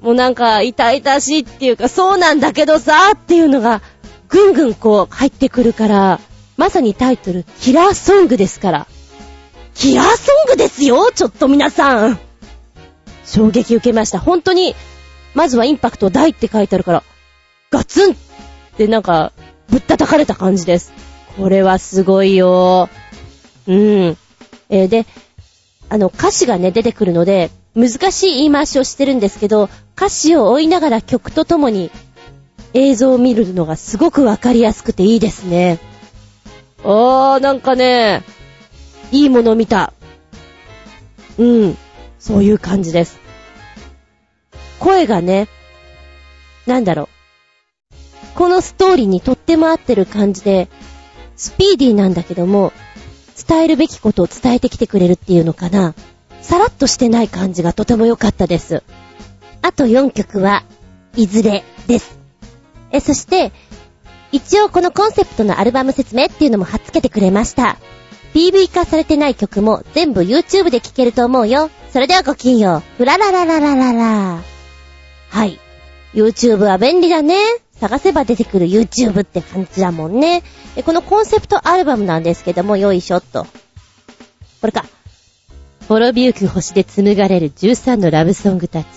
[0.07, 3.81] もうなんか痛々しいっていうかそうなんだけどさっていうのが
[4.29, 6.21] ぐんぐんこう入ってくるから、
[6.55, 8.87] まさにタイトル、キラーソングですから。
[9.73, 12.19] キラーソングですよちょっと皆さん
[13.25, 14.19] 衝撃受けました。
[14.19, 14.75] 本当に、
[15.35, 17.03] まずはインパクト大って書いてあるから、
[17.69, 18.15] ガツンっ
[18.77, 19.33] てなんか、
[19.67, 20.93] ぶったたかれた感じです。
[21.35, 22.87] これはすごいよ
[23.67, 24.17] うん。
[24.69, 25.05] えー、で、
[25.89, 31.91] あの、歌詞がね、出てくるので、難しい言い回しをしてるんですけど、歌詞を追いながら曲とともに
[32.73, 35.77] 映像を見るのがすごくわかりやすくていいですね。
[36.83, 38.23] あー、なんかね、
[39.11, 39.93] いいもの見た。
[41.37, 41.77] うん。
[42.17, 43.19] そういう感じです。
[44.79, 45.47] 声がね、
[46.65, 47.07] なんだろう。
[48.33, 50.67] このストーリーにとっても合ってる感じで、
[51.35, 52.73] スピーディーなんだけども、
[53.47, 55.93] 伝えるべきことを伝えてきてくれるっていうのかな。
[56.47, 58.81] さらっとしてない感じがとても良かったです。
[59.61, 60.63] あと4曲は、
[61.17, 62.17] いずれです。
[62.89, 63.51] え、そして、
[64.31, 67.75] 一応このコンセプトのアルバム説明っていうのも貼っつけてくれました。
[68.33, 71.69] PV 化されてない曲も全部 YouTube で聴けると思うよ。
[71.91, 72.83] それではごきんよう。
[72.97, 74.41] ふららららららら。
[75.29, 75.59] はい。
[76.13, 77.35] YouTube は便利だね。
[77.77, 80.43] 探せば出てくる YouTube って感じだもんね。
[80.85, 83.45] このコンセプトアルバムなんですけども、よいしょっと。
[84.61, 84.85] これか。
[85.87, 88.87] 滅びゆく星で紡がれる13のラブソングたち。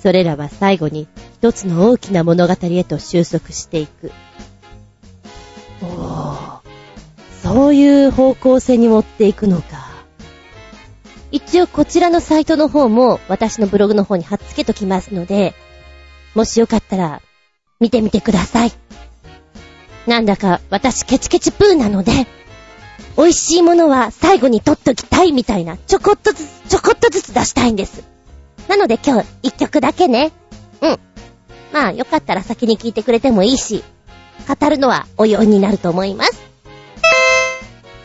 [0.00, 4.12] それらは最後に一つの大きな物語へと収束していく。
[5.82, 6.60] おー。
[7.42, 9.86] そういう方向性に持っていくのか。
[11.32, 15.54] 一応こちらのサイトの方も私のブログの方に貼っつけときますので、
[16.36, 17.20] もしよかったら
[17.80, 18.72] 見てみてください。
[20.06, 22.12] なんだか私ケチケチプーなので、
[23.16, 28.04] 美味しいものは最後に取っときたいみたいな、ちょこっとずつ、ちょこっとずつ出したいんです。
[28.68, 30.32] なので今日一曲だけね。
[30.80, 30.98] うん。
[31.72, 33.84] まあよかったら先に聞いてくれてもいいし、
[34.46, 36.40] 語るのはお用になると思います。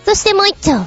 [0.05, 0.85] そしてもう一丁。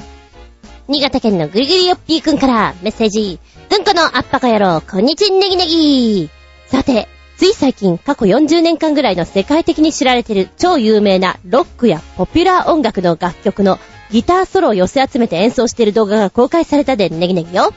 [0.87, 3.39] 新潟県のぐりぐりよっぴーくんからメッセージ。
[3.69, 6.29] ずんこのあっぱか野郎、こんにちんねぎねぎ。
[6.67, 7.07] さて、
[7.37, 13.79] つい最近、過去40年間ぐらいの世界的に知られてる超有名なロックやポピュラー音楽の楽曲の
[14.11, 17.73] ギターソロを寄せ集めて演奏している動画が公開されたでネギネギよ。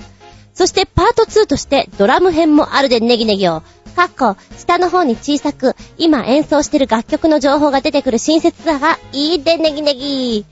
[0.55, 3.63] そしてパート2としてドラム編もあるでネギネギよ。
[3.95, 10.45] かっこ、下の方に小さく、今演奏してる楽曲の情報が出てくる親切さがいいでネギネギ。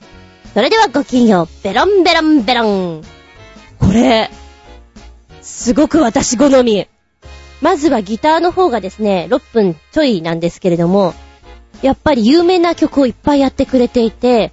[0.53, 3.01] それではごきんよう、ベロンベロンベロン。
[3.79, 4.29] これ、
[5.41, 6.87] すごく私好み。
[7.61, 11.13] まずはギターの方がですね、6分ちょいなんですけれども、
[11.81, 14.51] やっぱり有名な曲をいっぱいやってくれていて、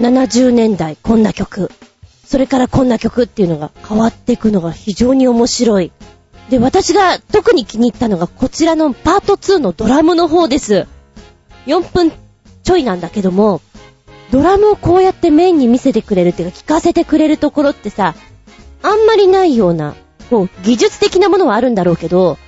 [0.00, 1.70] 70年代こんな曲、
[2.24, 5.92] それからこんな曲っていうのが変わっていくのが非常に面白い。
[6.50, 10.86] で、私が特に気に入ったのがこちらのパート2のドラムの方です。
[11.66, 12.12] 4分
[12.62, 13.60] ちょいなんだけども、
[14.30, 18.14] ドラムをこうやってメインに見せてくれるっていうか聞かせてくれるところってさ、
[18.82, 19.94] あんまりないような、
[20.30, 22.38] こう、技術的なものはあるんだろうけど、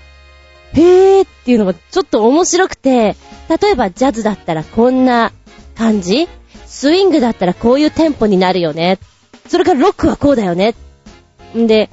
[0.75, 3.17] へーっていうのがちょっと面白くて、
[3.49, 5.33] 例えばジャズだったらこんな
[5.75, 6.29] 感じ？
[6.69, 8.99] スイングだったらこういうテンポになるよね。
[9.49, 10.75] それからロックはこうだよね。
[11.57, 11.89] んで、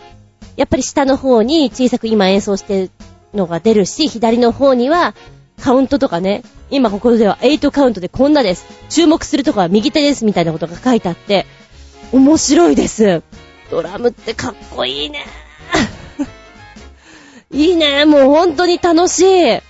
[0.57, 2.91] やっぱり下の方に小さく今演奏してる
[3.33, 5.15] のが出るし、左の方には
[5.61, 8.65] カウントとかね、今ここでは8カウントでこんなです。
[8.89, 11.45] 注目するとこは右手ですみたいなことが書いてあって、
[12.11, 13.23] 面白いです。
[13.71, 15.25] ドラムってかっこいいね。
[17.51, 18.05] いいね。
[18.05, 19.51] もう本当に楽しい。
[19.53, 19.61] あ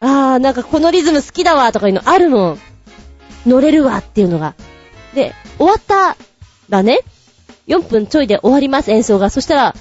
[0.00, 2.60] ー、なんかこのリズム好きだわとかいうのあるもん。
[3.48, 4.54] 乗れるわっていうのが。
[5.14, 6.16] で、終わった
[6.68, 7.00] らね、
[7.66, 9.30] 4分ちょいで終わります演奏が。
[9.30, 9.74] そしたら、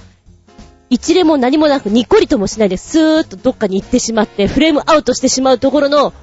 [0.90, 6.14] 一例も何もなくにっこりともしないでスーッとどっかに行ってしまってフレームアウトしてしまうところの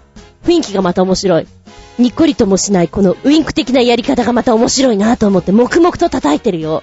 [0.45, 1.47] 雰囲気がまた面白い。
[1.99, 6.83] にっこりともしないこのウインク的なやり方がまた面白いなと思って黙々と叩いてるよ。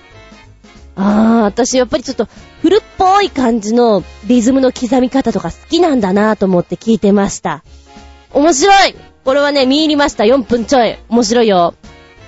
[0.95, 2.27] あー、私やっぱりちょっと
[2.61, 7.63] 古っぽい感じのリズムの刻み方とか好きなんだなと思って聞いてました。
[8.31, 10.23] 面白いこれはね、見入りました。
[10.23, 10.98] 4分ちょい。
[11.10, 11.76] 面白いよ。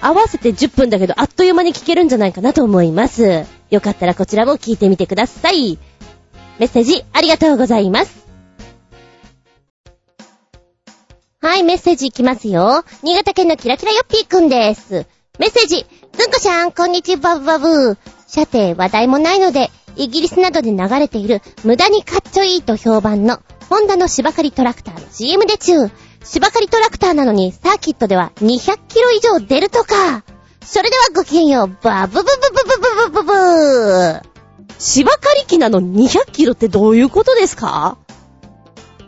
[0.02, 3.45] 合わせて10分だけど、あっという間に聞けるんじゃないかなと思います。
[3.70, 5.80] よかったらこちらも聞いてみてください。
[6.60, 8.24] メッセージありがとうございます。
[11.41, 12.86] はい、メッセージいきますよ。
[13.02, 15.06] 新潟県のキラキラヨッピーくんです。
[15.40, 17.98] メッセージ、ずんこしゃん、こんにちは、バブバブ。
[18.28, 23.40] さて、話題もないので、イギリスなどで流れている、無駄にかっちょいいと評判の、
[23.70, 25.90] ホンダの芝刈りトラクターの CM で中。
[26.23, 30.23] 芝刈りトラクターなのに、サーキットでは200キロ以上出るとか。
[30.65, 32.31] それではごきげんよう、バブブブブ
[33.11, 34.21] ブブブブブー。
[34.79, 37.97] 芝刈り機なの200キロってどういうことですか？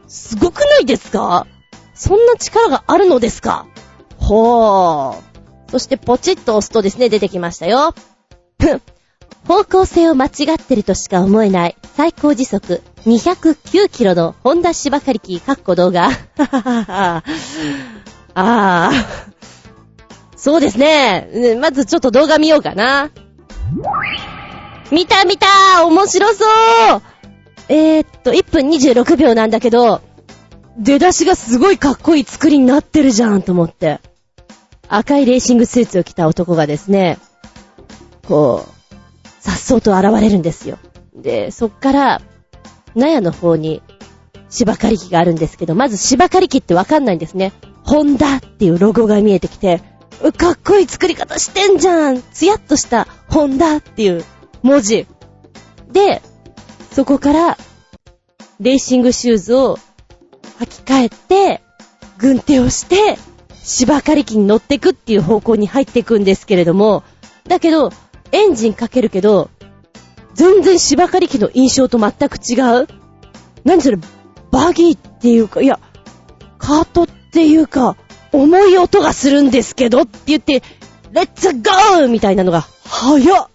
[0.07, 1.47] すごくないですか？
[1.93, 3.65] そんな力があるのですか？
[4.17, 5.21] ほー。
[5.71, 7.95] そしてポチッと押すとですね、出てきましたよ。
[8.59, 8.81] ふん
[9.47, 16.09] 方向性を間違ってるとしか思えない最高時速209キロのホンダ芝刈り機、かっこ動画。
[16.37, 17.23] あ
[18.33, 18.91] あ。
[20.35, 21.57] そうですね。
[21.59, 23.11] まずちょっと動画見ようかな。
[24.91, 26.45] 見た見た面白そ
[26.97, 27.01] う
[27.69, 30.01] えー、っと、1分26秒なんだけど、
[30.77, 34.01] 出だしがすごいかっこいい作りになってるじゃんと思って。
[34.87, 37.17] 赤いレーシングスーツを着た男がですね、
[38.27, 40.77] こう、さっそうと現れるんですよ。
[41.15, 42.21] で、そっから、
[42.95, 43.81] 納屋の方に
[44.49, 47.53] 芝刈り機があるんですけど、まず芝刈り機ってわかんないんですね。
[47.83, 49.81] ホンダっていうロゴが見えてきて、
[50.37, 54.23] かっこいい作り方してんじゃんツヤっとしたホンダっていう
[54.63, 55.07] 文字。
[55.91, 56.21] で、
[56.91, 57.57] そこから、
[58.59, 59.77] レーシングシューズを
[60.59, 61.61] 履き替えて、
[62.17, 63.17] 軍手をして、
[63.63, 67.03] 芝刈り機に乗ってくっていう方向に入っていくんですけれども、
[67.47, 67.91] だけど、
[68.31, 69.49] エンジンかけるけど、
[70.35, 72.87] 全然芝刈り機の印象と全く違う？
[73.63, 73.97] 何それ、
[74.51, 75.79] バギーっていうか、いや、
[76.59, 77.97] カートっていうか、
[78.31, 80.61] 重い音がするんですけどって言って、
[81.11, 83.49] レッツゴーみたいなのが、早っ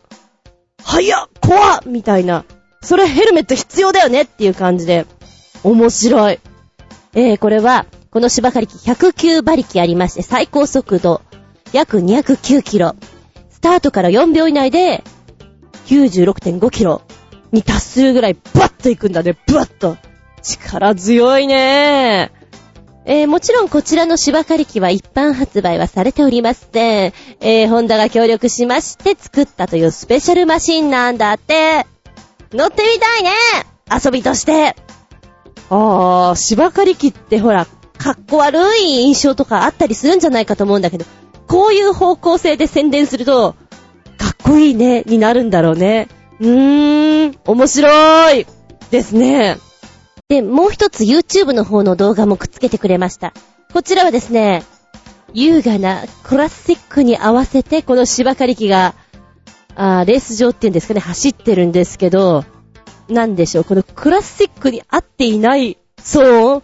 [0.82, 2.44] 早っ怖っみたいな。
[2.82, 5.06] それヘルメット必要だよねっていう感じで、
[5.62, 6.40] 面白い。
[7.12, 11.20] えー、これは、この芝刈り機109馬力ありまして、最高速度
[11.72, 12.96] 約209キロ。
[13.50, 15.04] スタートから4秒以内で
[15.90, 17.02] 96.5キロ
[17.50, 19.96] に達するぐらいバッと行くんだね、バッと。
[20.40, 22.32] 力強いね
[23.04, 27.12] えー、もちろんこちらの芝刈り機は一般発売はされておりません。
[27.40, 31.86] えー、ホンダが協力しまして作ったというスペシャルマシンなんだって。
[32.52, 33.30] 乗ってみたいね
[33.92, 34.76] 遊びとして。
[35.70, 37.66] あー、芝刈り機ってほら、
[37.98, 41.04] かっこ悪い印象とかあったりするんじゃないかと思うんだけど、
[41.48, 43.56] こういう方向性で宣伝すると、
[44.50, 46.08] こいいね、になるんだろうね。
[46.40, 48.46] うーん、面白い
[48.90, 49.58] ですね。
[50.28, 53.32] で、もう一つ YouTube の方の動画もくっつけてくれました。
[53.72, 54.64] こちらはですね、
[55.34, 58.94] 優雅なクラシックに合わせてこの芝刈り機が、
[59.76, 62.44] あレース場っていうんですかね、走ってるんですけど、
[63.08, 66.62] なんでしょう、このクラシックに合っていない騒音、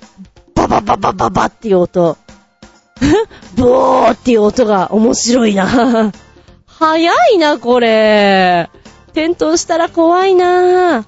[0.56, 2.18] ババババババっていう音、
[3.56, 6.12] ボーっていう音が面白いな。
[6.78, 8.68] 早いな、これ。
[9.08, 11.06] 転倒したら怖いな。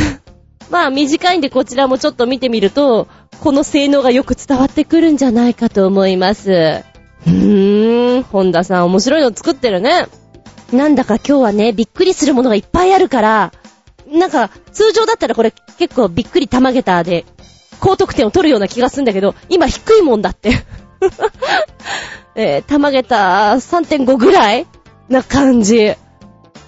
[0.70, 3.08] まあ短いんでこちらもちょっと見てみると、
[3.40, 6.82] この性能がよく伝わってくるんじゃないかと思います。
[7.26, 10.06] うーん、本田さん面白いの作ってるね。
[10.72, 13.52] なんだか今日はね、びっくりするものがいっぱいあるから、
[14.10, 17.26] なんか、通常だったらこれ結構びっくり玉桁で、
[17.80, 20.52] 高得点を取るような気がするんだけど、今低いもんだって
[22.34, 24.66] えー、玉桁3.5ぐらい
[25.12, 25.94] な感じ。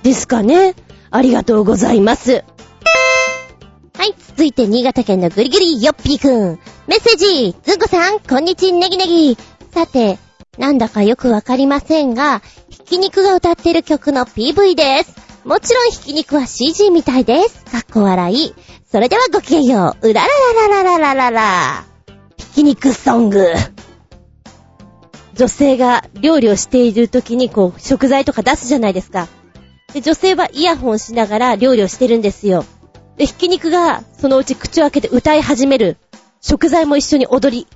[0.02, 0.74] ですかね。
[1.10, 2.44] ありがとうございます。
[3.96, 6.58] はい、続いて新潟県のぐりぐりよっぴーくん。
[6.86, 9.38] メッセージ、ずんこさん、こんにちは、ネギネギ。
[9.72, 10.18] さて、
[10.58, 15.14] なんだかよくわかりませんが、ひき肉が歌ってる曲の PV です。
[15.44, 17.64] もちろんひき肉は CG みたいです。
[17.64, 18.54] かっこ笑い。
[18.90, 20.08] それではごきげんよう。
[20.08, 20.28] うらら
[20.68, 21.84] らららららら。
[22.36, 23.46] ひき肉ソング。
[25.35, 29.28] 女性が料理をしている時にこう、食材とか出すじゃないですか。
[29.93, 32.65] で、女性はイヤホンしながら料理をしてるんですよ。
[33.16, 35.97] で、ひき肉がそのうち口を開けて歌い始める。
[36.40, 37.66] 食材も一緒に踊り、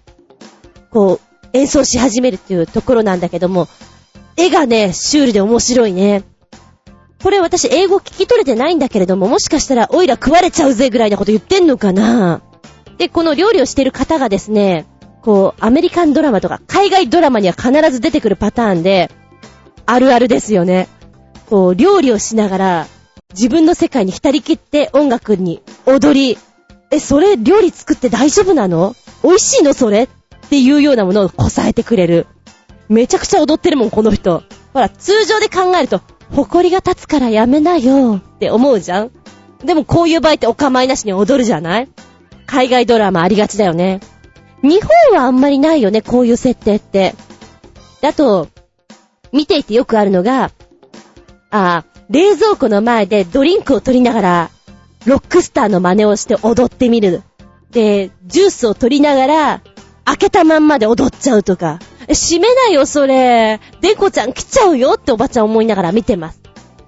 [0.91, 3.67] こう、演奏し始めるっていうところなんだけども、
[4.37, 6.23] 絵がね、シュールで面白いね。
[7.23, 12.43] これ私英語聞き取れてないんだけれども、もしかしたらオイラ食われちゃうぜぐらいなこと言ってんのかな
[12.99, 14.87] で、この料理をしてる方がですね、
[15.23, 19.11] こう、アメリカンドラマとか、海外ドラマには必ず出てくるパターンで、
[19.87, 20.89] あるあるですよね。
[21.49, 22.87] こう、料理をしながら、
[23.35, 26.39] 自分の世界に浸りきって音楽に踊り、
[26.91, 28.95] え、それ料理作って大丈夫なの？
[29.23, 30.05] 美味しいのそれ？
[30.05, 30.09] っ
[30.49, 32.27] ていうようなものをこさえてくれる。
[32.89, 34.43] めちゃくちゃ踊ってるもん、この人。
[34.73, 36.01] ほら、通常で考えると、
[36.33, 39.11] 誇りが立つからやめなよって思うじゃん
[39.65, 41.89] でもこういう場合ってお構いなしに踊るじゃない？
[42.47, 44.01] 海外ドラマありがちだよね。
[44.63, 47.15] 日本はあんまりないよね、こういう設定って。
[48.01, 48.49] だと、
[49.33, 50.51] 見ていてよくあるのが、
[51.51, 54.51] あ、冷蔵庫の前でドリンクを取りながら、
[55.07, 57.23] ロックスターの真似をして踊ってみる。
[57.71, 59.63] で、ジュースを取りながら、
[60.05, 61.79] 開けたまんまで踊っちゃうとか。
[62.09, 63.61] 閉めないよ、それ。
[63.83, 66.41] でこちゃん来ちゃうよっておばちゃん思いながら見てます。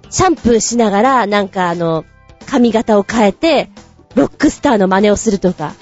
[0.09, 2.03] シャンプーしながら、なんかあの、
[2.47, 3.69] 髪型を変えて、
[4.15, 5.73] ロックスターの真似をするとか。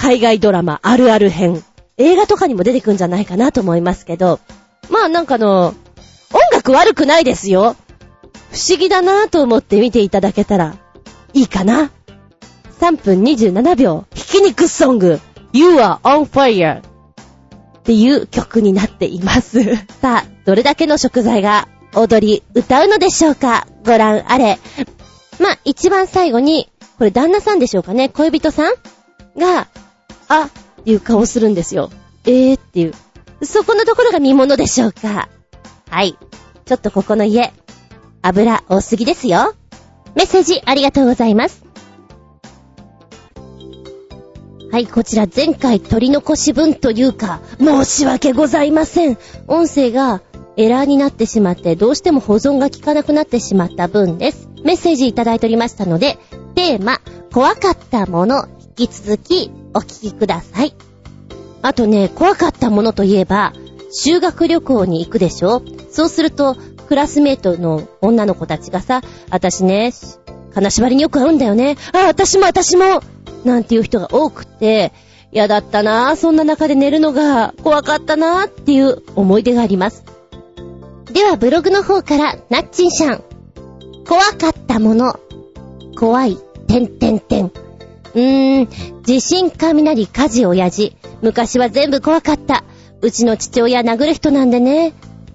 [0.00, 1.62] 海外ドラマあるある編。
[1.98, 4.40] 映画とかにも出てくんじゃないかなと思いますけど。
[4.88, 5.74] まあなんかの、
[6.32, 7.76] 音楽悪くないですよ。
[8.50, 10.74] 不思議だなぁと思って見ていただけたら、
[11.34, 11.90] いいかな。
[12.80, 15.20] 3分27秒、ひき肉ソング、
[15.52, 19.76] You are on fire っていう曲になっています。
[20.00, 24.58] さあ、どれだけの食材が踊り、歌うのでしょうかご覧あれ。
[25.38, 28.74] まあ、一番最後に、これ旦那さんでしょうかね恋人さん
[29.38, 29.68] が、
[30.30, 30.50] あっ
[30.84, 31.90] ていう顔するんですよ。
[32.24, 32.94] えーっていう。
[33.44, 35.28] そこのところが見物でしょうか
[35.88, 36.16] はい。
[36.64, 37.52] ちょっとここの家、
[38.22, 39.54] 油多すぎですよ。
[40.14, 41.64] メッセージありがとうございます。
[44.70, 49.18] はい、こちら前回取り残し分というか、申し訳ございません。
[49.48, 50.22] 音声が
[50.56, 54.48] エラーになってしまって、どうしても保存が効かなくなってしまった分です。
[54.62, 56.18] メッセージいただいておりましたので、
[56.54, 57.00] テーマ、
[57.32, 58.46] 怖かったもの、
[58.88, 60.74] き続きお聞きください。
[61.62, 63.52] あとね、怖かったものといえば、
[63.92, 65.62] 修学旅行に行くでしょ？
[65.90, 66.56] そうすると、
[66.88, 69.92] クラスメイトの女の子たちがさ、私ね、
[70.54, 71.76] 金縛りによく会うんだよね。
[71.92, 73.02] あ、私も私も
[73.44, 74.92] なんていう人が多くて、
[75.32, 80.04] 嫌だったなぁ、そんな中で寝るのが怖かったなぁっていう思い出があります。
[81.12, 83.22] ではブログの方から、なっちんしゃん。
[84.08, 85.20] 怖かったもの。
[85.96, 86.36] 怖い、
[86.66, 87.52] てんてんてん。
[88.14, 90.96] うーん、地震、雷、火事、親父。
[91.22, 92.64] 昔は全部怖かった。
[93.02, 94.92] うちの父親殴る人なんでね。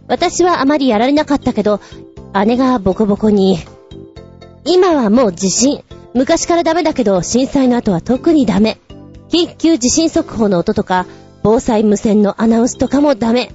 [0.07, 1.79] 私はあまりやられなかったけど、
[2.45, 3.59] 姉がボコボコに。
[4.65, 5.83] 今はもう地震。
[6.13, 8.77] 昔からダメだけど、震災の後は特にダメ。
[9.29, 11.05] 緊急地震速報の音とか、
[11.43, 13.51] 防災無線のアナウンスとかもダメ。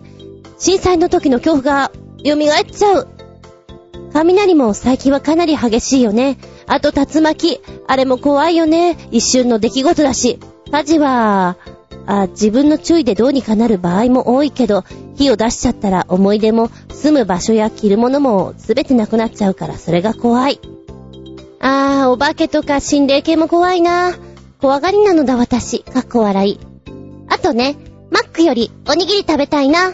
[0.59, 1.90] 震災の時の恐怖が
[2.24, 3.09] 蘇っちゃう。
[4.12, 6.39] 雷も最近はかなり激しいよね。
[6.66, 8.97] あと竜巻、あれも怖いよね。
[9.11, 10.39] 一瞬の出来事だし。
[10.70, 11.57] 火事は、
[12.07, 14.85] あ自分の注意でどうにかなる場合も多いけど、
[15.16, 20.61] 火を出しちゃったら思い出も住む場所や着るものもすべてなくなっちゃうからそれが怖い。
[21.61, 24.15] あー、お化けとか心霊系も怖いな。
[24.61, 25.82] 怖がりなのだ私。
[25.85, 26.61] かっこ笑い。
[27.28, 27.77] あとね、
[28.11, 29.93] マックよりおにぎり食べたいな。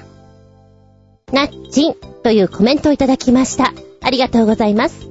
[1.33, 3.73] なっちんというコメントをいただきました。
[4.03, 5.09] ありがとうございます。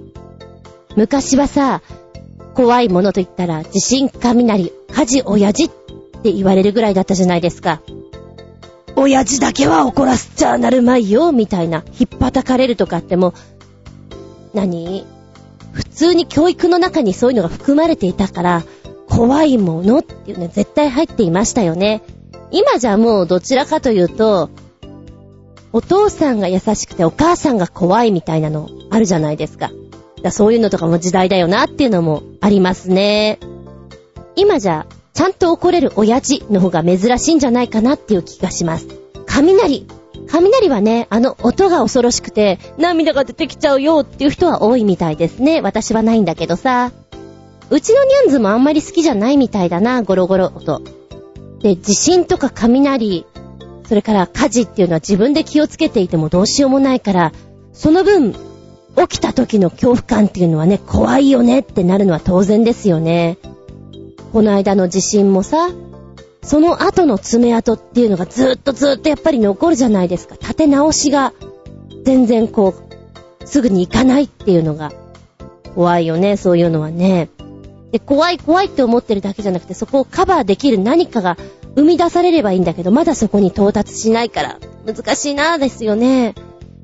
[0.96, 1.82] 昔はさ、
[2.54, 5.70] 怖いものと言ったら地震、雷、火事、親父っ
[6.24, 7.82] て言われるぐらいだったじゃないですか。
[8.96, 11.84] 親父だけは怒らせちゃなるまいよ、みたいな。
[12.00, 13.34] 引っ叩かれるとかっても、
[14.54, 15.06] 何？
[15.74, 18.64] 普通に教育の中にそういうのが含まれていたから、
[19.10, 22.02] 怖いものっていうね、絶対入っていましたよね。
[22.52, 24.50] 今じゃもうどちらかというと、
[25.76, 29.72] お父さんが優しくてお母さんが怖いみたいなのあるじゃないですか。
[30.24, 33.40] だそういうのとかも時代だよなっていうのもありますね。
[34.38, 38.88] 今じゃ、ちゃんと怒れる親父の方が珍しいんじゃないかなっていう気がします。
[39.26, 39.86] 雷。
[40.30, 45.60] 雷はね、あの音が恐ろしくて涙が出てきちゃうよっていう人は多いみたいですね。
[45.60, 46.94] 私はないんだけどさ。
[47.70, 50.82] うちのニャンズもあんまり好きじゃないみたいだな、ゴロゴロ音。
[51.60, 53.26] で、地震とか雷、
[53.88, 57.32] それから火事っていうのは自分で気をつけていてもどうしようもないから、
[57.74, 63.38] その分、起きた時の恐怖感っていうのはね、怖いよねってなるのは当然ですよね。
[64.32, 65.70] この間の地震もさ、
[66.42, 70.36] その後の爪痕っていうのがずっとずっとやっぱり残るじゃないですか。
[70.36, 71.34] 立て直しが
[72.06, 72.74] 全然こ
[73.44, 74.92] う、すぐに行かないっていうのが
[75.76, 77.30] 怖いよね、そういうのはね。
[77.92, 81.38] で、怖い怖いって思ってるだけじゃなくて、そこをカバーできる何かが
[81.76, 86.36] 生み出されればいいんだけど、まだそこに到達しないから、難しいなぁですよね。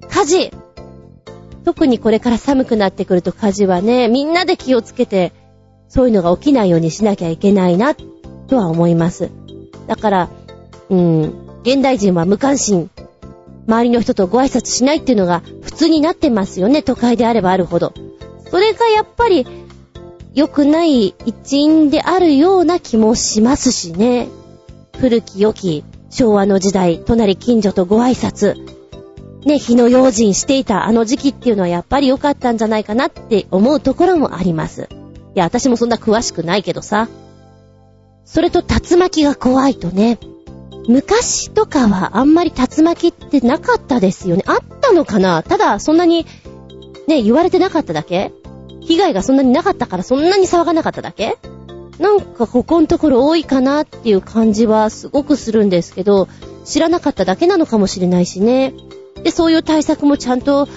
[0.10, 0.52] 火事
[1.64, 5.32] 特にこれから寒くなってくると火事はね、みんなで気をつけて、
[5.88, 7.96] そういうのが起きないようにしなきゃいけないな、
[8.48, 9.30] とは思います。
[9.88, 10.30] だから、
[10.90, 11.22] うん、
[11.64, 12.90] 現代人は無関心。
[13.68, 17.94] 周りの人とご挨拶しないっていうのが普通になってますよね、都会であればあるほど。
[18.50, 19.48] それがやっぱり
[20.34, 24.28] 良くない一因であるような気もしますしね。
[25.02, 28.56] 古き良き昭和の時代、隣近所とご挨拶、
[29.48, 34.90] ね、日の用心していたあの時期っていうのはやっぱり良かったんじゃないかなって思うところもあります。
[35.34, 37.10] いや、私もそんな詳しくないけどさ。
[38.26, 40.20] それと竜巻が怖いとね。
[40.88, 44.44] 昔とかはあんまり竜巻ってなかったですよね。
[44.46, 45.42] あったのかな？
[45.42, 46.28] ただ、そんなに、
[47.08, 48.32] ね、言われてなかっただけ？
[48.82, 51.40] 被害がそんなになかったからそんなに騒がなかっただけ？
[52.02, 56.28] なんかここのところ多いかなっていう感じはすごくするんですけど、
[56.66, 58.74] 知らなかっただけなのかもしれないしね。
[59.24, 60.68] で、そういう対策もちゃんと、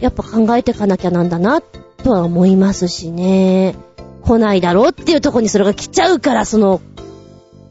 [0.00, 3.74] やっぱ考えていかなきゃなんだな、とは思いますしね。
[4.22, 6.82] 来ないだろうっていうとこにそれが来ちゃうから、その、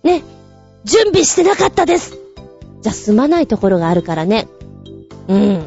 [0.01, 0.23] ね、
[0.83, 2.17] 準備してなかったです
[2.81, 4.47] じゃ済まないところがあるからね。
[5.27, 5.61] うん。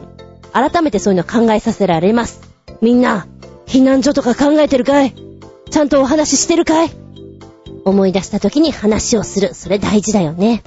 [0.52, 2.40] 改めてそういうの考えさせられます。
[2.80, 3.28] みんな、
[3.66, 5.14] 避難所とか考えてるかい？
[5.70, 7.01] ちゃんとお話ししてるかい？
[7.84, 9.54] 思い出した時に話をする。
[9.54, 10.62] それ大事だよね。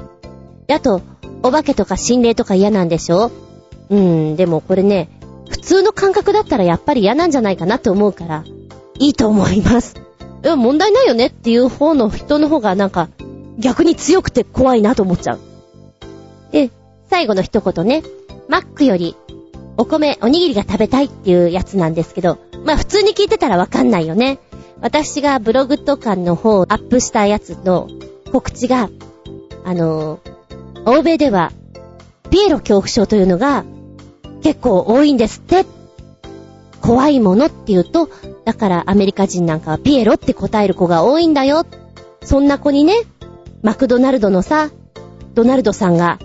[0.69, 1.01] あと、
[1.43, 3.31] お化けとか心霊とか嫌なんでしょ？
[3.89, 5.09] うん、でもこれね、
[5.49, 8.43] 普通の感覚だったらやっぱり嫌なんじゃないかなって思うから、
[8.99, 9.95] いいと思います。
[10.43, 13.09] いや、問題ないよねっていう方の人の方がなんか、
[13.57, 15.39] 逆に強くて怖いなと思っちゃう。
[16.51, 16.71] で、
[17.09, 18.03] 最後の一言ね、
[18.49, 19.15] マックより、
[19.77, 24.39] お米、おにぎりが食べたいっていうやつなんですけど、まあ普通に聞いてたらわかんないよね。
[24.85, 27.89] 私がブログとかの方アップしたやつの
[28.31, 28.91] 告知が、
[29.63, 30.19] あの
[30.85, 31.51] 欧米では、
[32.29, 33.65] ピエロ恐怖症というのが
[34.43, 35.65] 結構多いんですって。
[36.83, 38.11] 怖いものって言うと、
[38.45, 41.65] だからアメリカ人なんかはピエロって答える子が多いんだよ。
[42.21, 42.93] そんな子にね、
[43.63, 44.69] マクドナルドのさ、
[45.33, 46.19] ドナルドさんが、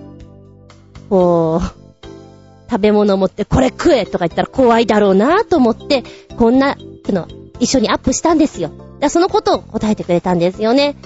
[1.08, 6.04] こう、食べ物持ってこれ食えとか言ったら怖いだろうなと思って、
[6.36, 6.76] こんな
[7.06, 7.26] の
[7.60, 8.70] 一緒にアップしたんですよ。
[9.08, 10.96] そのことを答えてくれたんですよね。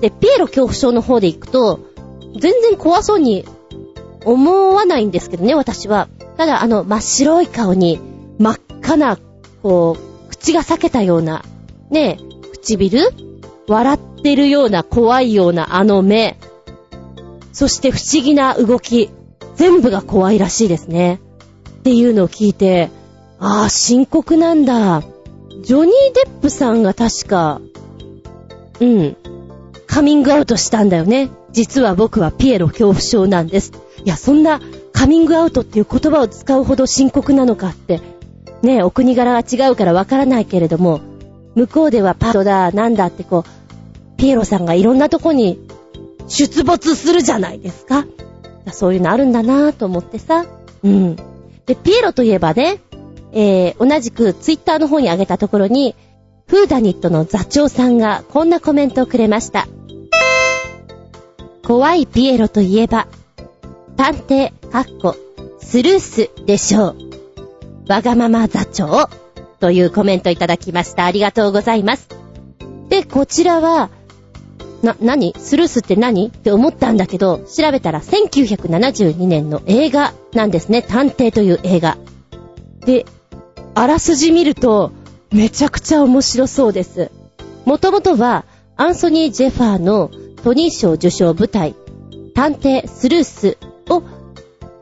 [0.00, 1.80] で、ピエロ恐怖症の方で行くと、
[2.38, 3.44] 全然怖そうに
[4.24, 6.08] 思わないんですけどね、私は。
[6.36, 8.00] ただ、あの、真っ白い顔に、
[8.38, 9.18] 真っ赤な、
[9.62, 11.44] こう、口が裂けたような、
[11.90, 13.10] ねえ、唇
[13.66, 16.36] 笑ってるような怖いようなあの目。
[17.52, 19.10] そして不思議な動き。
[19.56, 21.20] 全部が怖いらしいですね。
[21.78, 22.90] っていうのを聞いて、
[23.38, 25.02] ああ、深刻なんだ。
[25.62, 27.60] ジョニー・デップさんが確か、
[28.80, 29.16] うん、
[29.86, 31.30] カミングアウトしたんだよね。
[31.52, 33.72] 実は僕はピエロ恐怖症なんです。
[34.04, 34.60] いや、そんな
[34.92, 38.00] カミングアウトっていう言葉を使うほど深刻なのかって、
[38.62, 41.00] ね、お国柄が違うからわからないけれども、
[41.54, 45.58] 向こうではパートだ、なんだってこう、ピエロさんがいろんなとこに
[46.28, 48.06] 出没するじゃないですか。
[48.72, 50.46] そういうのあるんだなぁと思ってさ。
[50.82, 51.16] うん。
[51.66, 52.80] で、ピエロといえばね、
[53.34, 55.94] えー、同じくツイッターの方に上げたところに、
[56.46, 59.66] フーダニットの座長さんがこんなコメントをくれました。
[61.64, 63.08] 怖いピエロといえば、
[63.96, 65.16] 探偵、かっこ、
[65.60, 66.96] スルースでしょう。
[67.88, 69.08] わがまま座長
[69.60, 71.04] というコメントいただきました。
[71.04, 72.08] ありがとうございます。
[72.88, 73.90] で、こちらは、
[74.82, 75.34] な、何？
[75.38, 76.28] スルースって何？
[76.28, 80.82] って思ったんだけど、調べたら1972年の映画なんですね。
[80.82, 81.96] 探偵という映画。
[82.84, 83.06] で、
[83.74, 84.92] あらすじ見ると、
[85.32, 87.10] めちゃくちゃ面白そうです。
[87.64, 88.44] もともとは、
[88.76, 90.10] アンソニー・ジェファーの
[90.42, 91.74] トニー賞受賞舞台、
[92.34, 94.02] 探偵スルースを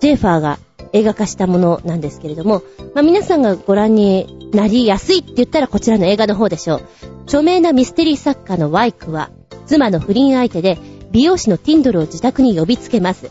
[0.01, 0.59] ジェファーが
[0.93, 2.62] 映画化したものなんですけれども、
[2.94, 6.82] まあ、皆さんがご覧になりやすいって言ったらこちらの映画の方でしょう。
[7.24, 9.31] 著名なミステリー作家のワイクは、
[9.66, 10.78] 妻の不倫相手で
[11.12, 13.31] 美容師のティンドルを自宅に呼びつけます。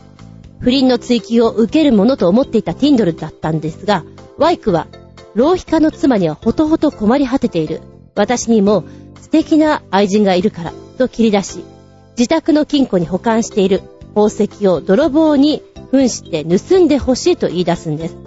[0.59, 4.03] 不倫の追及を受けるものと思っていたティンドルだったんですが、
[4.37, 4.87] ワイクは、
[5.35, 7.81] 浪費家の妻にはほとほと困り果てている。
[8.15, 8.83] 私にも
[9.21, 11.63] 素敵な愛人がいるから、と切り出し、
[12.17, 13.81] 自宅の金庫に保管している
[14.13, 18.17] 宝石を泥棒に扮して盗んでほしいと言い出すんです。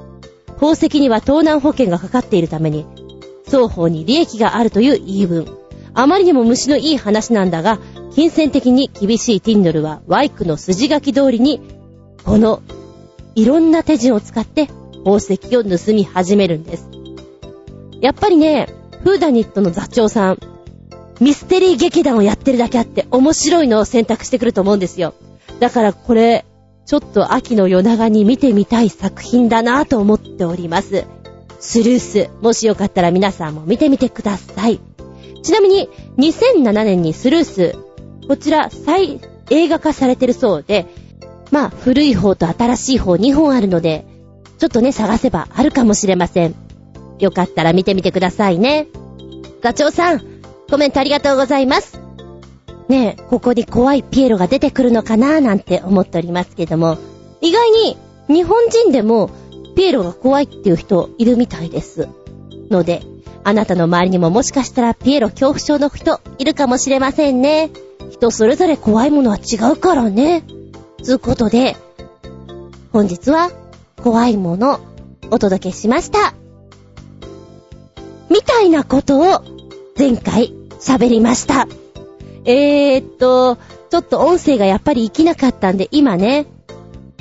[0.55, 2.87] 宝石には盗難保険がかかっているために、
[3.45, 5.47] 双方に利益があるという言い分。
[5.93, 7.79] あまりにも虫のいい話なんだが、
[8.15, 11.61] 金銭的に厳しいティンドルはワイクの筋書き通りに、
[12.25, 12.63] この
[13.35, 14.69] いろんな手順を使って
[15.05, 16.89] 宝石を盗み始めるんです。
[18.01, 18.69] やっぱりね、
[19.03, 20.39] フーダニットの座長さん、
[21.21, 25.15] ミステリー劇団をやってるだけあって面白いのを選択してくると思うんですよ。
[25.61, 26.45] だからこれ、
[26.87, 31.05] ちょっと秋の夜長に見てみたい作品だなぁと思っております。
[31.61, 34.81] スルース、もしよかったら皆さんも見てみてください。
[35.43, 37.77] ちなみに、2007年にスルース、
[38.27, 39.21] こちら再
[39.51, 40.87] 映画化されてるそうで、
[41.51, 44.07] まあ、古い方と新しい方2本あるので、
[44.65, 46.55] ちょっとね、探せばあるかもしれません。
[47.19, 48.87] よかったら見てみてくださいね。
[49.61, 50.23] ガチョウさん、
[50.71, 52.01] コメントありがとうございます。
[52.89, 56.97] ねえ、ここに怖いピエロが出てくるのかなーなんて思っておりますけども、
[57.43, 59.29] 意外に日本人でも
[59.77, 62.09] ピエロが怖いっていう人いるみたいです。
[62.71, 63.03] ので、
[63.45, 67.71] あなたの周りにももしかしたらピエロ恐怖症の人いるかもしれませんね。
[68.11, 70.43] 人それぞれ怖いものは違うからね。
[71.03, 71.77] つうことで、
[72.95, 73.51] 本日は
[74.05, 74.81] 怖いもの
[75.31, 76.35] お届けしました。
[78.29, 79.43] みたいなことを
[79.99, 81.67] 前回喋りました。
[82.45, 83.57] えーっと、
[83.89, 86.45] ちょっと音声がやっぱり生きなかったんで、今ね、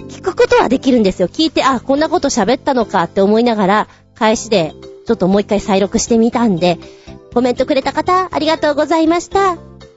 [0.09, 1.29] 聞くことはできるんですよ。
[1.29, 4.73] 聞いて、あ、こんなこと喋ったのかって思いながら、返しで、
[5.07, 6.79] ちょっともう一回再録してみたんで、
[7.33, 9.55] コメントくれた方、ありがとうございました。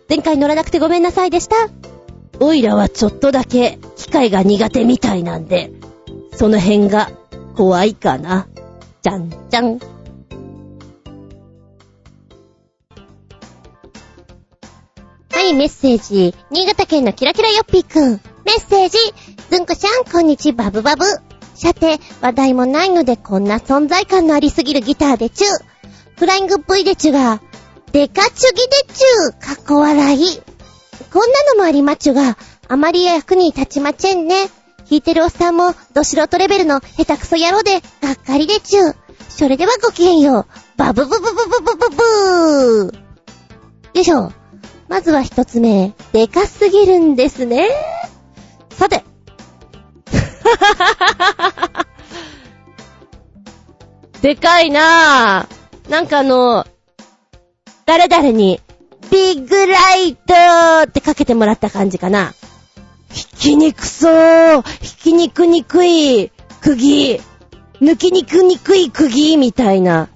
[0.08, 1.56] 前回乗らなくてごめんなさいでした。
[2.38, 5.72] オイラはちょっとだけ機械が苦手みたいなんで、
[6.36, 7.10] その辺が
[7.56, 8.46] 怖いかな。
[9.02, 9.78] じゃんじゃん。
[15.30, 16.34] はい、メッセージ。
[16.50, 18.20] 新潟県のキラキラヨッピーくん。
[18.44, 18.98] メッセージ。
[19.48, 21.04] ずんこちゃん、こんにちバブバブ。
[21.54, 25.46] さて、話題もないのでこんな存在感のありすぎるギターでちゅ。
[26.18, 27.40] フライング V でちゅが、
[27.92, 29.30] デカチュギでちゅ。
[29.32, 30.42] かっこ笑い。
[31.12, 32.36] こんなのもありまちゅが、
[32.68, 34.50] あまり役に立ちまちんね。
[34.88, 38.94] 弾いてるおっさんも、ど素人レベルの下手くそ野郎で、がっかりでちゅう。
[39.28, 40.46] それではごきげんよう。
[40.76, 42.94] バブブブブブブブブー。
[42.94, 43.00] よ
[43.94, 44.30] いしょ。
[44.88, 47.68] まずは一つ目、でかすぎるんですね。
[48.70, 49.02] さて。
[54.22, 55.56] でかいなぁ。
[55.90, 56.64] なんかあの、
[57.86, 58.60] 誰々に、
[59.10, 62.32] ビッグライトーってかけてもらった感じかな。
[63.16, 66.30] ひき肉そうひき肉にくい
[66.60, 67.18] 釘
[67.80, 70.10] 抜き肉にくい釘みたいな。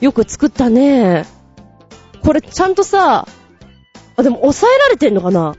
[0.00, 1.26] よく作ったね。
[2.22, 3.26] これちゃんとさ、
[4.16, 5.56] あ、でも抑えられてんのかな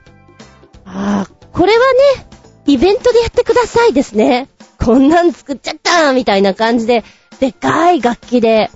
[0.86, 1.80] あー、これは
[2.16, 2.28] ね、
[2.66, 4.48] イベントでやってくださいですね。
[4.80, 7.04] こんなん作っちゃったみたいな感じで、
[7.42, 8.72] でっかい楽器で、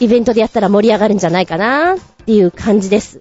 [0.00, 3.20] イベントでやったら盛り上がるんじゃないかなっていう感じです。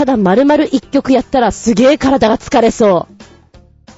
[0.00, 3.14] ただ丸々一曲やったらすげえ体が疲れそう。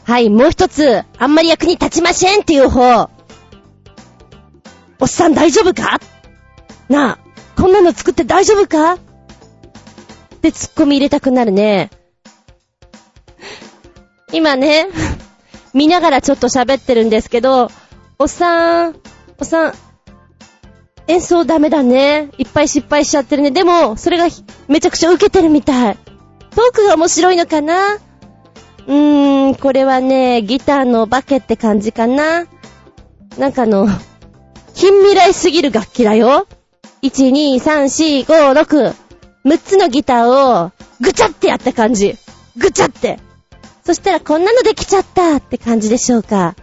[0.02, 3.08] はい、もう一つ、あんまり役に立ちませんっていう方。
[4.98, 6.00] おっさん大丈夫か？
[6.88, 7.18] なあ、
[7.56, 8.94] こんなの作って大丈夫か？
[8.94, 8.98] っ
[10.40, 11.88] てツッコミ入れたくなるね。
[14.32, 14.88] 今ね、
[15.72, 17.70] 見ながらちょっと喋ってるんですけど、
[18.18, 18.96] おっさん、
[19.38, 19.74] おっさん、
[21.12, 22.30] 演奏ダメだね。
[22.38, 23.50] いっぱい失敗しちゃってるね。
[23.50, 24.28] でも、それが
[24.66, 25.98] めちゃくちゃ受けてるみたい。
[26.56, 27.96] トークが面白いのかな？
[27.96, 32.46] うーん、これはね、ギターのバケって感じかな。
[33.36, 33.86] なんかの、
[34.72, 36.46] 近未来すぎる楽器だよ。
[37.02, 38.94] 1、2、3、4、5、6。
[39.44, 40.72] 6つのギターを、
[41.02, 42.16] ぐちゃってやった感じ。
[42.56, 43.18] ぐちゃって。
[43.84, 46.54] そしたらこんなのできちゃったって感じでしょうか。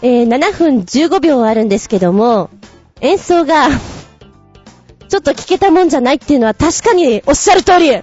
[0.00, 2.48] えー、7分15秒あるんですけども、
[3.02, 3.68] 演奏が
[5.10, 7.92] ちょっと聞けたもんじゃないっていうのは確かにおっしゃる通り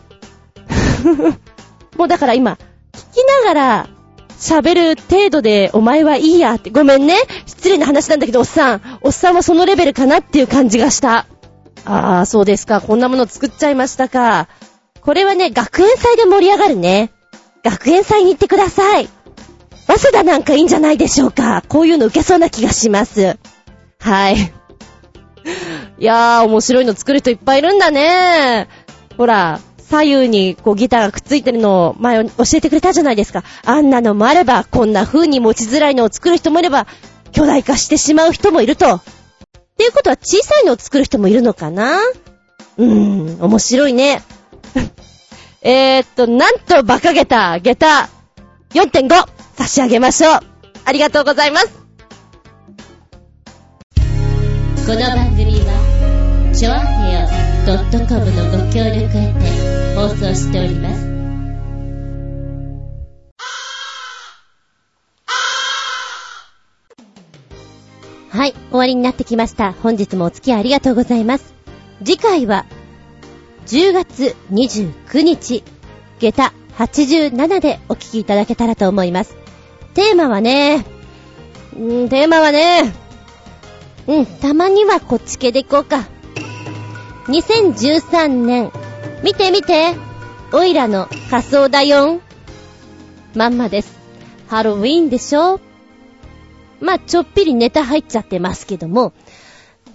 [1.97, 2.57] もうだから今、
[3.13, 3.87] 聞きながら
[4.37, 7.15] 喋る程度でお前はいいやって、ごめんね。
[7.45, 8.81] 失礼な話なんだけど、おっさん。
[9.01, 11.25] おっさんはそのレベルかなっていう感じがした。
[11.85, 12.81] ああ、そうですか。
[12.81, 14.47] こんなもの作っちゃいましたか。
[15.01, 17.11] これはね、学園祭で盛り上がるね。
[17.63, 19.09] 学園祭に行ってください。
[19.87, 21.63] 早稲田なんかいいんじゃないでしょうか。
[21.67, 23.37] こういうの受けそうな気がします。
[23.99, 24.56] はい。
[25.99, 28.67] いやー、面白いの作る人いっぱいいるんだね。
[29.17, 29.59] ほら、
[29.89, 33.43] 左右にこうギターがくっついてるのを前教えてくれたじゃないですか。
[33.65, 36.87] あんなのもあれば、こんな風に持ちづらいのを作る人もいれば、
[37.31, 38.95] 巨大化してしまう人もいると。
[38.95, 39.01] っ
[39.77, 41.99] ていうことは小さいのを作る人もいるのかな？
[42.77, 44.23] うーん、面白いね。
[45.61, 48.09] えーっと、なんと馬鹿げた下駄
[48.73, 50.39] 4.5差し上げましょう。
[50.85, 51.86] ありがとうございます。
[54.87, 57.27] この番組は、ちょあへよ
[58.07, 61.05] .com のご協力へて放送しております。
[68.29, 69.73] はい、終わりになってきました。
[69.73, 71.53] 本日もお付き合いありがとうございます。
[72.05, 72.65] 次回は、
[73.65, 75.65] 10月29日、
[76.19, 79.35] 下駄87でお聞きいただけたらと思います。
[79.95, 80.85] テーマはね、
[81.77, 83.06] うん、テーマはね、
[84.07, 86.07] うん、たまにはこっち系でいこうか。
[87.25, 88.71] 2013年、
[89.23, 89.95] 見て見て、
[90.53, 92.21] オイラの仮装だよん。
[93.35, 93.97] まんまです。
[94.47, 95.59] ハロウィンでしょ？
[96.79, 99.11] まあ、ちょっぴりネタ入っちゃってますけども、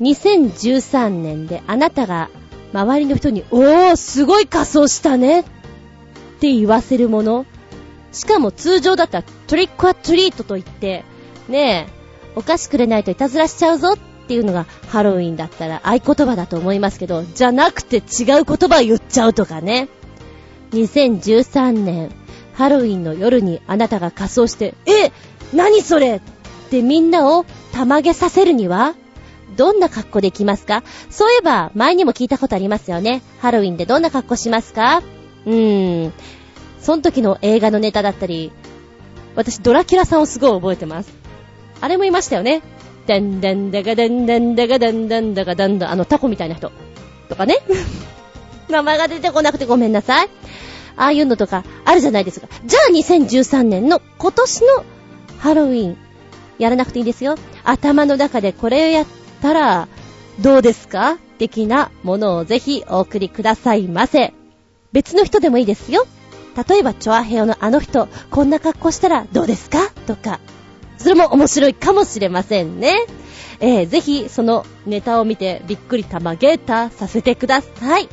[0.01, 2.29] 2013年であなたが
[2.73, 5.45] 周りの人に、おー、すごい仮装したねっ
[6.41, 7.47] て言わせるもの。
[8.11, 11.05] しかも通常だったらトリックアトリートと言って、
[11.49, 12.02] ねえ、
[12.37, 19.89] お菓子くれないといたずらしちゃうぞっていうのがハロウィンだったら合言葉だと思いますけど、じゃなくて違う言葉を言っちゃうとかね。
[20.71, 22.11] 2013年、
[22.55, 25.13] ハロウィンの夜にあなたが仮装して、え
[25.55, 26.21] 何それっ
[26.71, 28.95] てみんなをたまげさせるには、
[29.57, 30.83] どんな格好できますか？
[31.11, 33.21] そういえば、前にも聞いたことありますよね。
[33.41, 35.03] ハロウィンでどんな格好しますか？
[35.45, 36.13] うーん。
[36.81, 38.51] その時の映画のネタだったり、
[39.37, 41.22] 私ドラキュラさんをすごい覚えてます。
[41.83, 42.63] あれもいましたよね。
[43.07, 46.71] でんでんでがでんでんでがでんでんでがでんでん、あのタコみたいな人。
[47.29, 47.59] とかね。
[48.71, 50.29] 名前が出てこなくてごめんなさい。
[50.97, 52.47] ああいうのとかあるじゃないですか。
[52.65, 54.85] じゃあ2013年の今年の
[55.39, 55.97] ハロウィン
[56.59, 57.35] やらなくていいですよ。
[57.65, 59.07] 頭の中でこれをやっ
[59.43, 59.89] たら、
[60.39, 64.33] どうですか的なものをぜひお送りくださいませ。
[64.93, 66.07] 別の人でもいいですよ。
[66.69, 69.91] 例えば、チョアヘヨのあの人、こんな格好したらどうですか？
[70.07, 70.39] とか。
[70.98, 72.94] それも面白いかもしれませんね。
[73.60, 78.09] えー、ぜひ、そのネタを見てびっくりたまげーたさせてください。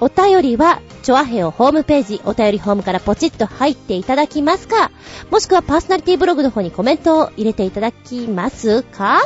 [0.00, 4.90] お便りは、チョアヘオホームページ、お便りホームからポチッと入っていただきますか
[5.30, 9.20] もしくはパーソナリティブログの方にコメントを入れていただきますか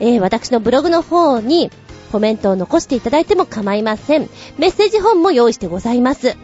[0.00, 1.70] えー、私のブログの方に
[2.10, 4.28] コメントを残していただいても構いません。
[4.58, 6.36] メッセージ本も用意してございます。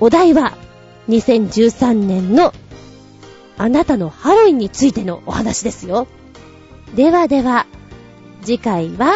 [0.00, 0.56] お題は
[1.08, 2.52] 2013年の
[3.58, 6.08] あなたのハロウィンについてのお話ですよ。
[6.94, 7.66] ではでは、
[8.42, 9.12] 次回は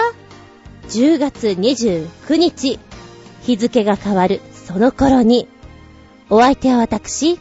[0.89, 2.79] 10月29日、
[3.45, 5.49] 日付が変わるその頃に、
[6.31, 7.39] お相手は私、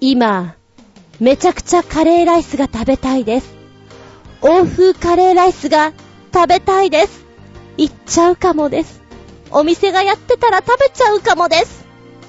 [0.00, 0.56] 今、
[1.20, 3.54] めちゃくちゃカレーライスが食べたいです。
[4.42, 5.92] 欧風カレーライスが
[6.32, 7.24] 食べたいです。
[7.76, 9.02] 行っちゃうかもです。
[9.50, 11.86] お店がやってたら食べちゃうかもです。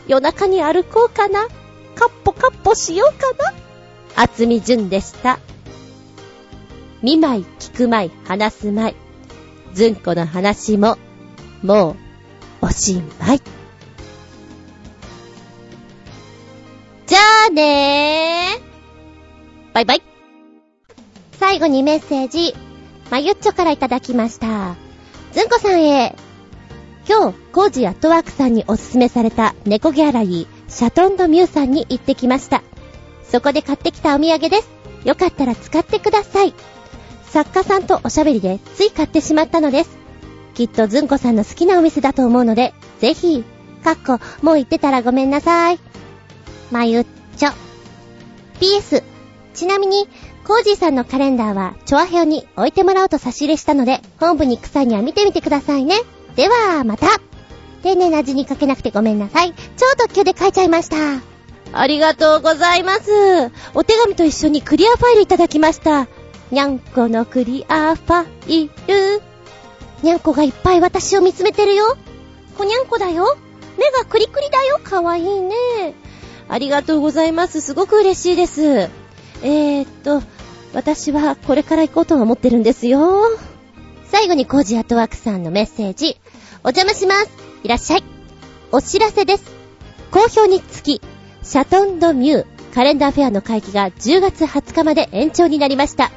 [0.08, 1.48] 夜中に歩こうかな。
[1.96, 3.54] カッポカッポしようかな。
[4.16, 5.40] 厚み純でした。
[7.02, 8.96] 見舞い、聞く舞い、話す舞い。
[9.74, 10.98] ずんこの話も、
[11.62, 12.07] もう、
[12.62, 13.42] おしまい。
[17.06, 19.74] じゃあねー。
[19.74, 20.02] バイバイ。
[21.40, 22.56] 最後にメッセージ、
[23.12, 24.76] まゆっちょからいただきました。
[25.34, 26.16] ずんこさんへ。
[27.08, 32.64] 今日、コージアットワークさんにおすすめされた猫ギャラリー、シャトンドミューさんに行ってきました。
[33.24, 34.70] そこで買ってきたお土産です。
[35.06, 36.54] よかったら使ってください。
[37.24, 39.97] 作家さんとおしゃべりでつい買ってしまったのです。
[40.58, 43.44] きっとずんこさんの好きなお店だと思うので、ぜひ、
[43.84, 45.78] かっこ、もう行ってたらごめんなさい。
[46.72, 47.06] まゆっ
[47.38, 47.52] ちょ。
[48.60, 49.04] PS、
[49.54, 50.10] ちなみに、
[50.48, 55.94] コージーさんのカレンダーは、チョアヘオに置いてもらおうと差し入れしたので、本部に行く際には見てみてくださいね。
[56.36, 57.06] では、また。
[57.84, 59.54] 丁寧な字に書けなくてごめんなさい。
[59.78, 60.98] 超特急で書いちゃいました。
[61.72, 63.52] ありがとうございます。
[63.76, 66.08] お手紙と一緒にクリアファイルいただきました。
[66.50, 69.37] にゃんこのクリアファイル。
[70.04, 71.98] にゃんこがいっぱい私を見つめてるよ。
[72.58, 73.38] こにゃんこだよ。
[73.78, 74.80] 目がクリクリだよ。
[74.84, 75.56] かわいいね。
[76.50, 77.62] ありがとうございます。
[77.62, 78.64] すごく嬉しいです。
[78.64, 80.22] えー、っと、
[80.74, 83.22] 私はこれから行こうとは思ってるんですよ。
[84.06, 86.18] 最後にコージアトワークさんのメッセージ。
[86.64, 87.30] お邪魔します。
[87.64, 88.04] いらっしゃい。
[88.72, 89.44] お知らせです。
[90.12, 91.02] 好評につき、
[91.44, 96.12] シャトンドミューカレンダーフェアの会期が10月20日まで延長になりました。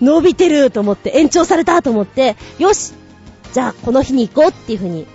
[0.00, 2.92] 伸びてると思って、延長されたと思って、よし
[3.52, 5.06] じゃあこの日に行こうっていう風に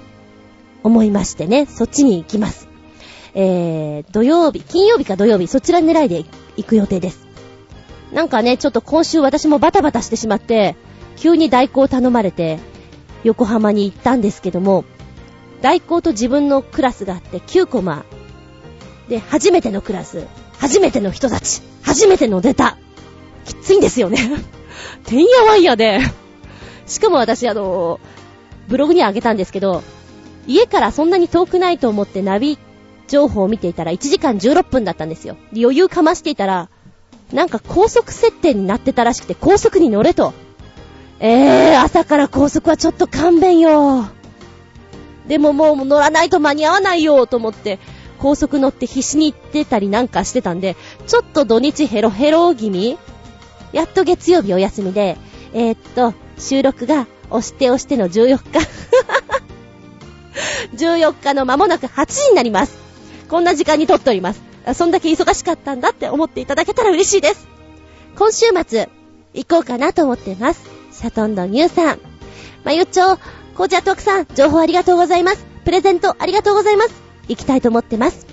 [0.83, 2.67] 思いましてね、そっちに行きます。
[3.33, 6.25] えー、土曜日、金曜日か土曜日、そちら狙いで
[6.57, 7.27] 行く予定です。
[8.11, 10.75] なんかね、ちょっと今週私もバタバタしてしまって、
[11.17, 12.59] 急に代行を頼まれて、
[13.23, 14.85] 横浜に行ったんですけども、
[15.61, 18.03] 代行と自分のクラスがあって9コマ。
[19.09, 20.25] で、初めてのクラス、
[20.57, 22.77] 初めての人たち、初めての出た。
[23.45, 24.17] きついんですよね。
[25.05, 25.99] てんやわんやで。
[26.87, 27.99] しかも私、あの、
[28.67, 29.83] ブログにあげたんですけど、
[30.47, 32.57] 家からそんなに遠くないと思ってナビ
[33.07, 35.37] 情報を見ていたら1時間16分だったんですよ。
[35.55, 36.69] 余裕かましていたら、
[37.33, 40.33] なんか高速設定になってたらしくて高速に乗れと。
[41.23, 44.09] えー、朝から高速はちょっと勘弁よ。
[45.27, 47.77] でももう乗らないと間に合わないよと思って、
[48.17, 50.75] 高速乗って必死に行ってたりなんかしてたんで、
[51.05, 52.97] ちょっと土日ヘロヘロ気味
[53.71, 55.15] やっと月曜日お休みで、
[55.53, 58.67] えー、っと、収録が押して押しての14日
[60.75, 62.75] 14日の間もなく8時になります。
[63.29, 64.41] こんな時間に撮っております。
[64.73, 67.47] そんだけ忙しかったんだって思っていただけたら嬉しいです。
[68.17, 68.89] 今週末、
[69.35, 70.80] 行こうかなと思ってます。
[70.91, 71.99] シャトンドニューさん。
[72.63, 73.17] まゆっちょ、
[73.55, 75.45] コーチャートークさん、情報ありがとうございます。
[75.63, 77.01] プレゼントありがとうございます。
[77.27, 78.25] 行きたいと思ってます。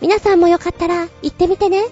[0.00, 1.84] 皆さんもよかったら行ってみてね。